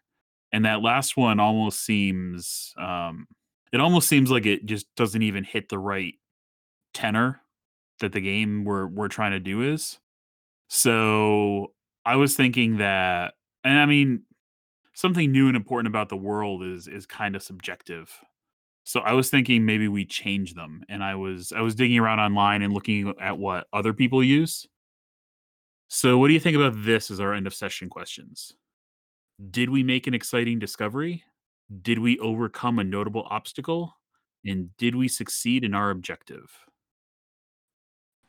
And 0.52 0.66
that 0.66 0.82
last 0.82 1.16
one 1.16 1.40
almost 1.40 1.84
seems 1.84 2.74
um, 2.78 3.26
it 3.72 3.80
almost 3.80 4.08
seems 4.08 4.30
like 4.30 4.46
it 4.46 4.66
just 4.66 4.86
doesn't 4.96 5.22
even 5.22 5.44
hit 5.44 5.70
the 5.70 5.78
right 5.78 6.14
tenor 6.94 7.42
that 8.00 8.12
the 8.12 8.20
game 8.20 8.64
we're 8.64 8.86
we're 8.86 9.08
trying 9.08 9.32
to 9.32 9.40
do 9.40 9.62
is. 9.62 9.98
So 10.68 11.72
I 12.04 12.16
was 12.16 12.36
thinking 12.36 12.78
that, 12.78 13.34
and 13.64 13.78
I 13.78 13.86
mean, 13.86 14.22
something 14.94 15.32
new 15.32 15.48
and 15.48 15.56
important 15.56 15.88
about 15.88 16.08
the 16.08 16.16
world 16.16 16.62
is 16.64 16.88
is 16.88 17.06
kind 17.06 17.36
of 17.36 17.42
subjective. 17.42 18.12
So 18.84 19.00
I 19.00 19.12
was 19.14 19.30
thinking 19.30 19.66
maybe 19.66 19.88
we 19.88 20.04
change 20.06 20.54
them, 20.54 20.84
and 20.88 21.04
I 21.04 21.16
was 21.16 21.52
I 21.52 21.60
was 21.62 21.74
digging 21.74 21.98
around 21.98 22.20
online 22.20 22.62
and 22.62 22.72
looking 22.74 23.14
at 23.20 23.38
what 23.38 23.66
other 23.72 23.92
people 23.92 24.22
use. 24.24 24.66
So 25.88 26.18
what 26.18 26.28
do 26.28 26.34
you 26.34 26.40
think 26.40 26.56
about 26.56 26.74
this 26.76 27.10
as 27.10 27.20
our 27.20 27.32
end 27.32 27.46
of 27.46 27.54
session 27.54 27.88
questions? 27.88 28.52
Did 29.50 29.70
we 29.70 29.82
make 29.82 30.06
an 30.06 30.14
exciting 30.14 30.58
discovery? 30.58 31.24
Did 31.82 31.98
we 31.98 32.18
overcome 32.18 32.78
a 32.78 32.84
notable 32.84 33.26
obstacle? 33.28 33.96
And 34.44 34.76
did 34.76 34.94
we 34.94 35.08
succeed 35.08 35.64
in 35.64 35.74
our 35.74 35.90
objective? 35.90 36.50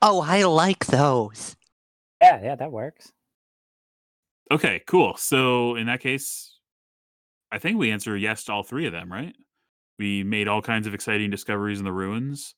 Oh, 0.01 0.21
I 0.21 0.43
like 0.43 0.85
those. 0.87 1.55
Yeah, 2.21 2.41
yeah, 2.41 2.55
that 2.55 2.71
works. 2.71 3.11
Okay, 4.51 4.81
cool. 4.87 5.15
So 5.17 5.75
in 5.75 5.87
that 5.87 5.99
case, 5.99 6.57
I 7.51 7.59
think 7.59 7.77
we 7.77 7.91
answer 7.91 8.15
yes 8.15 8.43
to 8.45 8.53
all 8.53 8.63
three 8.63 8.85
of 8.85 8.93
them, 8.93 9.11
right? 9.11 9.35
We 9.99 10.23
made 10.23 10.47
all 10.47 10.61
kinds 10.61 10.87
of 10.87 10.93
exciting 10.93 11.29
discoveries 11.29 11.79
in 11.79 11.85
the 11.85 11.91
ruins. 11.91 12.53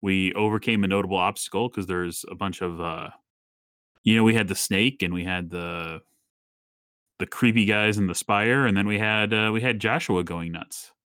We 0.00 0.32
overcame 0.34 0.84
a 0.84 0.88
notable 0.88 1.16
obstacle 1.16 1.68
because 1.68 1.86
there's 1.86 2.24
a 2.30 2.34
bunch 2.34 2.62
of 2.62 2.80
uh 2.80 3.10
you 4.08 4.16
know, 4.16 4.24
we 4.24 4.34
had 4.34 4.48
the 4.48 4.54
snake 4.54 5.02
and 5.02 5.12
we 5.12 5.24
had 5.24 5.50
the 5.50 6.00
the 7.18 7.26
creepy 7.26 7.64
guys 7.64 7.98
in 7.98 8.06
the 8.06 8.14
spire, 8.14 8.66
and 8.66 8.76
then 8.76 8.86
we 8.86 8.98
had 8.98 9.32
uh 9.34 9.50
we 9.52 9.60
had 9.60 9.78
Joshua 9.80 10.24
going 10.24 10.52
nuts. 10.52 10.92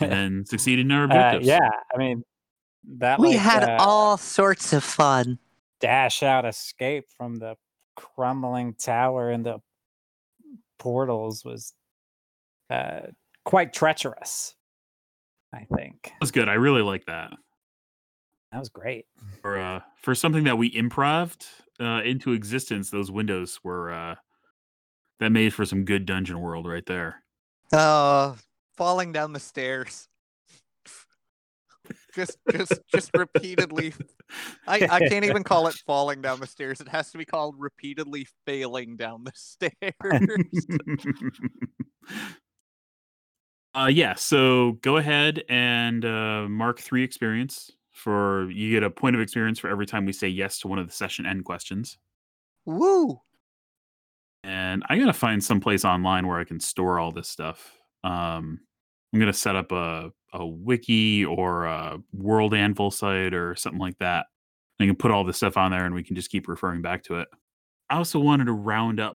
And 0.00 0.12
then 0.12 0.44
succeeded 0.46 0.86
in 0.86 0.92
our 0.92 1.02
Uh, 1.02 1.06
objectives. 1.06 1.46
yeah, 1.46 1.70
I 1.94 1.98
mean 1.98 2.22
that 2.98 3.18
We 3.18 3.30
like, 3.30 3.38
had 3.38 3.64
uh, 3.64 3.76
all 3.80 4.16
sorts 4.16 4.72
of 4.72 4.84
fun. 4.84 5.38
dash 5.80 6.22
out 6.22 6.44
escape 6.44 7.04
from 7.16 7.36
the 7.36 7.56
crumbling 7.96 8.74
tower 8.74 9.30
and 9.30 9.44
the 9.44 9.58
portals 10.78 11.44
was 11.44 11.74
uh, 12.70 13.00
quite 13.44 13.72
treacherous. 13.72 14.54
I 15.52 15.66
think 15.76 16.02
That 16.04 16.20
was 16.20 16.30
good. 16.30 16.48
I 16.48 16.54
really 16.54 16.82
like 16.82 17.06
that. 17.06 17.32
That 18.52 18.58
was 18.58 18.68
great. 18.68 19.06
For 19.42 19.58
uh 19.58 19.80
for 19.96 20.14
something 20.14 20.44
that 20.44 20.58
we 20.58 20.74
improved 20.74 21.46
uh 21.80 22.02
into 22.04 22.32
existence, 22.32 22.90
those 22.90 23.10
windows 23.10 23.60
were 23.62 23.92
uh 23.92 24.14
that 25.20 25.30
made 25.30 25.52
for 25.52 25.64
some 25.64 25.84
good 25.84 26.06
dungeon 26.06 26.40
world 26.40 26.66
right 26.66 26.86
there. 26.86 27.22
Uh, 27.72 28.34
falling 28.76 29.12
down 29.12 29.32
the 29.32 29.40
stairs. 29.40 30.08
just, 32.14 32.38
just, 32.50 32.80
just 32.92 33.10
repeatedly. 33.16 33.94
I, 34.66 34.86
I 34.90 35.08
can't 35.08 35.24
even 35.24 35.42
call 35.42 35.68
it 35.68 35.74
falling 35.86 36.22
down 36.22 36.40
the 36.40 36.46
stairs. 36.56 36.80
It 36.80 36.88
has 36.88 37.10
to 37.12 37.18
be 37.18 37.24
called 37.24 37.56
repeatedly 37.58 38.26
failing 38.46 38.96
down 38.96 39.24
the 39.24 39.32
stairs. 39.34 39.72
uh 43.74 43.86
yeah, 43.86 44.14
so 44.14 44.72
go 44.82 44.96
ahead 44.96 45.44
and 45.48 46.04
uh 46.04 46.46
mark 46.48 46.80
three 46.80 47.02
experience 47.02 47.70
for 47.98 48.50
you 48.50 48.70
get 48.72 48.82
a 48.82 48.90
point 48.90 49.16
of 49.16 49.22
experience 49.22 49.58
for 49.58 49.68
every 49.68 49.86
time 49.86 50.06
we 50.06 50.12
say 50.12 50.28
yes 50.28 50.58
to 50.60 50.68
one 50.68 50.78
of 50.78 50.86
the 50.86 50.92
session 50.92 51.26
end 51.26 51.44
questions. 51.44 51.98
Woo! 52.64 53.20
And 54.44 54.84
I 54.88 54.98
gotta 54.98 55.12
find 55.12 55.42
some 55.42 55.60
place 55.60 55.84
online 55.84 56.26
where 56.26 56.38
I 56.38 56.44
can 56.44 56.60
store 56.60 56.98
all 56.98 57.12
this 57.12 57.28
stuff. 57.28 57.72
Um 58.04 58.60
I'm 59.12 59.20
gonna 59.20 59.32
set 59.32 59.56
up 59.56 59.72
a 59.72 60.12
a 60.34 60.46
wiki 60.46 61.24
or 61.24 61.64
a 61.64 61.98
world 62.12 62.54
anvil 62.54 62.90
site 62.90 63.34
or 63.34 63.54
something 63.56 63.80
like 63.80 63.98
that. 63.98 64.26
I 64.80 64.86
can 64.86 64.96
put 64.96 65.10
all 65.10 65.24
this 65.24 65.38
stuff 65.38 65.56
on 65.56 65.70
there 65.70 65.86
and 65.86 65.94
we 65.94 66.04
can 66.04 66.14
just 66.14 66.30
keep 66.30 66.46
referring 66.48 66.82
back 66.82 67.02
to 67.04 67.18
it. 67.18 67.28
I 67.90 67.96
also 67.96 68.20
wanted 68.20 68.44
to 68.46 68.52
round 68.52 69.00
up 69.00 69.16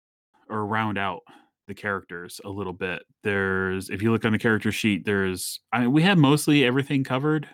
or 0.49 0.65
round 0.65 0.97
out 0.97 1.21
the 1.67 1.73
characters 1.73 2.41
a 2.45 2.49
little 2.49 2.73
bit. 2.73 3.03
There's 3.23 3.89
if 3.89 4.01
you 4.01 4.11
look 4.11 4.25
on 4.25 4.33
the 4.33 4.39
character 4.39 4.71
sheet, 4.71 5.05
there's 5.05 5.59
I 5.73 5.81
mean, 5.81 5.91
we 5.91 6.01
have 6.03 6.17
mostly 6.17 6.65
everything 6.65 7.03
covered, 7.03 7.47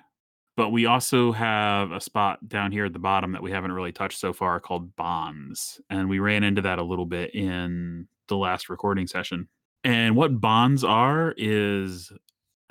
but 0.55 0.69
we 0.69 0.85
also 0.85 1.31
have 1.31 1.91
a 1.91 1.99
spot 1.99 2.47
down 2.47 2.71
here 2.71 2.85
at 2.85 2.93
the 2.93 2.99
bottom 2.99 3.33
that 3.33 3.43
we 3.43 3.51
haven't 3.51 3.73
really 3.73 3.91
touched 3.91 4.19
so 4.19 4.31
far 4.31 4.59
called 4.59 4.95
bonds. 4.95 5.81
And 5.89 6.09
we 6.09 6.19
ran 6.19 6.43
into 6.43 6.61
that 6.61 6.79
a 6.79 6.83
little 6.83 7.05
bit 7.05 7.35
in 7.35 8.07
the 8.27 8.37
last 8.37 8.69
recording 8.69 9.07
session. 9.07 9.47
And 9.83 10.15
what 10.15 10.39
bonds 10.39 10.83
are 10.83 11.33
is 11.37 12.11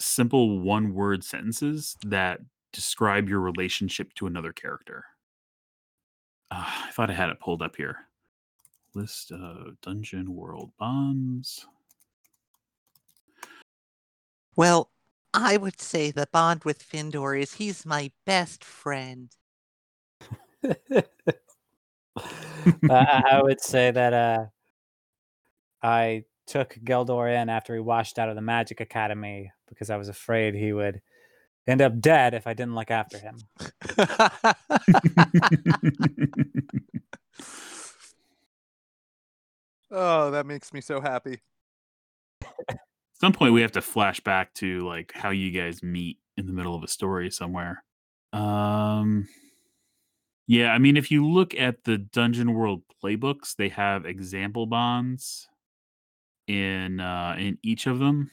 simple 0.01 0.61
one 0.61 0.95
word 0.95 1.22
sentences 1.22 1.97
that 2.07 2.41
describe 2.72 3.28
your 3.28 3.41
relationship 3.41 4.12
to 4.14 4.26
another 4.26 4.53
character. 4.53 5.05
Uh, 6.51 6.64
I 6.87 6.91
thought 6.91 7.11
I 7.11 7.14
had 7.14 7.28
it 7.28 7.41
pulled 7.41 7.62
up 7.62 7.76
here. 7.76 7.99
List 8.95 9.30
of 9.30 9.80
dungeon 9.82 10.35
world 10.35 10.70
bonds. 10.78 11.66
Well, 14.57 14.91
I 15.37 15.57
would 15.57 15.80
say 15.80 16.12
the 16.12 16.28
bond 16.32 16.62
with 16.62 16.89
Findor 16.89 17.41
is 17.41 17.55
he's 17.55 17.85
my 17.85 18.12
best 18.24 18.62
friend. 18.62 19.30
I, 20.64 21.03
I 22.89 23.22
I 23.32 23.43
would 23.43 23.61
say 23.61 23.91
that 23.91 24.12
uh, 24.12 24.47
I 25.82 26.22
took 26.47 26.76
Geldor 26.85 27.28
in 27.28 27.49
after 27.49 27.74
he 27.74 27.80
washed 27.80 28.20
out 28.20 28.28
of 28.28 28.37
the 28.37 28.43
Magic 28.43 28.80
Academy 28.80 29.51
because 29.68 29.91
I 29.91 29.97
was 29.97 30.09
afraid 30.09 30.55
he 30.55 30.72
would 30.72 31.03
end 31.66 31.82
up 31.82 32.01
dead 32.01 32.35
if 32.35 32.47
I 32.47 32.55
didn't 32.55 32.76
look 32.76 32.93
after 32.93 33.18
him. 33.18 33.39
oh, 39.91 40.30
that 40.30 40.47
makes 40.47 40.72
me 40.72 40.80
so 40.80 41.01
happy. 41.01 41.41
Some 43.21 43.33
point 43.33 43.55
we 43.55 43.62
have 43.62 43.73
to 43.73 43.81
flash 43.81 44.21
back 44.21 44.53
to 44.55 44.87
like 44.87 45.12
how 45.15 45.31
you 45.31 45.51
guys 45.51 45.83
meet 45.83 46.19
in 46.37 46.47
the 46.47 46.53
middle 46.53 46.75
of 46.75 46.83
a 46.83 46.89
story 46.89 47.31
somewhere. 47.31 47.85
Um 48.33 49.29
yeah, 50.47 50.73
I 50.73 50.79
mean 50.79 50.97
if 50.97 51.11
you 51.11 51.27
look 51.27 51.55
at 51.55 51.85
the 51.85 51.99
Dungeon 51.99 52.53
World 52.55 52.83
playbooks, 53.03 53.57
they 53.57 53.69
have 53.71 54.05
example 54.05 54.67
bonds 54.67 55.49
in 56.47 57.01
uh 57.01 57.37
in 57.39 57.59
each 57.62 57.87
of 57.87 57.99
them. 57.99 58.31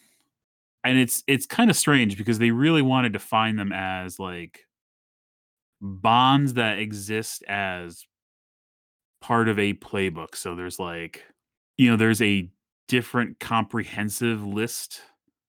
And 0.83 0.97
it's 0.97 1.23
it's 1.27 1.45
kind 1.45 1.69
of 1.69 1.77
strange 1.77 2.17
because 2.17 2.39
they 2.39 2.51
really 2.51 2.81
wanted 2.81 3.13
to 3.13 3.19
find 3.19 3.57
them 3.57 3.71
as 3.71 4.19
like 4.19 4.61
bonds 5.79 6.55
that 6.55 6.79
exist 6.79 7.43
as 7.47 8.05
part 9.21 9.47
of 9.47 9.59
a 9.59 9.73
playbook. 9.73 10.35
So 10.35 10.55
there's 10.55 10.79
like 10.79 11.23
you 11.77 11.89
know, 11.89 11.97
there's 11.97 12.21
a 12.21 12.49
different 12.91 13.39
comprehensive 13.39 14.45
list 14.45 14.99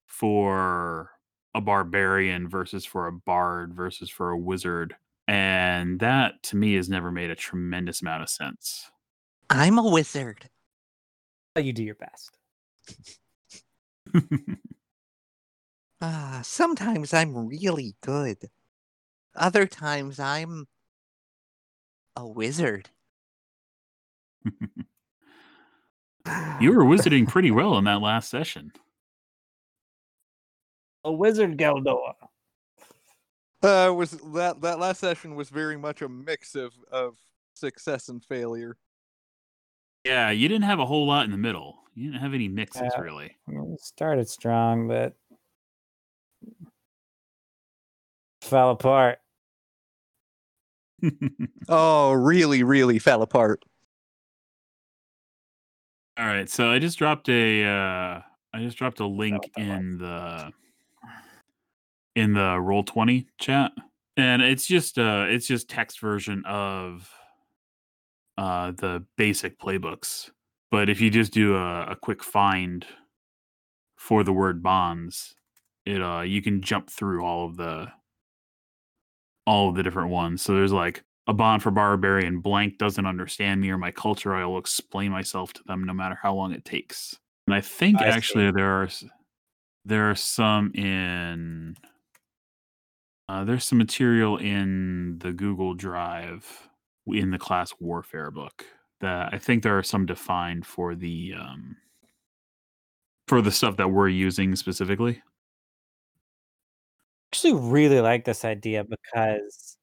for 0.07 1.11
a 1.57 1.61
barbarian 1.61 2.49
versus 2.49 2.84
for 2.84 3.09
a 3.09 3.12
bard 3.12 3.74
versus 3.74 4.09
for 4.09 4.30
a 4.30 4.38
wizard. 4.38 4.95
And 5.26 5.99
that 5.99 6.40
to 6.45 6.57
me 6.57 6.74
has 6.74 6.88
never 6.88 7.11
made 7.11 7.30
a 7.30 7.34
tremendous 7.34 8.01
amount 8.01 8.22
of 8.22 8.30
sense. 8.30 8.93
I'm 9.51 9.76
a 9.76 9.90
wizard. 9.90 10.49
You 11.57 11.72
do 11.72 11.82
your 11.82 11.97
best. 11.97 12.38
Ah, 16.05 16.40
sometimes 16.43 17.14
I'm 17.14 17.47
really 17.47 17.95
good. 18.01 18.51
Other 19.36 19.68
times 19.68 20.18
I'm 20.18 20.66
a 22.16 22.26
wizard. 22.26 22.90
you 26.61 26.73
were 26.73 26.85
wizarding 26.85 27.29
pretty 27.29 27.51
well 27.51 27.79
in 27.79 27.85
that 27.85 28.01
last 28.01 28.31
session. 28.31 28.73
A 31.05 31.12
wizard 31.12 31.59
Galdor. 31.59 32.14
Uh, 33.62 33.93
was 33.95 34.12
that 34.33 34.61
that 34.61 34.79
last 34.79 35.01
session 35.01 35.35
was 35.35 35.49
very 35.49 35.77
much 35.77 36.03
a 36.03 36.09
mix 36.09 36.55
of 36.55 36.73
of 36.91 37.16
success 37.55 38.09
and 38.09 38.25
failure. 38.25 38.77
Yeah, 40.05 40.31
you 40.31 40.49
didn't 40.49 40.64
have 40.64 40.81
a 40.81 40.87
whole 40.87 41.07
lot 41.07 41.25
in 41.27 41.31
the 41.31 41.39
middle. 41.39 41.79
You 41.95 42.11
didn't 42.11 42.23
have 42.23 42.35
any 42.35 42.49
mixes 42.49 42.83
Yeah. 42.95 43.01
really. 43.01 43.37
It 43.49 43.81
started 43.81 44.29
strong, 44.29 44.89
but 44.89 45.14
fell 48.43 48.70
apart. 48.70 49.18
Oh, 51.68 52.12
really, 52.12 52.62
really 52.62 52.99
fell 52.99 53.23
apart. 53.23 53.64
All 56.18 56.26
right, 56.26 56.48
so 56.48 56.70
I 56.70 56.78
just 56.78 56.98
dropped 56.98 57.28
a 57.30 57.64
uh 57.64 58.20
I 58.54 58.60
just 58.60 58.76
dropped 58.76 59.00
a 59.00 59.06
link 59.06 59.50
in 59.56 59.96
the 59.96 60.52
in 62.14 62.34
the 62.34 62.60
roll 62.60 62.82
20 62.82 63.26
chat. 63.38 63.72
And 64.18 64.42
it's 64.42 64.66
just 64.66 64.98
uh 64.98 65.24
it's 65.28 65.46
just 65.46 65.70
text 65.70 66.00
version 66.00 66.42
of 66.44 67.10
uh 68.36 68.72
the 68.72 69.04
basic 69.16 69.58
playbooks. 69.58 70.30
But 70.70 70.90
if 70.90 71.00
you 71.00 71.10
just 71.10 71.32
do 71.32 71.56
a, 71.56 71.92
a 71.92 71.96
quick 71.96 72.22
find 72.22 72.84
for 73.96 74.22
the 74.22 74.32
word 74.34 74.62
bonds, 74.62 75.34
it 75.86 76.02
uh 76.02 76.20
you 76.20 76.42
can 76.42 76.60
jump 76.60 76.90
through 76.90 77.24
all 77.24 77.46
of 77.46 77.56
the 77.56 77.90
all 79.46 79.70
of 79.70 79.76
the 79.76 79.82
different 79.82 80.10
ones. 80.10 80.42
So 80.42 80.54
there's 80.54 80.72
like 80.72 81.04
a 81.27 81.33
bond 81.33 81.62
for 81.62 81.70
barbarian 81.70 82.41
blank 82.41 82.79
doesn't 82.79 83.07
understand 83.07 83.61
me 83.61 83.70
or 83.70 83.79
my 83.79 83.91
culture. 83.91 84.35
I 84.35 84.45
will 84.45 84.59
explain 84.59 85.12
myself 85.12 85.53
to 85.55 85.62
them 85.64 85.85
no 85.85 85.93
matter 85.93 86.18
how 86.20 86.35
long 86.35 86.53
it 86.53 86.64
takes. 86.64 87.16
And 87.47 87.55
I 87.55 87.61
think 87.61 88.01
I 88.01 88.07
actually 88.07 88.49
see. 88.49 88.53
there 88.53 88.83
are 88.83 88.89
there 89.85 90.11
are 90.11 90.14
some 90.14 90.73
in 90.75 91.77
uh, 93.29 93.45
there's 93.45 93.64
some 93.64 93.79
material 93.79 94.37
in 94.37 95.18
the 95.18 95.33
Google 95.33 95.75
Drive 95.75 96.68
in 97.07 97.31
the 97.31 97.39
class 97.39 97.73
warfare 97.81 98.31
book 98.31 98.64
that 99.01 99.33
I 99.33 99.39
think 99.39 99.62
there 99.62 99.77
are 99.77 99.83
some 99.83 100.07
defined 100.07 100.66
for 100.66 100.95
the 100.95 101.35
um 101.39 101.77
for 103.29 103.41
the 103.41 103.53
stuff 103.53 103.77
that 103.77 103.89
we're 103.91 104.09
using 104.09 104.57
specifically. 104.57 105.23
I 106.95 107.35
actually 107.35 107.55
really 107.55 108.01
like 108.01 108.25
this 108.25 108.45
idea 108.45 108.85
because 108.85 109.77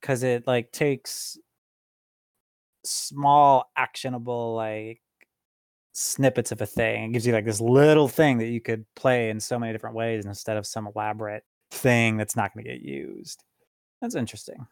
because 0.00 0.22
it 0.22 0.46
like 0.46 0.70
takes 0.72 1.38
small 2.84 3.70
actionable 3.76 4.54
like 4.54 5.00
snippets 5.92 6.52
of 6.52 6.60
a 6.60 6.66
thing 6.66 7.10
it 7.10 7.12
gives 7.12 7.26
you 7.26 7.32
like 7.32 7.44
this 7.44 7.60
little 7.60 8.06
thing 8.06 8.38
that 8.38 8.46
you 8.46 8.60
could 8.60 8.84
play 8.94 9.30
in 9.30 9.40
so 9.40 9.58
many 9.58 9.72
different 9.72 9.96
ways 9.96 10.24
instead 10.24 10.56
of 10.56 10.64
some 10.64 10.86
elaborate 10.86 11.42
thing 11.72 12.16
that's 12.16 12.36
not 12.36 12.54
going 12.54 12.64
to 12.64 12.70
get 12.70 12.80
used 12.80 13.42
that's 14.00 14.14
interesting 14.14 14.64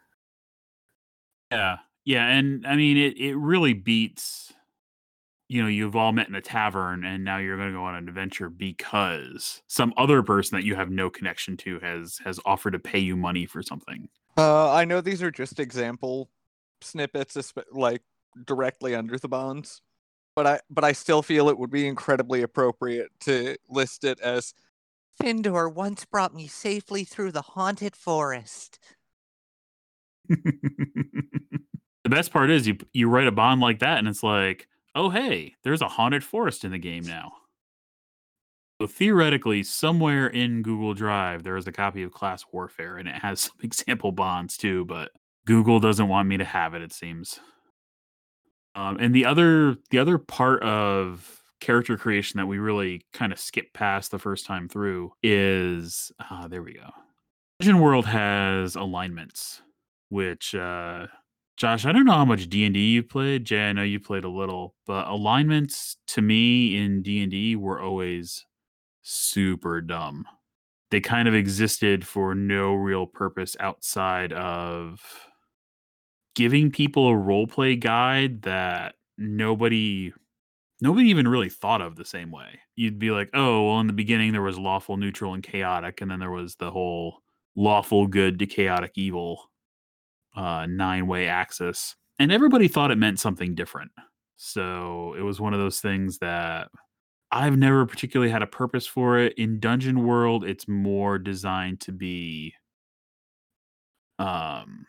Yeah. 1.51 1.79
Yeah, 2.05 2.29
and 2.29 2.65
I 2.67 2.77
mean 2.77 2.97
it 2.97 3.19
it 3.19 3.37
really 3.37 3.73
beats 3.73 4.53
you 5.49 5.63
know, 5.63 5.69
you've 5.69 5.95
all 5.95 6.13
met 6.13 6.29
in 6.29 6.35
a 6.35 6.41
tavern 6.41 7.05
and 7.05 7.25
now 7.25 7.39
you're 7.39 7.57
going 7.57 7.69
to 7.69 7.77
go 7.77 7.85
on 7.85 7.95
an 7.95 8.09
adventure 8.09 8.51
because 8.51 9.63
some 9.69 9.95
other 9.97 10.23
person 10.23 10.57
that 10.57 10.65
you 10.65 10.75
have 10.75 10.91
no 10.91 11.09
connection 11.09 11.57
to 11.59 11.79
has 11.81 12.19
has 12.25 12.41
offered 12.45 12.73
to 12.73 12.79
pay 12.79 12.99
you 12.99 13.17
money 13.17 13.47
for 13.47 13.63
something. 13.63 14.09
Uh, 14.37 14.73
I 14.73 14.85
know 14.85 15.01
these 15.01 15.23
are 15.23 15.31
just 15.31 15.59
example 15.61 16.31
snippets, 16.81 17.53
like 17.73 18.03
directly 18.45 18.95
under 18.95 19.19
the 19.19 19.29
bonds, 19.29 19.81
but 20.35 20.47
I 20.47 20.61
but 20.69 20.85
I 20.85 20.93
still 20.93 21.23
feel 21.23 21.49
it 21.49 21.59
would 21.59 21.71
be 21.71 21.87
incredibly 21.87 22.43
appropriate 22.43 23.11
to 23.21 23.57
list 23.69 24.05
it 24.05 24.21
as 24.21 24.53
Findor 25.21 25.73
once 25.73 26.05
brought 26.05 26.35
me 26.35 26.47
safely 26.47 27.05
through 27.05 27.33
the 27.33 27.43
haunted 27.43 27.97
forest. 27.97 28.79
the 30.29 32.11
best 32.11 32.31
part 32.33 32.51
is 32.51 32.67
you 32.67 32.77
you 32.93 33.09
write 33.09 33.27
a 33.27 33.33
bond 33.33 33.61
like 33.61 33.79
that 33.79 33.99
and 33.99 34.09
it's 34.09 34.23
like, 34.23 34.69
"Oh 34.95 35.09
hey, 35.09 35.55
there's 35.63 35.83
a 35.83 35.89
haunted 35.89 36.25
forest 36.25 36.65
in 36.65 36.73
the 36.73 36.79
game 36.79 37.05
now." 37.05 37.33
So 38.81 38.87
theoretically, 38.87 39.63
somewhere 39.63 40.27
in 40.27 40.63
Google 40.63 40.93
Drive, 40.93 41.43
there 41.43 41.57
is 41.57 41.67
a 41.67 41.73
copy 41.73 42.03
of 42.03 42.13
Class 42.13 42.45
Warfare, 42.53 42.99
and 42.99 43.09
it 43.09 43.15
has 43.15 43.41
some 43.43 43.57
example 43.63 44.13
bonds 44.13 44.57
too. 44.57 44.85
But 44.85 45.11
Google 45.47 45.81
doesn't 45.81 46.09
want 46.09 46.29
me 46.29 46.37
to 46.37 46.45
have 46.45 46.75
it. 46.75 46.83
It 46.83 46.93
seems. 46.93 47.41
Um, 48.75 48.99
and 49.01 49.15
the 49.15 49.25
other 49.25 49.77
the 49.91 49.99
other 49.99 50.19
part 50.19 50.63
of 50.63 51.43
character 51.61 51.97
creation 51.97 52.37
that 52.37 52.47
we 52.47 52.59
really 52.59 53.03
kind 53.15 53.33
of 53.33 53.39
skip 53.39 53.73
past 53.73 54.11
the 54.11 54.19
first 54.19 54.45
time 54.45 54.69
through 54.69 55.13
is 55.23 56.13
uh, 56.31 56.47
there 56.49 56.63
we 56.63 56.75
go. 56.75 56.91
Dungeon 57.61 57.81
World 57.81 58.05
has 58.05 58.77
alignments, 58.77 59.63
which 60.11 60.55
uh, 60.55 61.07
Josh, 61.57 61.87
I 61.87 61.93
don't 61.93 62.05
know 62.05 62.13
how 62.13 62.27
much 62.27 62.51
D 62.51 62.67
and 62.67 62.75
D 62.75 62.93
you 62.93 63.03
played. 63.03 63.47
Jay, 63.47 63.71
I 63.71 63.73
know 63.73 63.83
you 63.83 63.99
played 63.99 64.25
a 64.25 64.29
little, 64.29 64.75
but 64.87 65.09
alignments 65.09 65.97
to 66.09 66.21
me 66.21 66.77
in 66.77 67.01
D 67.01 67.23
and 67.23 67.31
D 67.31 67.57
were 67.57 67.81
always 67.81 68.45
super 69.07 69.81
dumb. 69.81 70.27
They 70.91 71.01
kind 71.01 71.29
of 71.29 71.35
existed 71.35 72.07
for 72.07 72.35
no 72.35 72.75
real 72.75 73.07
purpose 73.07 73.57
outside 73.61 74.33
of 74.33 75.01
giving 76.35 76.71
people 76.71 77.09
a 77.09 77.13
roleplay 77.15 77.79
guide 77.81 78.43
that 78.43 78.95
nobody 79.17 80.13
nobody 80.83 81.09
even 81.09 81.29
really 81.29 81.49
thought 81.51 81.83
of 81.83 81.97
the 81.97 82.05
same 82.05 82.31
way. 82.31 82.61
You'd 82.77 82.99
be 82.99 83.11
like, 83.11 83.31
"Oh, 83.35 83.69
well 83.69 83.81
in 83.81 83.87
the 83.89 83.93
beginning 83.95 84.33
there 84.33 84.43
was 84.43 84.59
lawful, 84.59 84.97
neutral 84.99 85.35
and 85.35 85.43
chaotic 85.43 86.01
and 86.03 86.11
then 86.11 86.21
there 86.21 86.31
was 86.31 86.57
the 86.57 86.71
whole 86.71 87.23
lawful 87.57 88.07
good 88.07 88.39
to 88.41 88.47
chaotic 88.47 88.93
evil 88.97 89.51
uh 90.37 90.67
nine-way 90.67 91.29
axis." 91.29 91.97
And 92.19 92.33
everybody 92.33 92.69
thought 92.69 92.91
it 92.93 92.99
meant 92.99 93.21
something 93.21 93.55
different. 93.55 93.93
So, 94.37 95.15
it 95.19 95.23
was 95.23 95.41
one 95.41 95.55
of 95.55 95.61
those 95.61 95.81
things 95.81 96.19
that 96.19 96.69
I've 97.31 97.57
never 97.57 97.87
particularly 97.87 98.31
had 98.33 98.43
a 98.43 98.47
purpose 98.47 98.87
for 98.87 99.19
it. 99.19 99.35
In 99.35 99.61
Dungeon 99.61 100.05
World, 100.07 100.45
it's 100.45 100.67
more 100.69 101.19
designed 101.19 101.81
to 101.83 101.93
be 101.93 102.55
um 104.19 104.87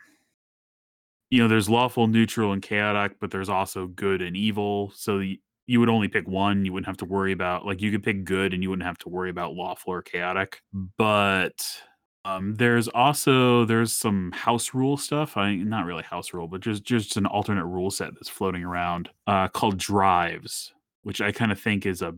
you 1.29 1.41
know, 1.41 1.47
there's 1.47 1.69
lawful, 1.69 2.07
neutral, 2.07 2.53
and 2.53 2.61
chaotic, 2.61 3.17
but 3.19 3.31
there's 3.31 3.49
also 3.49 3.87
good 3.87 4.21
and 4.21 4.37
evil. 4.37 4.91
So 4.95 5.17
y- 5.17 5.37
you 5.65 5.79
would 5.81 5.89
only 5.89 6.07
pick 6.07 6.27
one. 6.27 6.63
You 6.63 6.71
wouldn't 6.71 6.87
have 6.87 6.97
to 6.97 7.05
worry 7.05 7.33
about 7.33 7.65
like 7.65 7.81
you 7.81 7.91
could 7.91 8.03
pick 8.03 8.23
good, 8.23 8.53
and 8.53 8.63
you 8.63 8.69
wouldn't 8.69 8.85
have 8.87 8.97
to 8.99 9.09
worry 9.09 9.29
about 9.29 9.53
lawful 9.53 9.91
or 9.93 10.01
chaotic. 10.01 10.61
But 10.97 11.67
um, 12.23 12.55
there's 12.55 12.87
also 12.87 13.65
there's 13.65 13.91
some 13.91 14.31
house 14.31 14.73
rule 14.73 14.95
stuff. 14.95 15.35
I 15.35 15.55
not 15.55 15.85
really 15.85 16.03
house 16.03 16.33
rule, 16.33 16.47
but 16.47 16.61
just 16.61 16.83
just 16.85 17.17
an 17.17 17.25
alternate 17.25 17.65
rule 17.65 17.91
set 17.91 18.13
that's 18.13 18.29
floating 18.29 18.63
around 18.63 19.09
uh, 19.27 19.49
called 19.49 19.77
drives, 19.77 20.73
which 21.03 21.19
I 21.19 21.33
kind 21.33 21.51
of 21.51 21.59
think 21.59 21.85
is 21.85 22.01
a 22.01 22.15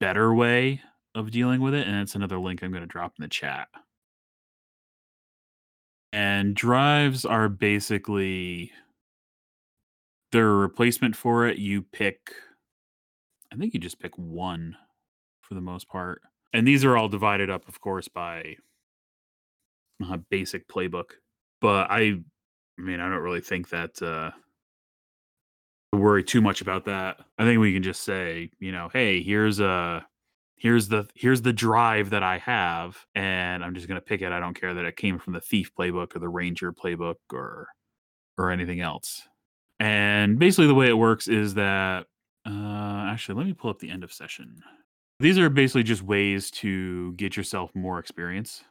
better 0.00 0.34
way 0.34 0.80
of 1.14 1.30
dealing 1.30 1.60
with 1.60 1.74
it. 1.74 1.86
And 1.86 1.96
it's 2.00 2.14
another 2.14 2.38
link 2.38 2.62
I'm 2.62 2.70
going 2.72 2.82
to 2.82 2.86
drop 2.86 3.12
in 3.18 3.22
the 3.22 3.28
chat. 3.28 3.68
And 6.12 6.56
drives 6.56 7.24
are 7.24 7.48
basically 7.48 8.72
they're 10.32 10.50
a 10.50 10.56
replacement 10.56 11.16
for 11.16 11.46
it. 11.46 11.58
You 11.58 11.82
pick, 11.82 12.32
I 13.52 13.56
think 13.56 13.74
you 13.74 13.80
just 13.80 14.00
pick 14.00 14.16
one 14.16 14.76
for 15.42 15.54
the 15.54 15.60
most 15.60 15.88
part. 15.88 16.22
And 16.52 16.66
these 16.66 16.84
are 16.84 16.96
all 16.96 17.08
divided 17.08 17.50
up, 17.50 17.68
of 17.68 17.80
course, 17.80 18.08
by 18.08 18.56
uh, 20.04 20.18
basic 20.30 20.66
playbook. 20.68 21.12
But 21.60 21.90
I, 21.90 22.20
I 22.78 22.82
mean, 22.82 23.00
I 23.00 23.08
don't 23.08 23.22
really 23.22 23.40
think 23.40 23.68
that 23.68 24.00
uh, 24.02 24.30
worry 25.92 26.24
too 26.24 26.40
much 26.40 26.60
about 26.60 26.84
that. 26.86 27.18
I 27.38 27.44
think 27.44 27.60
we 27.60 27.72
can 27.72 27.82
just 27.82 28.02
say, 28.02 28.50
you 28.58 28.72
know, 28.72 28.88
hey, 28.92 29.22
here's 29.22 29.60
a 29.60 30.06
here's 30.56 30.88
the 30.88 31.08
here's 31.14 31.42
the 31.42 31.52
drive 31.52 32.10
that 32.10 32.22
I 32.22 32.38
have, 32.38 32.96
and 33.14 33.64
I'm 33.64 33.74
just 33.74 33.88
gonna 33.88 34.00
pick 34.00 34.22
it. 34.22 34.32
I 34.32 34.40
don't 34.40 34.58
care 34.58 34.74
that 34.74 34.84
it 34.84 34.96
came 34.96 35.18
from 35.18 35.32
the 35.32 35.40
thief 35.40 35.72
playbook 35.78 36.14
or 36.14 36.18
the 36.18 36.28
ranger 36.28 36.72
playbook 36.72 37.16
or 37.32 37.68
or 38.38 38.50
anything 38.50 38.80
else. 38.80 39.22
And 39.78 40.38
basically, 40.38 40.66
the 40.66 40.74
way 40.74 40.88
it 40.88 40.98
works 40.98 41.26
is 41.26 41.54
that 41.54 42.06
uh, 42.46 43.06
actually, 43.10 43.36
let 43.36 43.46
me 43.46 43.54
pull 43.54 43.70
up 43.70 43.78
the 43.78 43.90
end 43.90 44.04
of 44.04 44.12
session. 44.12 44.62
These 45.18 45.38
are 45.38 45.50
basically 45.50 45.82
just 45.82 46.02
ways 46.02 46.50
to 46.52 47.12
get 47.14 47.36
yourself 47.36 47.74
more 47.74 47.98
experience. 47.98 48.64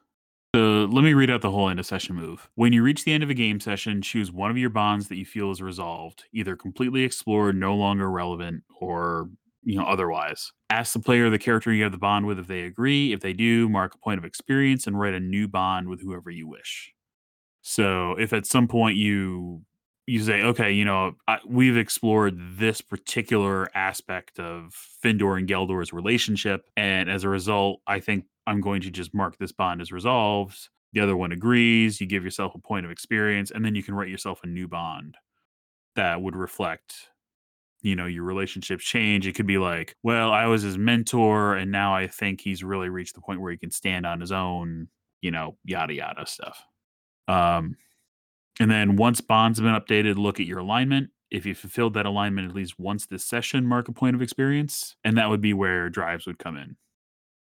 So 0.56 0.86
let 0.86 1.04
me 1.04 1.14
read 1.14 1.30
out 1.30 1.42
the 1.42 1.52
whole 1.52 1.70
end 1.70 1.80
of 1.80 1.86
session 1.86 2.16
move. 2.16 2.50
When 2.56 2.74
you 2.74 2.82
reach 2.82 3.04
the 3.04 3.14
end 3.14 3.22
of 3.24 3.30
a 3.30 3.36
game 3.36 3.60
session, 3.60 4.02
choose 4.02 4.32
one 4.32 4.50
of 4.50 4.58
your 4.58 4.72
bonds 4.72 5.08
that 5.08 5.18
you 5.18 5.26
feel 5.26 5.52
is 5.52 5.62
resolved, 5.62 6.24
either 6.34 6.56
completely 6.56 7.04
explored, 7.04 7.56
no 7.56 7.76
longer 7.76 8.10
relevant, 8.10 8.64
or 8.80 9.30
you 9.64 9.78
know 9.78 9.86
otherwise. 9.86 10.52
Ask 10.72 10.94
the 10.94 11.00
player 11.00 11.28
or 11.28 11.30
the 11.30 11.38
character 11.38 11.72
you 11.72 11.84
have 11.84 11.92
the 11.92 12.00
bond 12.00 12.26
with 12.26 12.40
if 12.40 12.48
they 12.48 12.62
agree. 12.62 13.14
If 13.14 13.20
they 13.20 13.34
do, 13.34 13.70
mark 13.70 13.94
a 13.94 14.00
point 14.00 14.18
of 14.18 14.26
experience 14.26 14.88
and 14.88 15.00
write 15.00 15.14
a 15.14 15.20
new 15.20 15.48
bond 15.48 15.88
with 15.88 16.02
whoever 16.02 16.32
you 16.32 16.48
wish. 16.48 16.94
So 17.62 18.14
if 18.14 18.34
at 18.34 18.48
some 18.48 18.68
point 18.68 18.98
you 18.98 19.62
you 20.10 20.24
say, 20.24 20.42
okay, 20.42 20.72
you 20.72 20.86
know, 20.86 21.16
I, 21.28 21.38
we've 21.46 21.78
explored 21.78 22.36
this 22.58 22.82
particular 22.82 23.70
aspect 23.76 24.40
of 24.40 24.76
Findor 25.04 25.38
and 25.38 25.48
Geldor's 25.48 25.94
relationship, 25.94 26.66
and 26.76 27.10
as 27.10 27.24
a 27.24 27.30
result, 27.30 27.82
I 27.86 28.00
think 28.00 28.26
I'm 28.48 28.60
going 28.60 28.82
to 28.82 28.90
just 28.90 29.14
mark 29.14 29.38
this 29.38 29.52
bond 29.52 29.82
as 29.82 29.92
resolved. 29.92 30.70
The 30.94 31.02
other 31.02 31.16
one 31.16 31.32
agrees. 31.32 32.02
You 32.02 32.08
give 32.08 32.24
yourself 32.24 32.56
a 32.56 32.60
point 32.60 32.86
of 32.86 32.92
experience, 32.92 33.52
and 33.52 33.64
then 33.64 33.76
you 33.76 33.84
can 33.84 33.94
write 33.94 34.10
yourself 34.10 34.40
a 34.44 34.48
new 34.48 34.68
bond 34.68 35.16
that 35.96 36.22
would 36.22 36.36
reflect, 36.36 36.96
you 37.82 37.96
know, 37.96 38.08
your 38.08 38.24
relationships 38.24 38.84
change. 38.84 39.28
It 39.28 39.36
could 39.36 39.48
be 39.48 39.60
like, 39.60 39.96
well, 40.02 40.32
I 40.32 40.48
was 40.48 40.64
his 40.64 40.78
mentor, 40.78 41.56
and 41.56 41.72
now 41.72 41.94
I 41.94 42.08
think 42.08 42.42
he's 42.42 42.64
really 42.64 42.90
reached 42.90 43.14
the 43.14 43.22
point 43.22 43.42
where 43.42 43.52
he 43.52 43.58
can 43.58 43.72
stand 43.72 44.08
on 44.08 44.20
his 44.20 44.32
own. 44.32 44.88
You 45.22 45.32
know, 45.32 45.58
yada 45.66 45.94
yada 45.94 46.26
stuff. 46.26 46.66
Um, 47.28 47.76
and 48.60 48.70
then 48.70 48.96
once 48.96 49.22
bonds 49.22 49.60
have 49.60 49.66
been 49.66 49.74
updated, 49.74 50.18
look 50.18 50.40
at 50.40 50.46
your 50.46 50.60
alignment. 50.60 51.10
If 51.32 51.46
you 51.46 51.54
fulfilled 51.54 51.94
that 51.94 52.06
alignment 52.06 52.50
at 52.50 52.56
least 52.56 52.80
once 52.80 53.06
this 53.06 53.24
session, 53.24 53.66
mark 53.66 53.88
a 53.88 53.92
point 53.92 54.16
of 54.16 54.22
experience, 54.22 54.96
and 55.04 55.18
that 55.18 55.30
would 55.30 55.42
be 55.42 55.54
where 55.54 55.90
drives 55.90 56.26
would 56.26 56.40
come 56.40 56.58
in. 56.58 56.76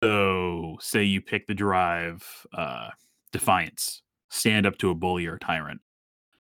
So, 0.02 0.76
say 0.80 1.02
you 1.04 1.20
pick 1.20 1.46
the 1.46 1.54
drive 1.54 2.24
uh, 2.52 2.90
Defiance, 3.32 4.02
stand 4.30 4.66
up 4.66 4.78
to 4.78 4.90
a 4.90 4.94
bully 4.94 5.26
or 5.26 5.38
tyrant. 5.38 5.80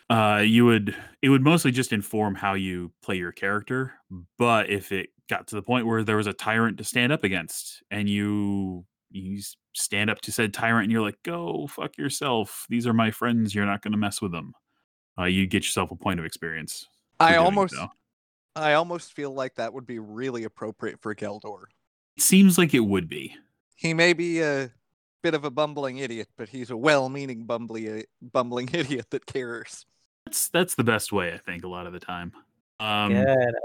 Uh, 0.09 0.43
you 0.45 0.65
would 0.65 0.95
it 1.21 1.29
would 1.29 1.43
mostly 1.43 1.71
just 1.71 1.93
inform 1.93 2.35
how 2.35 2.53
you 2.53 2.91
play 3.01 3.15
your 3.15 3.31
character. 3.31 3.93
But 4.37 4.69
if 4.69 4.91
it 4.91 5.09
got 5.29 5.47
to 5.47 5.55
the 5.55 5.61
point 5.61 5.87
where 5.87 6.03
there 6.03 6.17
was 6.17 6.27
a 6.27 6.33
tyrant 6.33 6.77
to 6.77 6.83
stand 6.83 7.11
up 7.11 7.23
against, 7.23 7.83
and 7.89 8.09
you 8.09 8.85
you 9.13 9.41
stand 9.73 10.09
up 10.09 10.21
to 10.21 10.31
said 10.31 10.53
tyrant, 10.53 10.83
and 10.83 10.91
you're 10.91 11.01
like, 11.01 11.21
"Go 11.23 11.67
fuck 11.67 11.97
yourself. 11.97 12.65
These 12.69 12.87
are 12.87 12.93
my 12.93 13.11
friends. 13.11 13.53
You're 13.53 13.65
not 13.65 13.81
going 13.81 13.91
to 13.91 13.97
mess 13.97 14.21
with 14.21 14.31
them." 14.31 14.53
Uh, 15.17 15.25
you 15.25 15.45
get 15.45 15.63
yourself 15.63 15.91
a 15.91 15.95
point 15.95 16.19
of 16.19 16.25
experience. 16.25 16.87
I 17.19 17.35
almost 17.35 17.75
so. 17.75 17.87
I 18.55 18.73
almost 18.73 19.13
feel 19.13 19.33
like 19.33 19.55
that 19.55 19.73
would 19.73 19.85
be 19.85 19.99
really 19.99 20.43
appropriate 20.43 20.99
for 21.01 21.15
Geldor. 21.15 21.63
It 22.17 22.23
seems 22.23 22.57
like 22.57 22.73
it 22.73 22.81
would 22.81 23.09
be. 23.09 23.35
He 23.75 23.93
may 23.93 24.13
be 24.13 24.41
a 24.41 24.71
bit 25.23 25.33
of 25.33 25.45
a 25.45 25.49
bumbling 25.49 25.97
idiot, 25.97 26.27
but 26.37 26.49
he's 26.49 26.69
a 26.69 26.77
well-meaning 26.77 27.47
bumbly 27.47 28.03
bumbling 28.21 28.69
idiot 28.73 29.07
that 29.09 29.25
cares. 29.25 29.85
That's 30.25 30.49
that's 30.49 30.75
the 30.75 30.83
best 30.83 31.11
way, 31.11 31.33
I 31.33 31.37
think, 31.37 31.63
a 31.63 31.67
lot 31.67 31.87
of 31.87 31.93
the 31.93 31.99
time. 31.99 32.31
Um, 32.79 33.13
Good. 33.13 33.55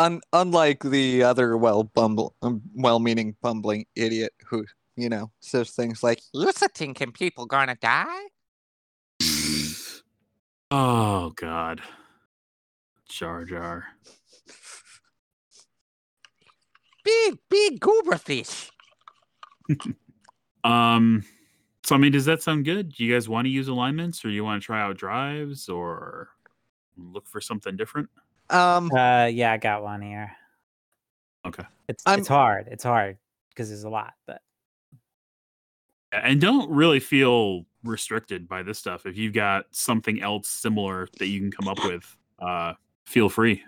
Un- 0.00 0.22
unlike 0.32 0.82
the 0.82 1.22
other 1.22 1.58
well 1.58 1.84
bumble 1.84 2.34
um, 2.40 2.62
well-meaning 2.74 3.36
bumbling 3.42 3.84
idiot 3.94 4.32
who, 4.46 4.64
you 4.96 5.10
know, 5.10 5.30
says 5.40 5.72
things 5.72 6.02
like 6.02 6.22
You 6.32 6.50
thinking 6.52 7.12
people 7.12 7.44
gonna 7.44 7.76
die? 7.76 8.28
Oh 10.70 11.32
God, 11.36 11.82
Jar 13.10 13.44
Jar. 13.44 13.84
Big, 17.04 17.38
big 17.48 17.80
goober 17.80 18.16
fish. 18.16 18.70
Um, 20.62 21.24
so 21.84 21.94
I 21.94 21.98
mean, 21.98 22.12
does 22.12 22.26
that 22.26 22.42
sound 22.42 22.66
good? 22.66 22.92
Do 22.92 23.02
you 23.02 23.14
guys 23.14 23.30
want 23.30 23.46
to 23.46 23.48
use 23.48 23.68
alignments, 23.68 24.22
or 24.24 24.28
you 24.28 24.44
want 24.44 24.60
to 24.60 24.66
try 24.66 24.82
out 24.82 24.98
drives, 24.98 25.70
or 25.70 26.28
look 26.98 27.26
for 27.26 27.40
something 27.40 27.76
different? 27.76 28.10
Um 28.50 28.90
Uh, 28.92 29.26
yeah, 29.26 29.52
I 29.52 29.56
got 29.56 29.82
one 29.82 30.02
here. 30.02 30.32
Okay. 31.46 31.64
It's 31.88 32.02
I'm- 32.06 32.18
it's 32.20 32.28
hard. 32.28 32.68
It's 32.70 32.84
hard 32.84 33.18
because 33.50 33.68
there's 33.68 33.84
a 33.84 33.88
lot, 33.90 34.14
but 34.26 34.42
And 36.12 36.40
don't 36.40 36.70
really 36.70 37.00
feel 37.00 37.66
restricted 37.84 38.48
by 38.48 38.62
this 38.62 38.78
stuff. 38.78 39.06
If 39.06 39.16
you've 39.16 39.32
got 39.32 39.66
something 39.70 40.20
else 40.20 40.48
similar 40.48 41.08
that 41.18 41.28
you 41.28 41.40
can 41.40 41.50
come 41.52 41.68
up 41.68 41.78
with, 41.84 42.16
uh, 42.40 42.74
feel 43.06 43.28
free. 43.28 43.62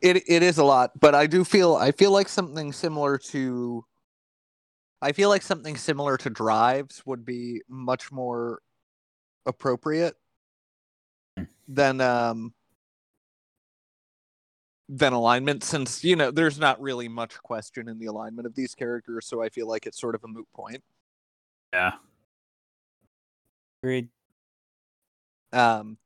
it 0.00 0.16
it 0.28 0.42
is 0.42 0.58
a 0.58 0.64
lot, 0.64 0.98
but 0.98 1.14
I 1.14 1.26
do 1.26 1.44
feel 1.44 1.76
I 1.76 1.92
feel 1.92 2.10
like 2.12 2.28
something 2.28 2.72
similar 2.72 3.18
to 3.18 3.84
I 5.00 5.12
feel 5.12 5.28
like 5.28 5.42
something 5.42 5.76
similar 5.76 6.16
to 6.18 6.30
drives 6.30 7.04
would 7.06 7.24
be 7.24 7.60
much 7.68 8.10
more 8.12 8.62
appropriate 9.46 10.16
Hmm. 11.36 11.44
than 11.68 12.00
um 12.00 12.54
than 14.94 15.14
alignment 15.14 15.64
since 15.64 16.04
you 16.04 16.14
know 16.14 16.30
there's 16.30 16.58
not 16.58 16.80
really 16.80 17.08
much 17.08 17.38
question 17.42 17.88
in 17.88 17.98
the 17.98 18.04
alignment 18.04 18.46
of 18.46 18.54
these 18.54 18.74
characters 18.74 19.26
so 19.26 19.42
I 19.42 19.48
feel 19.48 19.66
like 19.66 19.86
it's 19.86 19.98
sort 19.98 20.14
of 20.14 20.22
a 20.22 20.28
moot 20.28 20.46
point. 20.54 20.82
Yeah. 21.72 21.92
agreed. 23.82 24.08
Um 25.52 25.98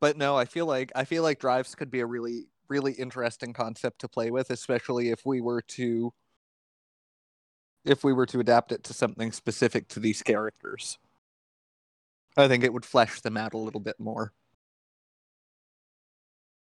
but 0.00 0.16
no, 0.16 0.36
I 0.36 0.44
feel 0.44 0.66
like 0.66 0.92
I 0.94 1.04
feel 1.04 1.22
like 1.24 1.40
drives 1.40 1.74
could 1.74 1.90
be 1.90 2.00
a 2.00 2.06
really 2.06 2.46
really 2.68 2.92
interesting 2.92 3.52
concept 3.52 4.00
to 4.00 4.08
play 4.08 4.30
with, 4.30 4.50
especially 4.50 5.10
if 5.10 5.24
we 5.26 5.40
were 5.40 5.62
to 5.62 6.12
if 7.84 8.04
we 8.04 8.12
were 8.12 8.26
to 8.26 8.40
adapt 8.40 8.70
it 8.72 8.84
to 8.84 8.94
something 8.94 9.32
specific 9.32 9.88
to 9.88 10.00
these 10.00 10.22
characters. 10.22 10.98
I 12.36 12.48
think 12.48 12.64
it 12.64 12.72
would 12.72 12.84
flesh 12.84 13.20
them 13.20 13.36
out 13.36 13.54
a 13.54 13.58
little 13.58 13.80
bit 13.80 13.98
more. 13.98 14.32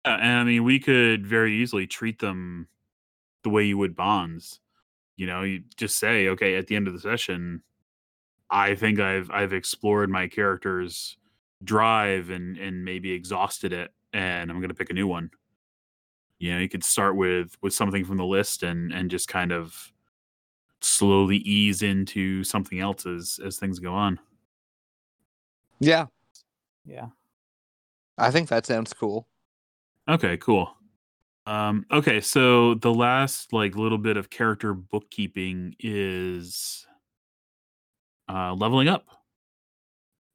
And 0.06 0.38
I 0.40 0.44
mean, 0.44 0.64
we 0.64 0.78
could 0.78 1.26
very 1.26 1.54
easily 1.54 1.86
treat 1.86 2.20
them 2.20 2.68
the 3.42 3.50
way 3.50 3.64
you 3.64 3.78
would 3.78 3.96
bonds. 3.96 4.60
You 5.16 5.26
know, 5.26 5.42
you 5.42 5.64
just 5.76 5.98
say, 5.98 6.28
okay, 6.28 6.56
at 6.56 6.66
the 6.68 6.76
end 6.76 6.88
of 6.88 6.94
the 6.94 7.00
session, 7.00 7.62
I 8.50 8.74
think 8.74 9.00
I've 9.00 9.30
I've 9.30 9.52
explored 9.52 10.10
my 10.10 10.28
character's 10.28 11.16
drive 11.64 12.30
and 12.30 12.56
and 12.58 12.84
maybe 12.84 13.12
exhausted 13.12 13.72
it, 13.72 13.92
and 14.12 14.50
I'm 14.50 14.58
going 14.58 14.68
to 14.70 14.74
pick 14.74 14.90
a 14.90 14.94
new 14.94 15.08
one. 15.08 15.30
You 16.38 16.52
know, 16.52 16.58
you 16.58 16.68
could 16.68 16.84
start 16.84 17.16
with 17.16 17.56
with 17.62 17.72
something 17.72 18.04
from 18.04 18.18
the 18.18 18.24
list 18.26 18.62
and 18.62 18.92
and 18.92 19.10
just 19.10 19.28
kind 19.28 19.52
of 19.52 19.92
slowly 20.82 21.38
ease 21.38 21.82
into 21.82 22.44
something 22.44 22.80
else 22.80 23.06
as 23.06 23.40
as 23.44 23.58
things 23.58 23.78
go 23.78 23.94
on. 23.94 24.20
Yeah, 25.80 26.06
Yeah. 26.84 27.10
I 28.18 28.30
think 28.30 28.48
that 28.48 28.66
sounds 28.66 28.92
cool. 28.92 29.26
Okay, 30.08 30.36
cool. 30.36 30.72
Um, 31.46 31.86
okay, 31.92 32.20
so 32.20 32.74
the 32.74 32.92
last 32.92 33.52
like 33.52 33.76
little 33.76 33.98
bit 33.98 34.16
of 34.16 34.30
character 34.30 34.74
bookkeeping 34.74 35.74
is 35.80 36.86
uh, 38.28 38.54
leveling 38.54 38.88
up. 38.88 39.06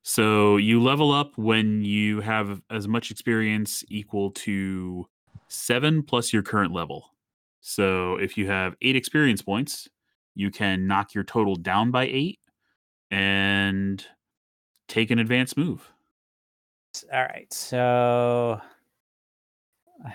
So 0.04 0.58
you 0.58 0.82
level 0.82 1.12
up 1.12 1.38
when 1.38 1.84
you 1.84 2.22
have 2.22 2.62
as 2.70 2.88
much 2.88 3.12
experience 3.12 3.84
equal 3.90 4.32
to 4.32 5.06
seven 5.48 6.02
plus 6.02 6.34
your 6.34 6.44
current 6.44 6.74
level. 6.74 7.14
So 7.60 8.16
if 8.16 8.38
you 8.38 8.48
have 8.48 8.76
eight 8.82 8.96
experience 8.96 9.42
points, 9.42 9.88
you 10.34 10.50
can 10.50 10.88
knock 10.88 11.14
your 11.14 11.24
total 11.24 11.56
down 11.56 11.92
by 11.92 12.06
eight 12.06 12.40
and 13.12 14.04
take 14.88 15.12
an 15.12 15.20
advanced 15.20 15.58
move. 15.58 15.92
All 17.14 17.22
right. 17.22 17.52
So. 17.54 18.62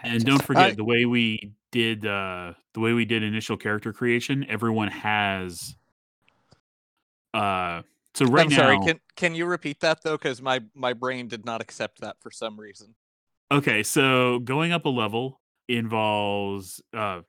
And 0.02 0.24
don't 0.24 0.42
forget 0.42 0.72
I- 0.72 0.74
the 0.74 0.84
way 0.84 1.04
we 1.04 1.52
did 1.72 2.06
uh 2.06 2.54
the 2.74 2.80
way 2.80 2.92
we 2.92 3.04
did 3.04 3.22
initial 3.22 3.56
character 3.56 3.92
creation, 3.92 4.46
everyone 4.48 4.88
has 4.88 5.76
uh 7.34 7.82
so 8.14 8.24
right 8.26 8.44
I'm 8.44 8.50
now 8.50 8.56
sorry, 8.56 8.78
can 8.78 9.00
can 9.14 9.34
you 9.34 9.46
repeat 9.46 9.80
that 9.80 10.02
though 10.02 10.16
cuz 10.16 10.40
my 10.40 10.62
my 10.74 10.92
brain 10.92 11.28
did 11.28 11.44
not 11.44 11.60
accept 11.60 12.00
that 12.00 12.16
for 12.20 12.30
some 12.30 12.58
reason. 12.58 12.94
Okay, 13.52 13.82
so 13.82 14.38
going 14.40 14.72
up 14.72 14.86
a 14.86 14.88
level 14.88 15.40
involves 15.68 16.80
uh 16.92 17.22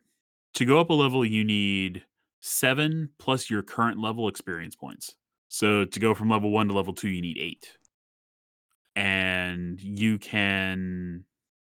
to 0.53 0.65
go 0.65 0.79
up 0.79 0.89
a 0.89 0.93
level, 0.93 1.23
you 1.25 1.43
need 1.43 2.05
seven 2.41 3.09
plus 3.19 3.49
your 3.49 3.61
current 3.61 3.99
level 3.99 4.27
experience 4.27 4.75
points. 4.75 5.15
So 5.49 5.85
to 5.85 5.99
go 5.99 6.13
from 6.15 6.29
level 6.29 6.49
one 6.51 6.67
to 6.69 6.73
level 6.73 6.93
two, 6.93 7.09
you 7.09 7.21
need 7.21 7.37
eight. 7.37 7.77
And 8.95 9.79
you 9.79 10.17
can, 10.17 11.25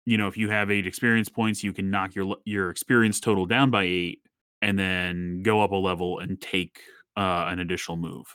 you 0.05 0.17
know, 0.17 0.27
if 0.27 0.37
you 0.37 0.49
have 0.49 0.71
eight 0.71 0.87
experience 0.87 1.29
points, 1.29 1.63
you 1.63 1.73
can 1.73 1.89
knock 1.89 2.15
your 2.15 2.37
your 2.45 2.69
experience 2.69 3.19
total 3.19 3.45
down 3.45 3.69
by 3.69 3.83
eight, 3.83 4.21
and 4.61 4.77
then 4.77 5.41
go 5.43 5.61
up 5.61 5.71
a 5.71 5.75
level 5.75 6.19
and 6.19 6.39
take 6.41 6.81
uh, 7.17 7.45
an 7.47 7.59
additional 7.59 7.97
move. 7.97 8.25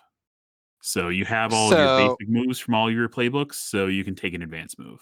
So 0.83 1.09
you 1.09 1.25
have 1.25 1.53
all 1.53 1.73
of 1.73 1.79
your 1.79 1.97
basic 1.97 2.29
moves 2.29 2.59
from 2.59 2.75
all 2.75 2.91
your 2.91 3.09
playbooks, 3.09 3.55
so 3.55 3.87
you 3.87 4.05
can 4.05 4.15
take 4.15 4.35
an 4.35 4.43
advanced 4.43 4.79
move. 4.79 5.01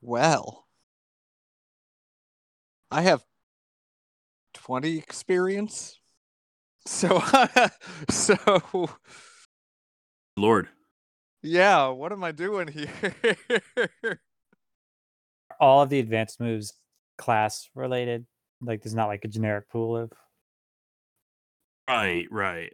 Well, 0.00 0.66
I 2.90 3.02
have 3.02 3.22
20 4.54 4.96
experience. 4.96 6.00
So, 6.86 7.22
so 8.10 8.88
Lord, 10.36 10.68
yeah, 11.42 11.88
what 11.88 12.12
am 12.12 12.24
I 12.24 12.32
doing 12.32 12.68
here? 12.68 14.18
All 15.60 15.82
of 15.82 15.88
the 15.88 15.98
advanced 15.98 16.40
moves 16.40 16.74
class 17.18 17.68
related. 17.74 18.26
Like 18.60 18.82
there's 18.82 18.94
not 18.94 19.08
like 19.08 19.24
a 19.24 19.28
generic 19.28 19.68
pool 19.68 19.96
of 19.96 20.12
Right, 21.88 22.26
right. 22.30 22.72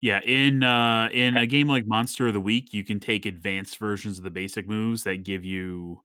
Yeah, 0.00 0.20
in 0.20 0.62
uh 0.62 1.08
in 1.12 1.36
a 1.36 1.46
game 1.46 1.68
like 1.68 1.86
Monster 1.86 2.26
of 2.26 2.34
the 2.34 2.40
Week, 2.40 2.74
you 2.74 2.84
can 2.84 3.00
take 3.00 3.24
advanced 3.24 3.78
versions 3.78 4.18
of 4.18 4.24
the 4.24 4.30
basic 4.30 4.68
moves 4.68 5.04
that 5.04 5.22
give 5.24 5.44
you 5.44 6.02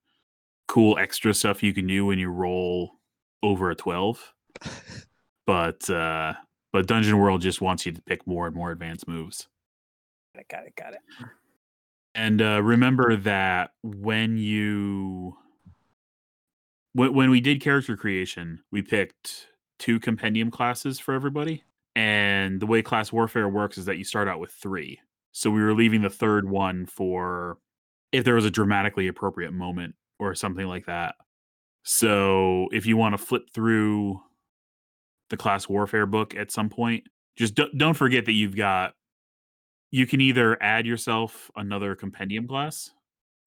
cool 0.67 0.97
extra 0.97 1.33
stuff 1.33 1.63
you 1.63 1.73
can 1.73 1.87
do 1.87 2.05
when 2.05 2.19
you 2.19 2.29
roll 2.29 2.99
over 3.41 3.71
a 3.71 3.75
12. 3.75 4.33
But 5.45 5.89
uh 5.89 6.33
but 6.71 6.87
Dungeon 6.87 7.17
World 7.17 7.41
just 7.41 7.61
wants 7.61 7.85
you 7.85 7.91
to 7.93 8.01
pick 8.01 8.25
more 8.27 8.47
and 8.47 8.55
more 8.55 8.71
advanced 8.71 9.07
moves. 9.07 9.47
got 10.35 10.41
it, 10.41 10.47
got 10.49 10.65
it, 10.65 10.73
got 10.75 10.93
it. 10.93 10.99
And 12.13 12.41
uh 12.41 12.61
remember 12.61 13.15
that 13.17 13.71
when 13.83 14.37
you 14.37 15.37
when 16.97 17.29
we 17.29 17.41
did 17.41 17.61
character 17.61 17.95
creation, 17.95 18.63
we 18.71 18.81
picked 18.81 19.47
two 19.77 19.99
compendium 19.99 20.49
classes 20.49 20.99
for 20.99 21.13
everybody. 21.13 21.63
And 21.95 22.59
the 22.59 22.65
way 22.65 22.81
class 22.81 23.11
warfare 23.11 23.47
works 23.49 23.77
is 23.77 23.85
that 23.85 23.97
you 23.97 24.03
start 24.03 24.27
out 24.27 24.39
with 24.39 24.51
three. 24.51 24.99
So 25.31 25.49
we 25.49 25.61
were 25.61 25.73
leaving 25.73 26.01
the 26.01 26.09
third 26.09 26.49
one 26.49 26.85
for 26.85 27.57
if 28.11 28.23
there 28.23 28.35
was 28.35 28.45
a 28.45 28.51
dramatically 28.51 29.07
appropriate 29.07 29.53
moment 29.53 29.95
or 30.19 30.33
something 30.33 30.65
like 30.65 30.85
that. 30.87 31.15
So 31.83 32.67
if 32.71 32.85
you 32.85 32.97
want 32.97 33.13
to 33.13 33.23
flip 33.23 33.43
through 33.53 34.19
the 35.29 35.37
class 35.37 35.69
warfare 35.69 36.05
book 36.05 36.35
at 36.35 36.51
some 36.51 36.69
point, 36.69 37.03
just 37.35 37.55
don't, 37.55 37.77
don't 37.77 37.93
forget 37.93 38.25
that 38.25 38.33
you've 38.33 38.55
got 38.55 38.93
you 39.91 40.05
can 40.05 40.19
either 40.19 40.61
add 40.61 40.85
yourself 40.85 41.49
another 41.55 41.95
compendium 41.95 42.47
class, 42.47 42.91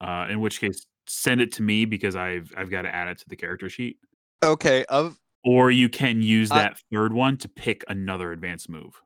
uh, 0.01 0.27
in 0.31 0.41
which 0.41 0.61
case 0.61 0.87
send 1.11 1.41
it 1.41 1.51
to 1.53 1.63
me 1.63 1.85
because 1.85 2.15
I've 2.15 2.53
I've 2.57 2.71
got 2.71 2.83
to 2.83 2.95
add 2.95 3.09
it 3.09 3.19
to 3.19 3.29
the 3.29 3.37
character 3.37 3.69
sheet, 3.69 3.99
okay, 4.45 4.85
of 4.85 5.19
or 5.45 5.71
you 5.71 5.89
can 5.89 6.23
use 6.23 6.51
I- 6.51 6.59
that 6.63 6.79
third 6.93 7.13
one 7.13 7.37
to 7.39 7.49
pick 7.49 7.83
another 7.89 8.33
advanced 8.33 8.69
move. 8.69 9.01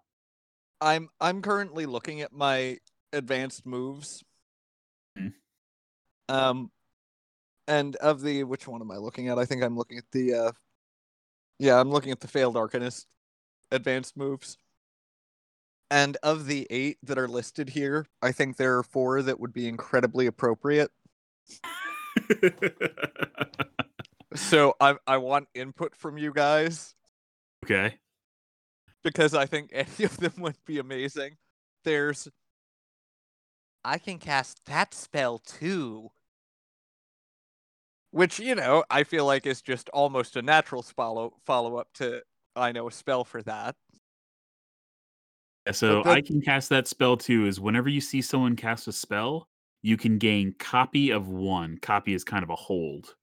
I'm 0.80 1.08
I'm 1.20 1.40
currently 1.40 1.86
looking 1.86 2.20
at 2.20 2.32
my 2.32 2.78
advanced 3.12 3.64
moves. 3.64 4.22
Mhm. 5.18 5.32
Um 6.28 6.70
and 7.66 7.96
of 7.96 8.20
the 8.20 8.44
which 8.44 8.68
one 8.68 8.82
am 8.82 8.90
I 8.90 8.98
looking 8.98 9.28
at? 9.28 9.38
I 9.38 9.46
think 9.46 9.62
I'm 9.62 9.76
looking 9.76 9.96
at 9.96 10.10
the 10.12 10.34
uh 10.34 10.52
yeah, 11.58 11.80
I'm 11.80 11.90
looking 11.90 12.12
at 12.12 12.20
the 12.20 12.28
failed 12.28 12.56
arcanist 12.56 13.06
advanced 13.70 14.16
moves. 14.16 14.58
And 15.90 16.16
of 16.22 16.46
the 16.46 16.66
8 16.70 16.98
that 17.04 17.18
are 17.18 17.28
listed 17.28 17.68
here, 17.68 18.06
I 18.20 18.32
think 18.32 18.56
there 18.56 18.78
are 18.78 18.82
4 18.82 19.22
that 19.22 19.38
would 19.38 19.52
be 19.52 19.68
incredibly 19.68 20.26
appropriate. 20.26 20.90
So 24.34 24.74
I 24.80 24.96
I 25.06 25.18
want 25.18 25.48
input 25.54 25.94
from 25.94 26.18
you 26.18 26.32
guys 26.32 26.94
okay. 27.64 27.98
because 29.04 29.34
I 29.34 29.46
think 29.46 29.70
any 29.72 30.04
of 30.04 30.16
them 30.16 30.34
would 30.38 30.56
be 30.66 30.78
amazing. 30.78 31.36
There's 31.84 32.28
I 33.84 33.98
can 33.98 34.18
cast 34.18 34.64
that 34.66 34.92
spell 34.94 35.38
too. 35.38 36.10
which 38.10 38.38
you 38.38 38.54
know 38.54 38.84
I 38.90 39.04
feel 39.04 39.26
like 39.26 39.46
is 39.46 39.60
just 39.62 39.88
almost 39.90 40.36
a 40.36 40.42
natural 40.42 40.82
follow 40.82 41.34
follow 41.44 41.76
up 41.76 41.88
to 41.94 42.22
I 42.56 42.72
know 42.72 42.88
a 42.88 42.92
spell 42.92 43.24
for 43.24 43.42
that. 43.42 43.76
Yeah, 45.66 45.72
So 45.72 46.02
I 46.04 46.20
can 46.20 46.40
cast 46.40 46.68
that 46.70 46.86
spell 46.88 47.16
too. 47.16 47.46
Is 47.46 47.60
whenever 47.60 47.88
you 47.88 48.00
see 48.00 48.22
someone 48.22 48.56
cast 48.56 48.88
a 48.88 48.92
spell, 48.92 49.48
you 49.84 49.98
can 49.98 50.16
gain 50.16 50.54
copy 50.58 51.10
of 51.10 51.28
one. 51.28 51.76
Copy 51.76 52.14
is 52.14 52.24
kind 52.24 52.42
of 52.42 52.48
a 52.48 52.56
hold. 52.56 53.14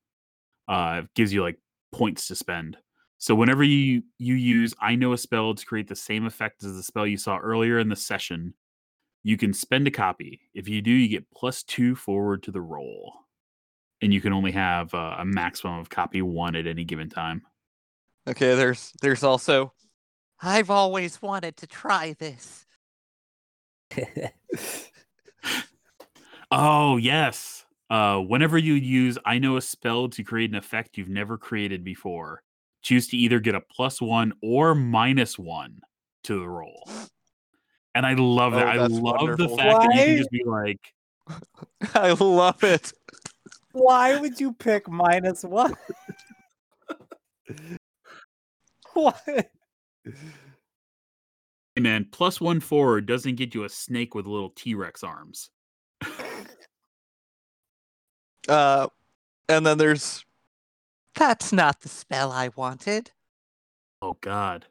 Uh, 0.67 1.01
it 1.03 1.09
gives 1.15 1.33
you 1.33 1.41
like 1.41 1.57
points 1.91 2.27
to 2.27 2.35
spend. 2.35 2.77
So 3.17 3.33
whenever 3.33 3.63
you 3.63 4.03
you 4.19 4.35
use 4.35 4.75
I 4.79 4.93
know 4.93 5.13
a 5.13 5.17
spell 5.17 5.55
to 5.55 5.65
create 5.65 5.87
the 5.87 5.95
same 5.95 6.27
effect 6.27 6.63
as 6.63 6.75
the 6.75 6.83
spell 6.83 7.07
you 7.07 7.17
saw 7.17 7.39
earlier 7.39 7.79
in 7.79 7.89
the 7.89 7.95
session, 7.95 8.53
you 9.23 9.37
can 9.37 9.53
spend 9.53 9.87
a 9.87 9.91
copy. 9.91 10.39
If 10.53 10.69
you 10.69 10.83
do, 10.83 10.91
you 10.91 11.07
get 11.07 11.31
plus 11.31 11.63
two 11.63 11.95
forward 11.95 12.43
to 12.43 12.51
the 12.51 12.61
roll, 12.61 13.11
and 14.03 14.13
you 14.13 14.21
can 14.21 14.31
only 14.31 14.51
have 14.51 14.93
uh, 14.93 15.15
a 15.17 15.25
maximum 15.25 15.79
of 15.79 15.89
copy 15.89 16.21
one 16.21 16.55
at 16.55 16.67
any 16.67 16.83
given 16.83 17.09
time. 17.09 17.41
Okay, 18.27 18.53
there's 18.53 18.93
there's 19.01 19.23
also 19.23 19.73
I've 20.39 20.69
always 20.69 21.23
wanted 21.23 21.57
to 21.57 21.65
try 21.65 22.15
this. 22.19 22.67
Oh 26.51 26.97
yes. 26.97 27.65
Uh, 27.89 28.19
whenever 28.19 28.57
you 28.57 28.73
use 28.73 29.17
I 29.25 29.39
know 29.39 29.57
a 29.57 29.61
spell 29.61 30.09
to 30.09 30.23
create 30.23 30.49
an 30.49 30.55
effect 30.55 30.97
you've 30.97 31.09
never 31.09 31.37
created 31.37 31.83
before, 31.83 32.43
choose 32.81 33.07
to 33.09 33.17
either 33.17 33.39
get 33.39 33.55
a 33.55 33.61
plus 33.61 34.01
one 34.01 34.33
or 34.41 34.75
minus 34.75 35.37
one 35.39 35.79
to 36.23 36.39
the 36.39 36.47
roll. 36.47 36.87
And 37.95 38.05
I 38.05 38.13
love 38.13 38.53
that. 38.53 38.67
Oh, 38.67 38.69
I 38.69 38.75
love 38.87 39.01
wonderful. 39.01 39.47
the 39.49 39.57
fact 39.57 39.81
that 39.81 39.95
you 39.95 40.05
can 40.05 40.17
just 40.17 40.31
be 40.31 40.43
like, 40.45 40.93
I 41.95 42.11
love 42.13 42.63
it. 42.63 42.93
Why 43.73 44.17
would 44.19 44.39
you 44.39 44.53
pick 44.53 44.89
minus 44.89 45.43
one? 45.43 45.75
what? 48.93 49.21
hey 49.25 49.43
man, 51.79 52.07
plus 52.11 52.41
one 52.41 52.59
forward 52.59 53.05
doesn't 53.05 53.35
get 53.35 53.53
you 53.53 53.63
a 53.65 53.69
snake 53.69 54.15
with 54.15 54.25
little 54.27 54.51
T 54.51 54.75
Rex 54.75 55.03
arms. 55.03 55.49
Uh 58.47 58.87
and 59.49 59.65
then 59.65 59.77
there's 59.77 60.25
That's 61.15 61.51
not 61.53 61.81
the 61.81 61.89
spell 61.89 62.31
I 62.31 62.49
wanted. 62.55 63.11
Oh 64.01 64.17
god. 64.21 64.65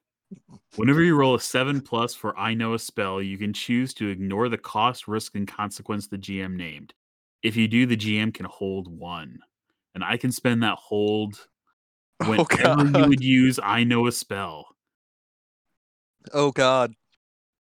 Whenever 0.76 1.02
you 1.02 1.16
roll 1.16 1.34
a 1.34 1.40
seven 1.40 1.80
plus 1.80 2.14
for 2.14 2.38
I 2.38 2.54
know 2.54 2.74
a 2.74 2.78
spell, 2.78 3.20
you 3.20 3.36
can 3.36 3.52
choose 3.52 3.92
to 3.94 4.08
ignore 4.08 4.48
the 4.48 4.58
cost, 4.58 5.08
risk, 5.08 5.34
and 5.34 5.46
consequence 5.48 6.06
the 6.06 6.18
GM 6.18 6.56
named. 6.56 6.94
If 7.42 7.56
you 7.56 7.66
do, 7.68 7.86
the 7.86 7.96
GM 7.96 8.32
can 8.32 8.46
hold 8.46 8.86
one. 8.88 9.40
And 9.94 10.04
I 10.04 10.16
can 10.16 10.30
spend 10.30 10.62
that 10.62 10.78
hold 10.78 11.48
Oh, 12.22 12.44
whenever 12.50 12.98
you 13.00 13.08
would 13.08 13.22
use 13.24 13.58
I 13.62 13.84
know 13.84 14.06
a 14.06 14.12
spell. 14.12 14.76
oh 16.32 16.50
god. 16.52 16.94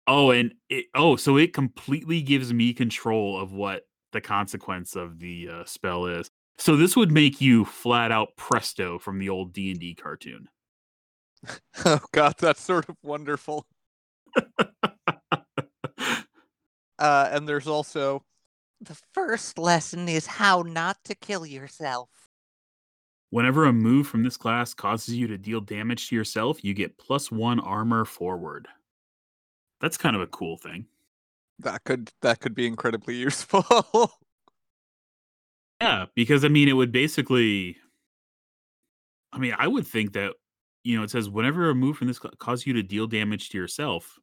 Oh, 0.07 0.31
and 0.31 0.55
it 0.69 0.87
oh, 0.95 1.17
so 1.17 1.37
it 1.37 1.53
completely 1.53 2.23
gives 2.23 2.53
me 2.53 2.73
control 2.73 3.41
of 3.41 3.53
what 3.53 3.87
the 4.17 4.21
consequence 4.21 4.97
of 4.97 5.19
the 5.21 5.49
uh, 5.53 5.65
spell 5.67 6.07
is. 6.07 6.29
So 6.59 6.75
this 6.75 6.97
would 6.97 7.13
make 7.13 7.41
you 7.41 7.67
flat 7.67 8.11
out 8.11 8.31
presto 8.37 8.99
from 8.99 9.19
the 9.19 9.29
old 9.29 9.53
D 9.53 9.71
and 9.71 9.79
D 9.79 9.95
cartoon. 9.95 10.49
Oh 11.85 12.01
god, 12.13 12.35
that's 12.39 12.63
sort 12.63 12.89
of 12.89 12.97
wonderful. 13.03 13.67
Uh 16.99 17.29
and 17.31 17.47
there's 17.47 17.67
also 17.67 18.25
The 18.81 18.97
first 19.13 19.59
lesson 19.59 20.09
is 20.09 20.27
how 20.27 20.63
not 20.63 20.97
to 21.05 21.15
kill 21.15 21.45
yourself. 21.45 22.09
Whenever 23.31 23.67
a 23.67 23.73
move 23.73 24.07
from 24.07 24.23
this 24.23 24.37
class 24.39 24.73
causes 24.73 25.15
you 25.15 25.27
to 25.27 25.37
deal 25.37 25.61
damage 25.61 26.09
to 26.09 26.17
yourself, 26.17 26.65
you 26.65 26.73
get 26.75 26.97
plus 26.97 27.31
one 27.31 27.61
armor 27.61 28.05
forward. 28.07 28.67
That's 29.81 29.99
kind 29.99 30.17
of 30.17 30.23
a 30.23 30.27
cool 30.29 30.57
thing. 30.57 30.87
That 31.61 31.85
could 31.85 32.11
that 32.23 32.41
could 32.41 32.55
be 32.55 32.67
incredibly 32.67 33.15
useful. 33.29 34.13
Yeah, 35.81 36.07
because 36.15 36.45
I 36.45 36.49
mean, 36.49 36.69
it 36.69 36.75
would 36.75 36.93
basically. 36.93 37.77
I 39.33 39.39
mean, 39.39 39.55
I 39.59 39.67
would 39.67 39.87
think 39.87 40.15
that, 40.15 40.33
you 40.83 40.97
know, 40.97 41.03
it 41.03 41.11
says 41.11 41.29
whenever 41.29 41.69
a 41.69 41.75
move 41.75 41.99
from 41.99 42.07
this 42.07 42.19
causes 42.39 42.67
you 42.67 42.73
to 42.75 42.83
deal 42.83 43.07
damage 43.07 43.51
to 43.51 43.59
yourself, 43.59 44.19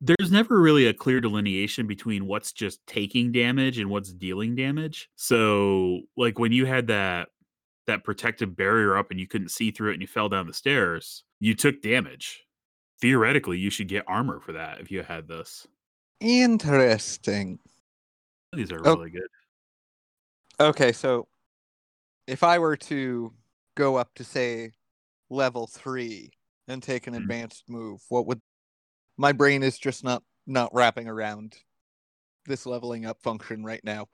there's 0.00 0.32
never 0.32 0.60
really 0.60 0.86
a 0.86 0.94
clear 0.94 1.20
delineation 1.20 1.86
between 1.86 2.26
what's 2.26 2.52
just 2.52 2.86
taking 2.86 3.32
damage 3.32 3.78
and 3.78 3.90
what's 3.90 4.12
dealing 4.12 4.54
damage. 4.54 5.10
So, 5.16 6.00
like 6.16 6.38
when 6.38 6.52
you 6.52 6.66
had 6.66 6.86
that 6.86 7.28
that 7.86 8.04
protective 8.04 8.56
barrier 8.56 8.96
up 8.96 9.10
and 9.10 9.20
you 9.20 9.26
couldn't 9.26 9.50
see 9.50 9.70
through 9.70 9.90
it 9.90 9.94
and 9.94 10.02
you 10.02 10.08
fell 10.08 10.28
down 10.30 10.46
the 10.46 10.54
stairs, 10.54 11.24
you 11.40 11.54
took 11.54 11.82
damage. 11.82 12.44
Theoretically, 13.00 13.58
you 13.58 13.68
should 13.68 13.88
get 13.88 14.04
armor 14.06 14.40
for 14.40 14.52
that 14.52 14.80
if 14.80 14.90
you 14.90 15.02
had 15.02 15.28
this. 15.28 15.66
Interesting. 16.24 17.58
These 18.54 18.72
are 18.72 18.80
Oh. 18.86 18.96
really 18.96 19.10
good. 19.10 19.28
Okay, 20.58 20.90
so 20.92 21.28
if 22.26 22.42
I 22.42 22.58
were 22.58 22.76
to 22.78 23.34
go 23.74 23.96
up 23.96 24.14
to 24.14 24.24
say 24.24 24.72
level 25.28 25.66
three 25.66 26.30
and 26.66 26.82
take 26.82 27.06
an 27.06 27.12
Mhm. 27.12 27.18
advanced 27.18 27.68
move, 27.68 28.00
what 28.08 28.26
would 28.26 28.40
my 29.18 29.32
brain 29.32 29.62
is 29.62 29.78
just 29.78 30.02
not 30.02 30.22
not 30.46 30.72
wrapping 30.74 31.08
around 31.08 31.56
this 32.46 32.64
leveling 32.66 33.04
up 33.04 33.20
function 33.22 33.62
right 33.62 33.82
now. 33.84 34.08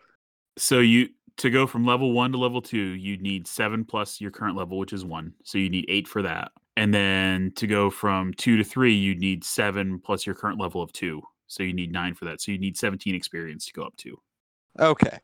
So 0.59 0.81
you 0.81 1.11
to 1.37 1.49
go 1.51 1.67
from 1.67 1.85
level 1.85 2.13
one 2.13 2.33
to 2.33 2.39
level 2.39 2.61
two, 2.61 2.77
you 2.79 3.19
need 3.19 3.47
seven 3.47 3.85
plus 3.85 4.21
your 4.21 4.31
current 4.33 4.57
level, 4.57 4.79
which 4.79 4.93
is 4.93 5.05
one. 5.05 5.35
So 5.45 5.59
you 5.59 5.71
need 5.71 5.87
eight 5.89 6.09
for 6.09 6.23
that. 6.23 6.51
And 6.77 6.93
then 6.93 7.53
to 7.53 7.67
go 7.69 7.89
from 7.89 8.35
two 8.35 8.57
to 8.57 8.65
three, 8.65 8.95
you 8.95 9.15
need 9.15 9.45
seven 9.45 10.01
plus 10.01 10.27
your 10.27 10.35
current 10.35 10.59
level 10.61 10.83
of 10.83 10.93
two. 10.93 11.23
So 11.51 11.65
you 11.65 11.73
need 11.73 11.93
nine 11.93 12.15
for 12.15 12.27
that. 12.27 12.41
So 12.41 12.53
you 12.53 12.59
need 12.59 12.77
17 12.77 13.15
experience 13.15 13.67
to 13.67 13.73
go 13.73 13.83
up 13.83 13.97
to. 13.99 14.21
Okay. 14.79 15.19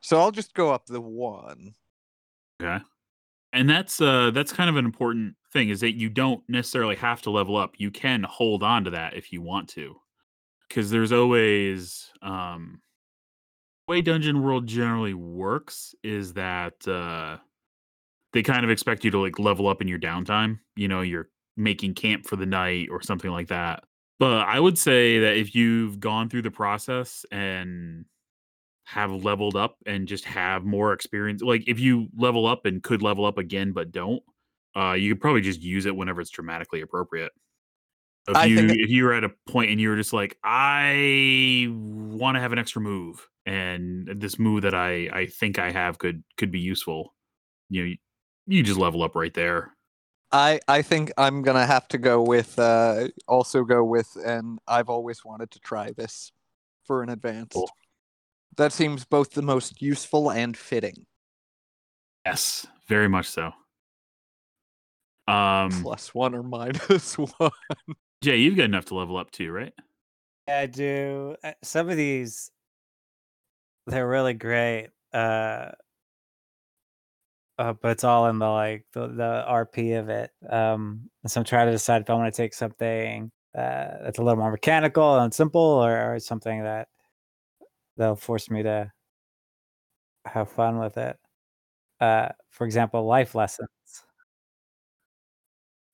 So 0.00 0.18
I'll 0.18 0.32
just 0.32 0.54
go 0.54 0.72
up 0.72 0.86
the 0.86 1.00
one. 1.00 1.74
Okay. 2.60 2.82
And 3.52 3.70
that's 3.70 4.00
uh 4.00 4.32
that's 4.32 4.52
kind 4.52 4.68
of 4.68 4.76
an 4.76 4.84
important 4.84 5.36
thing 5.52 5.68
is 5.68 5.80
that 5.80 5.96
you 5.96 6.08
don't 6.08 6.42
necessarily 6.48 6.96
have 6.96 7.22
to 7.22 7.30
level 7.30 7.56
up. 7.56 7.74
You 7.78 7.90
can 7.90 8.24
hold 8.24 8.62
on 8.62 8.84
to 8.84 8.90
that 8.90 9.14
if 9.14 9.32
you 9.32 9.40
want 9.40 9.68
to. 9.70 9.96
Cuz 10.68 10.90
there's 10.90 11.12
always 11.12 12.10
um 12.22 12.80
way 13.86 14.02
Dungeon 14.02 14.42
World 14.42 14.66
generally 14.66 15.14
works 15.14 15.94
is 16.02 16.32
that 16.32 16.86
uh 16.88 17.38
they 18.32 18.42
kind 18.42 18.64
of 18.64 18.70
expect 18.70 19.04
you 19.04 19.12
to 19.12 19.20
like 19.20 19.38
level 19.38 19.68
up 19.68 19.80
in 19.80 19.86
your 19.86 20.00
downtime. 20.00 20.58
You 20.74 20.88
know, 20.88 21.02
you're 21.02 21.30
making 21.56 21.94
camp 21.94 22.26
for 22.26 22.36
the 22.36 22.46
night 22.46 22.88
or 22.90 23.00
something 23.00 23.30
like 23.30 23.48
that. 23.48 23.84
But 24.18 24.46
I 24.48 24.58
would 24.60 24.78
say 24.78 25.18
that 25.20 25.36
if 25.36 25.54
you've 25.54 26.00
gone 26.00 26.28
through 26.30 26.42
the 26.42 26.50
process 26.50 27.26
and 27.30 28.06
have 28.84 29.12
leveled 29.12 29.56
up 29.56 29.78
and 29.86 30.08
just 30.08 30.24
have 30.24 30.64
more 30.64 30.92
experience, 30.92 31.42
like 31.42 31.64
if 31.68 31.80
you 31.80 32.08
level 32.16 32.46
up 32.46 32.66
and 32.66 32.82
could 32.82 33.02
level 33.02 33.26
up 33.26 33.38
again 33.38 33.72
but 33.72 33.92
don't, 33.92 34.22
uh, 34.76 34.92
you 34.92 35.12
could 35.14 35.20
probably 35.20 35.40
just 35.42 35.60
use 35.60 35.86
it 35.86 35.96
whenever 35.96 36.20
it's 36.20 36.30
dramatically 36.30 36.80
appropriate. 36.82 37.32
If 38.28 38.36
I 38.36 38.44
you 38.46 38.56
think- 38.68 38.80
if 38.80 38.90
you 38.90 39.04
were 39.04 39.12
at 39.12 39.24
a 39.24 39.30
point 39.46 39.70
and 39.70 39.80
you 39.80 39.88
were 39.90 39.96
just 39.96 40.12
like, 40.12 40.38
I 40.44 41.68
want 41.70 42.36
to 42.36 42.40
have 42.40 42.52
an 42.52 42.58
extra 42.58 42.82
move, 42.82 43.28
and 43.46 44.08
this 44.08 44.38
move 44.38 44.62
that 44.62 44.74
I 44.74 45.08
I 45.12 45.26
think 45.26 45.58
I 45.58 45.70
have 45.70 45.98
could 45.98 46.24
could 46.36 46.50
be 46.50 46.60
useful, 46.60 47.14
you 47.70 47.82
know, 47.82 47.88
you, 47.88 47.96
you 48.48 48.62
just 48.64 48.78
level 48.80 49.02
up 49.04 49.14
right 49.16 49.34
there. 49.34 49.75
I 50.36 50.60
I 50.68 50.82
think 50.82 51.12
I'm 51.16 51.40
gonna 51.40 51.66
have 51.66 51.88
to 51.88 51.98
go 51.98 52.22
with 52.22 52.58
uh 52.58 53.08
also 53.26 53.64
go 53.64 53.82
with 53.82 54.16
and 54.22 54.58
I've 54.68 54.90
always 54.90 55.24
wanted 55.24 55.50
to 55.52 55.60
try 55.60 55.92
this 55.92 56.30
for 56.84 57.02
an 57.02 57.08
advanced. 57.08 57.54
Cool. 57.54 57.70
That 58.56 58.72
seems 58.72 59.04
both 59.06 59.32
the 59.32 59.42
most 59.42 59.80
useful 59.80 60.30
and 60.30 60.56
fitting. 60.56 61.06
Yes, 62.26 62.66
very 62.86 63.08
much 63.08 63.28
so. 63.28 63.52
Um, 65.28 65.70
Plus 65.82 66.14
one 66.14 66.34
or 66.34 66.42
minus 66.42 67.16
one. 67.38 67.50
Jay, 68.22 68.36
you've 68.36 68.56
got 68.56 68.64
enough 68.64 68.86
to 68.86 68.94
level 68.94 69.16
up 69.16 69.30
too, 69.30 69.50
right? 69.50 69.72
I 70.48 70.66
do. 70.66 71.36
Uh, 71.42 71.52
Some 71.62 71.88
of 71.88 71.96
these, 71.96 72.50
they're 73.86 74.08
really 74.08 74.34
great. 74.34 74.88
Uh, 75.12 75.72
uh, 77.58 77.72
but 77.72 77.92
it's 77.92 78.04
all 78.04 78.28
in 78.28 78.38
the 78.38 78.48
like 78.48 78.84
the, 78.92 79.08
the 79.08 79.44
RP 79.48 79.98
of 79.98 80.08
it. 80.08 80.30
Um, 80.48 81.08
and 81.22 81.30
so 81.30 81.40
I'm 81.40 81.44
trying 81.44 81.66
to 81.66 81.72
decide 81.72 82.02
if 82.02 82.10
I 82.10 82.14
want 82.14 82.32
to 82.32 82.36
take 82.36 82.54
something 82.54 83.30
uh, 83.56 84.02
that's 84.02 84.18
a 84.18 84.22
little 84.22 84.38
more 84.38 84.50
mechanical 84.50 85.18
and 85.18 85.32
simple, 85.32 85.60
or, 85.60 86.14
or 86.14 86.18
something 86.20 86.62
that 86.64 86.88
they'll 87.96 88.16
force 88.16 88.50
me 88.50 88.62
to 88.62 88.92
have 90.26 90.50
fun 90.50 90.78
with 90.78 90.98
it. 90.98 91.16
Uh, 92.00 92.28
for 92.50 92.66
example, 92.66 93.06
life 93.06 93.34
lessons. 93.34 93.68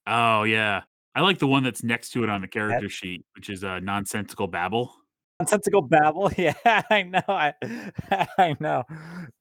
Oh 0.06 0.42
yeah, 0.42 0.82
I 1.14 1.20
like 1.20 1.38
the 1.38 1.46
one 1.46 1.62
that's 1.62 1.84
next 1.84 2.10
to 2.10 2.24
it 2.24 2.30
on 2.30 2.40
the 2.40 2.48
character 2.48 2.88
sheet, 2.88 3.24
which 3.36 3.48
is 3.48 3.62
uh, 3.62 3.78
nonsensical 3.80 4.48
babble. 4.48 4.92
Nonsensical 5.38 5.82
babble. 5.82 6.30
Yeah, 6.36 6.54
I 6.64 7.02
know. 7.04 7.22
I, 7.28 7.54
I 8.38 8.56
know. 8.58 8.82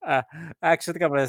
Uh, 0.06 0.22
I 0.62 0.72
actually 0.72 0.94
think 0.94 1.06
I'm 1.06 1.12
gonna. 1.12 1.28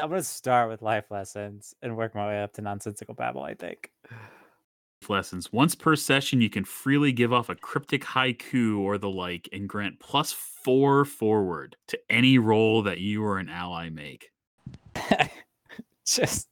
I'm 0.00 0.08
gonna 0.08 0.22
start 0.22 0.68
with 0.70 0.82
life 0.82 1.10
lessons 1.10 1.74
and 1.82 1.96
work 1.96 2.14
my 2.14 2.26
way 2.26 2.42
up 2.42 2.52
to 2.54 2.62
nonsensical 2.62 3.14
babble. 3.14 3.42
I 3.42 3.54
think. 3.54 3.90
Lessons. 5.08 5.52
Once 5.52 5.74
per 5.74 5.96
session, 5.96 6.40
you 6.40 6.48
can 6.48 6.64
freely 6.64 7.10
give 7.12 7.32
off 7.32 7.48
a 7.48 7.56
cryptic 7.56 8.02
haiku 8.04 8.78
or 8.78 8.98
the 8.98 9.10
like, 9.10 9.48
and 9.52 9.68
grant 9.68 9.98
plus 9.98 10.32
four 10.32 11.04
forward 11.04 11.76
to 11.88 11.98
any 12.08 12.38
roll 12.38 12.82
that 12.82 13.00
you 13.00 13.24
or 13.24 13.38
an 13.38 13.48
ally 13.48 13.90
make. 13.90 14.30
just, 16.06 16.48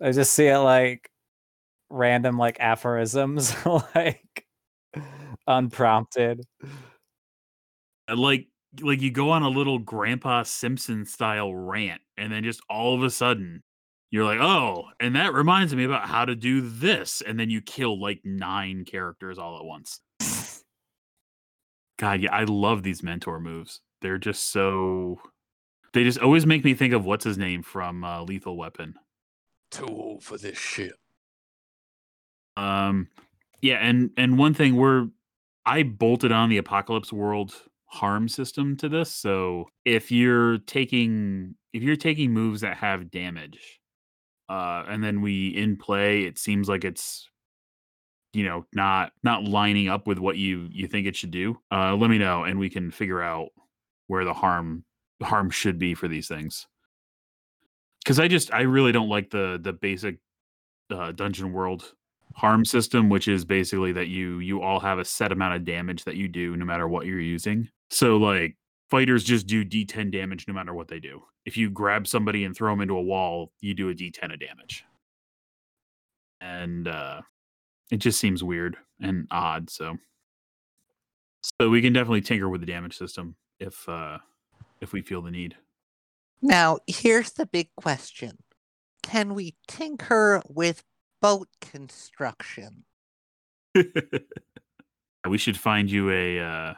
I 0.00 0.12
just 0.12 0.32
see 0.32 0.46
it 0.46 0.58
like 0.58 1.10
random 1.90 2.38
like 2.38 2.58
aphorisms, 2.60 3.54
like 3.94 4.46
unprompted. 5.46 6.42
Uh, 8.08 8.16
Like, 8.16 8.48
like 8.80 9.00
you 9.00 9.10
go 9.10 9.30
on 9.30 9.42
a 9.42 9.48
little 9.48 9.78
Grandpa 9.78 10.42
Simpson 10.44 11.04
style 11.04 11.54
rant, 11.54 12.01
and 12.16 12.32
then 12.32 12.44
just 12.44 12.60
all 12.68 12.94
of 12.94 13.02
a 13.02 13.10
sudden, 13.10 13.62
you're 14.10 14.24
like, 14.24 14.40
"Oh," 14.40 14.84
and 15.00 15.16
that 15.16 15.32
reminds 15.32 15.74
me 15.74 15.84
about 15.84 16.08
how 16.08 16.24
to 16.24 16.34
do 16.34 16.60
this, 16.60 17.22
and 17.22 17.38
then 17.38 17.50
you 17.50 17.60
kill 17.60 18.00
like 18.00 18.20
nine 18.24 18.84
characters 18.84 19.38
all 19.38 19.58
at 19.58 19.64
once. 19.64 20.00
God, 21.98 22.20
yeah, 22.20 22.34
I 22.34 22.44
love 22.44 22.82
these 22.82 23.02
mentor 23.02 23.40
moves. 23.40 23.80
They're 24.00 24.18
just 24.18 24.50
so. 24.50 25.20
They 25.92 26.04
just 26.04 26.18
always 26.18 26.46
make 26.46 26.64
me 26.64 26.74
think 26.74 26.94
of 26.94 27.04
what's 27.04 27.24
his 27.24 27.38
name 27.38 27.62
from 27.62 28.02
uh, 28.02 28.22
Lethal 28.22 28.56
Weapon. 28.56 28.94
Too 29.70 29.86
old 29.86 30.24
for 30.24 30.38
this 30.38 30.58
shit. 30.58 30.94
Um, 32.56 33.08
yeah, 33.60 33.76
and 33.76 34.10
and 34.16 34.38
one 34.38 34.54
thing 34.54 34.76
we're 34.76 35.08
I 35.64 35.84
bolted 35.84 36.32
on 36.32 36.48
the 36.48 36.58
Apocalypse 36.58 37.12
World 37.12 37.54
harm 37.92 38.26
system 38.26 38.76
to 38.78 38.88
this. 38.88 39.14
So 39.14 39.68
if 39.84 40.10
you're 40.10 40.58
taking 40.58 41.54
if 41.72 41.82
you're 41.82 41.96
taking 41.96 42.32
moves 42.32 42.62
that 42.62 42.76
have 42.78 43.10
damage, 43.10 43.80
uh, 44.48 44.84
and 44.88 45.04
then 45.04 45.20
we 45.20 45.48
in 45.48 45.76
play, 45.76 46.22
it 46.22 46.38
seems 46.38 46.68
like 46.68 46.84
it's 46.84 47.28
you 48.32 48.44
know 48.44 48.64
not 48.72 49.12
not 49.22 49.44
lining 49.44 49.88
up 49.88 50.06
with 50.06 50.18
what 50.18 50.36
you 50.36 50.68
you 50.72 50.88
think 50.88 51.06
it 51.06 51.16
should 51.16 51.30
do. 51.30 51.58
Uh, 51.70 51.94
let 51.94 52.10
me 52.10 52.18
know, 52.18 52.44
and 52.44 52.58
we 52.58 52.70
can 52.70 52.90
figure 52.90 53.22
out 53.22 53.50
where 54.06 54.24
the 54.24 54.34
harm 54.34 54.84
harm 55.22 55.50
should 55.50 55.78
be 55.78 55.94
for 55.94 56.08
these 56.08 56.28
things. 56.28 56.66
Because 58.02 58.18
I 58.18 58.26
just 58.26 58.52
I 58.52 58.62
really 58.62 58.92
don't 58.92 59.08
like 59.08 59.30
the 59.30 59.60
the 59.62 59.72
basic 59.72 60.18
uh, 60.90 61.12
dungeon 61.12 61.52
world 61.52 61.92
harm 62.34 62.64
system, 62.64 63.10
which 63.10 63.28
is 63.28 63.44
basically 63.44 63.92
that 63.92 64.08
you 64.08 64.38
you 64.38 64.62
all 64.62 64.80
have 64.80 64.98
a 64.98 65.04
set 65.04 65.30
amount 65.30 65.54
of 65.54 65.64
damage 65.66 66.04
that 66.04 66.16
you 66.16 66.28
do 66.28 66.56
no 66.56 66.64
matter 66.64 66.88
what 66.88 67.06
you're 67.06 67.20
using. 67.20 67.68
So 67.92 68.16
like 68.16 68.56
fighters 68.90 69.22
just 69.22 69.46
do 69.46 69.66
D10 69.66 70.10
damage 70.10 70.48
no 70.48 70.54
matter 70.54 70.72
what 70.72 70.88
they 70.88 70.98
do. 70.98 71.22
If 71.44 71.58
you 71.58 71.68
grab 71.68 72.06
somebody 72.06 72.44
and 72.44 72.56
throw 72.56 72.72
them 72.72 72.80
into 72.80 72.96
a 72.96 73.02
wall, 73.02 73.52
you 73.60 73.74
do 73.74 73.90
a 73.90 73.94
D10 73.94 74.32
of 74.32 74.40
damage. 74.40 74.84
And 76.40 76.88
uh 76.88 77.20
it 77.90 77.98
just 77.98 78.18
seems 78.18 78.42
weird 78.42 78.78
and 79.02 79.28
odd, 79.30 79.68
so 79.68 79.98
so 81.60 81.68
we 81.68 81.82
can 81.82 81.92
definitely 81.92 82.22
tinker 82.22 82.48
with 82.48 82.62
the 82.62 82.66
damage 82.66 82.96
system 82.96 83.36
if 83.60 83.86
uh 83.88 84.16
if 84.80 84.94
we 84.94 85.02
feel 85.02 85.20
the 85.20 85.30
need. 85.30 85.54
Now, 86.40 86.78
here's 86.86 87.32
the 87.32 87.46
big 87.46 87.68
question 87.76 88.38
Can 89.02 89.34
we 89.34 89.54
tinker 89.68 90.42
with 90.48 90.82
boat 91.20 91.48
construction? 91.60 92.84
we 95.28 95.36
should 95.36 95.58
find 95.58 95.90
you 95.90 96.10
a 96.10 96.40
uh 96.40 96.74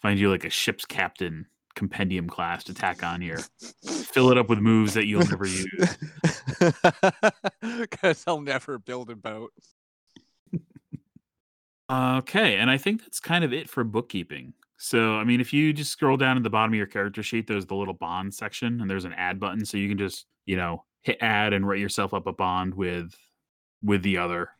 find 0.00 0.18
you 0.18 0.30
like 0.30 0.44
a 0.44 0.50
ship's 0.50 0.84
captain 0.84 1.46
compendium 1.74 2.28
class 2.28 2.64
to 2.64 2.74
tack 2.74 3.04
on 3.04 3.20
here. 3.20 3.40
Fill 3.84 4.32
it 4.32 4.38
up 4.38 4.48
with 4.48 4.58
moves 4.58 4.94
that 4.94 5.06
you'll 5.06 5.26
never 5.26 5.46
use. 5.46 5.96
Because 7.78 8.24
I'll 8.26 8.40
never 8.40 8.78
build 8.78 9.10
a 9.10 9.16
boat. 9.16 9.52
Okay, 11.90 12.56
and 12.56 12.70
I 12.70 12.76
think 12.76 13.00
that's 13.00 13.18
kind 13.18 13.44
of 13.44 13.54
it 13.54 13.70
for 13.70 13.82
bookkeeping. 13.82 14.52
So, 14.76 15.14
I 15.14 15.24
mean, 15.24 15.40
if 15.40 15.54
you 15.54 15.72
just 15.72 15.90
scroll 15.90 16.18
down 16.18 16.36
at 16.36 16.42
the 16.42 16.50
bottom 16.50 16.74
of 16.74 16.76
your 16.76 16.86
character 16.86 17.22
sheet, 17.22 17.46
there's 17.46 17.64
the 17.64 17.74
little 17.74 17.94
bond 17.94 18.34
section 18.34 18.82
and 18.82 18.90
there's 18.90 19.06
an 19.06 19.14
add 19.14 19.40
button 19.40 19.64
so 19.64 19.78
you 19.78 19.88
can 19.88 19.96
just, 19.96 20.26
you 20.44 20.56
know, 20.56 20.84
hit 21.00 21.16
add 21.22 21.54
and 21.54 21.66
write 21.66 21.80
yourself 21.80 22.12
up 22.12 22.26
a 22.26 22.32
bond 22.32 22.74
with 22.74 23.14
with 23.82 24.02
the 24.02 24.18
other 24.18 24.50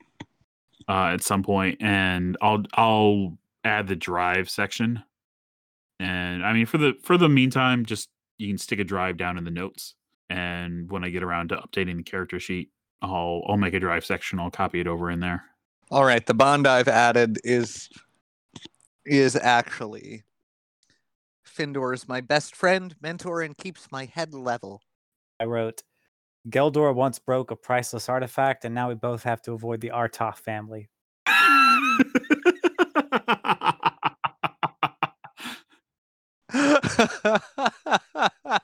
uh 0.88 1.10
at 1.12 1.22
some 1.22 1.42
point. 1.42 1.78
point 1.78 1.90
and 1.90 2.36
I'll 2.40 2.62
I'll 2.74 3.38
add 3.64 3.86
the 3.86 3.96
drive 3.96 4.48
section. 4.48 5.02
And 6.00 6.44
I 6.44 6.52
mean, 6.52 6.66
for 6.66 6.78
the 6.78 6.94
for 7.02 7.16
the 7.16 7.28
meantime, 7.28 7.84
just 7.84 8.08
you 8.38 8.48
can 8.48 8.58
stick 8.58 8.78
a 8.78 8.84
drive 8.84 9.16
down 9.16 9.36
in 9.36 9.44
the 9.44 9.50
notes 9.50 9.94
and 10.30 10.90
when 10.90 11.04
I 11.04 11.10
get 11.10 11.22
around 11.22 11.48
to 11.50 11.56
updating 11.56 11.96
the 11.96 12.02
character 12.02 12.38
sheet, 12.38 12.70
I'll 13.00 13.42
I'll 13.46 13.56
make 13.56 13.74
a 13.74 13.80
drive 13.80 14.04
section. 14.04 14.38
I'll 14.38 14.50
copy 14.50 14.80
it 14.80 14.86
over 14.86 15.10
in 15.10 15.20
there. 15.20 15.44
All 15.90 16.04
right, 16.04 16.24
the 16.24 16.34
bond 16.34 16.66
I've 16.66 16.88
added 16.88 17.38
is 17.44 17.88
is 19.06 19.36
actually 19.36 20.24
Findor 21.46 21.94
is 21.94 22.06
my 22.06 22.20
best 22.20 22.54
friend, 22.54 22.94
mentor, 23.00 23.40
and 23.42 23.56
keeps 23.56 23.90
my 23.90 24.04
head 24.04 24.34
level. 24.34 24.82
I 25.40 25.44
wrote, 25.44 25.82
Geldor 26.48 26.94
once 26.94 27.18
broke 27.18 27.50
a 27.50 27.56
priceless 27.56 28.08
artifact, 28.08 28.64
and 28.64 28.74
now 28.74 28.88
we 28.88 28.94
both 28.94 29.22
have 29.22 29.42
to 29.42 29.52
avoid 29.52 29.80
the 29.80 29.90
Artoth 29.90 30.38
family. 30.38 30.88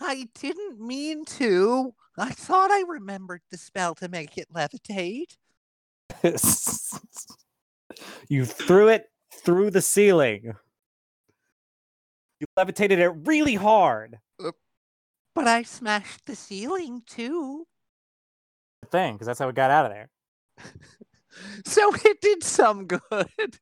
I 0.00 0.28
didn't 0.34 0.80
mean 0.80 1.24
to. 1.26 1.94
I 2.16 2.30
thought 2.30 2.70
I 2.70 2.84
remembered 2.88 3.42
the 3.50 3.58
spell 3.58 3.94
to 3.96 4.08
make 4.08 4.38
it 4.38 4.52
levitate. 4.52 5.36
you 8.28 8.44
threw 8.44 8.88
it 8.88 9.10
through 9.32 9.70
the 9.70 9.82
ceiling. 9.82 10.54
You 12.40 12.46
levitated 12.56 12.98
it 12.98 13.10
really 13.24 13.54
hard. 13.54 14.18
But 15.34 15.46
I 15.46 15.62
smashed 15.62 16.26
the 16.26 16.34
ceiling 16.34 17.02
too. 17.06 17.66
Thing, 18.90 19.14
because 19.14 19.26
that's 19.26 19.38
how 19.38 19.46
we 19.46 19.52
got 19.52 19.70
out 19.70 19.86
of 19.86 19.92
there. 19.92 20.08
so 21.64 21.94
it 22.04 22.20
did 22.20 22.42
some 22.42 22.86
good. 22.86 23.58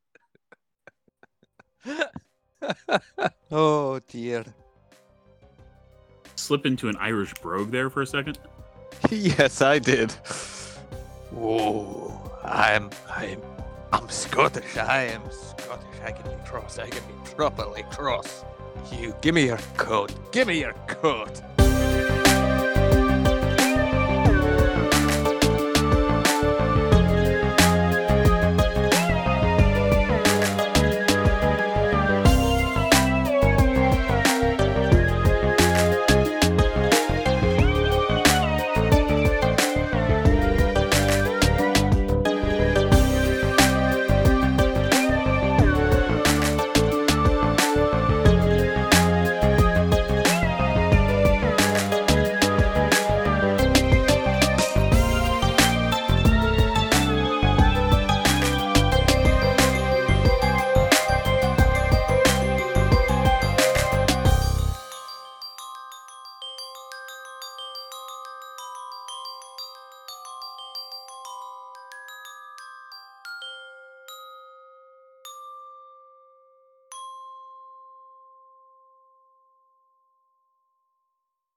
oh 3.51 4.01
dear. 4.09 4.45
Slip 6.37 6.67
into 6.67 6.89
an 6.89 6.97
Irish 6.97 7.35
brogue 7.35 7.71
there 7.71 7.91
for 7.91 8.03
a 8.03 8.07
second. 8.07 8.39
Yes, 9.11 9.63
I 9.63 9.79
did. 9.79 10.13
Oh, 11.37 12.33
I'm 12.43 12.91
I'm 13.09 13.41
I'm 13.93 14.09
Scottish. 14.09 14.77
I 14.77 15.05
am 15.05 15.23
Scottish. 15.31 16.01
I 16.05 16.11
can 16.11 16.31
be 16.31 16.45
cross. 16.45 16.79
I 16.79 16.89
can 16.89 17.03
be 17.07 17.31
properly 17.37 17.85
cross. 17.91 18.45
You 18.91 19.15
give 19.21 19.35
me 19.35 19.47
your 19.47 19.59
coat. 19.77 20.13
Give 20.33 20.49
me 20.49 20.59
your 20.61 20.73
coat. 20.89 21.43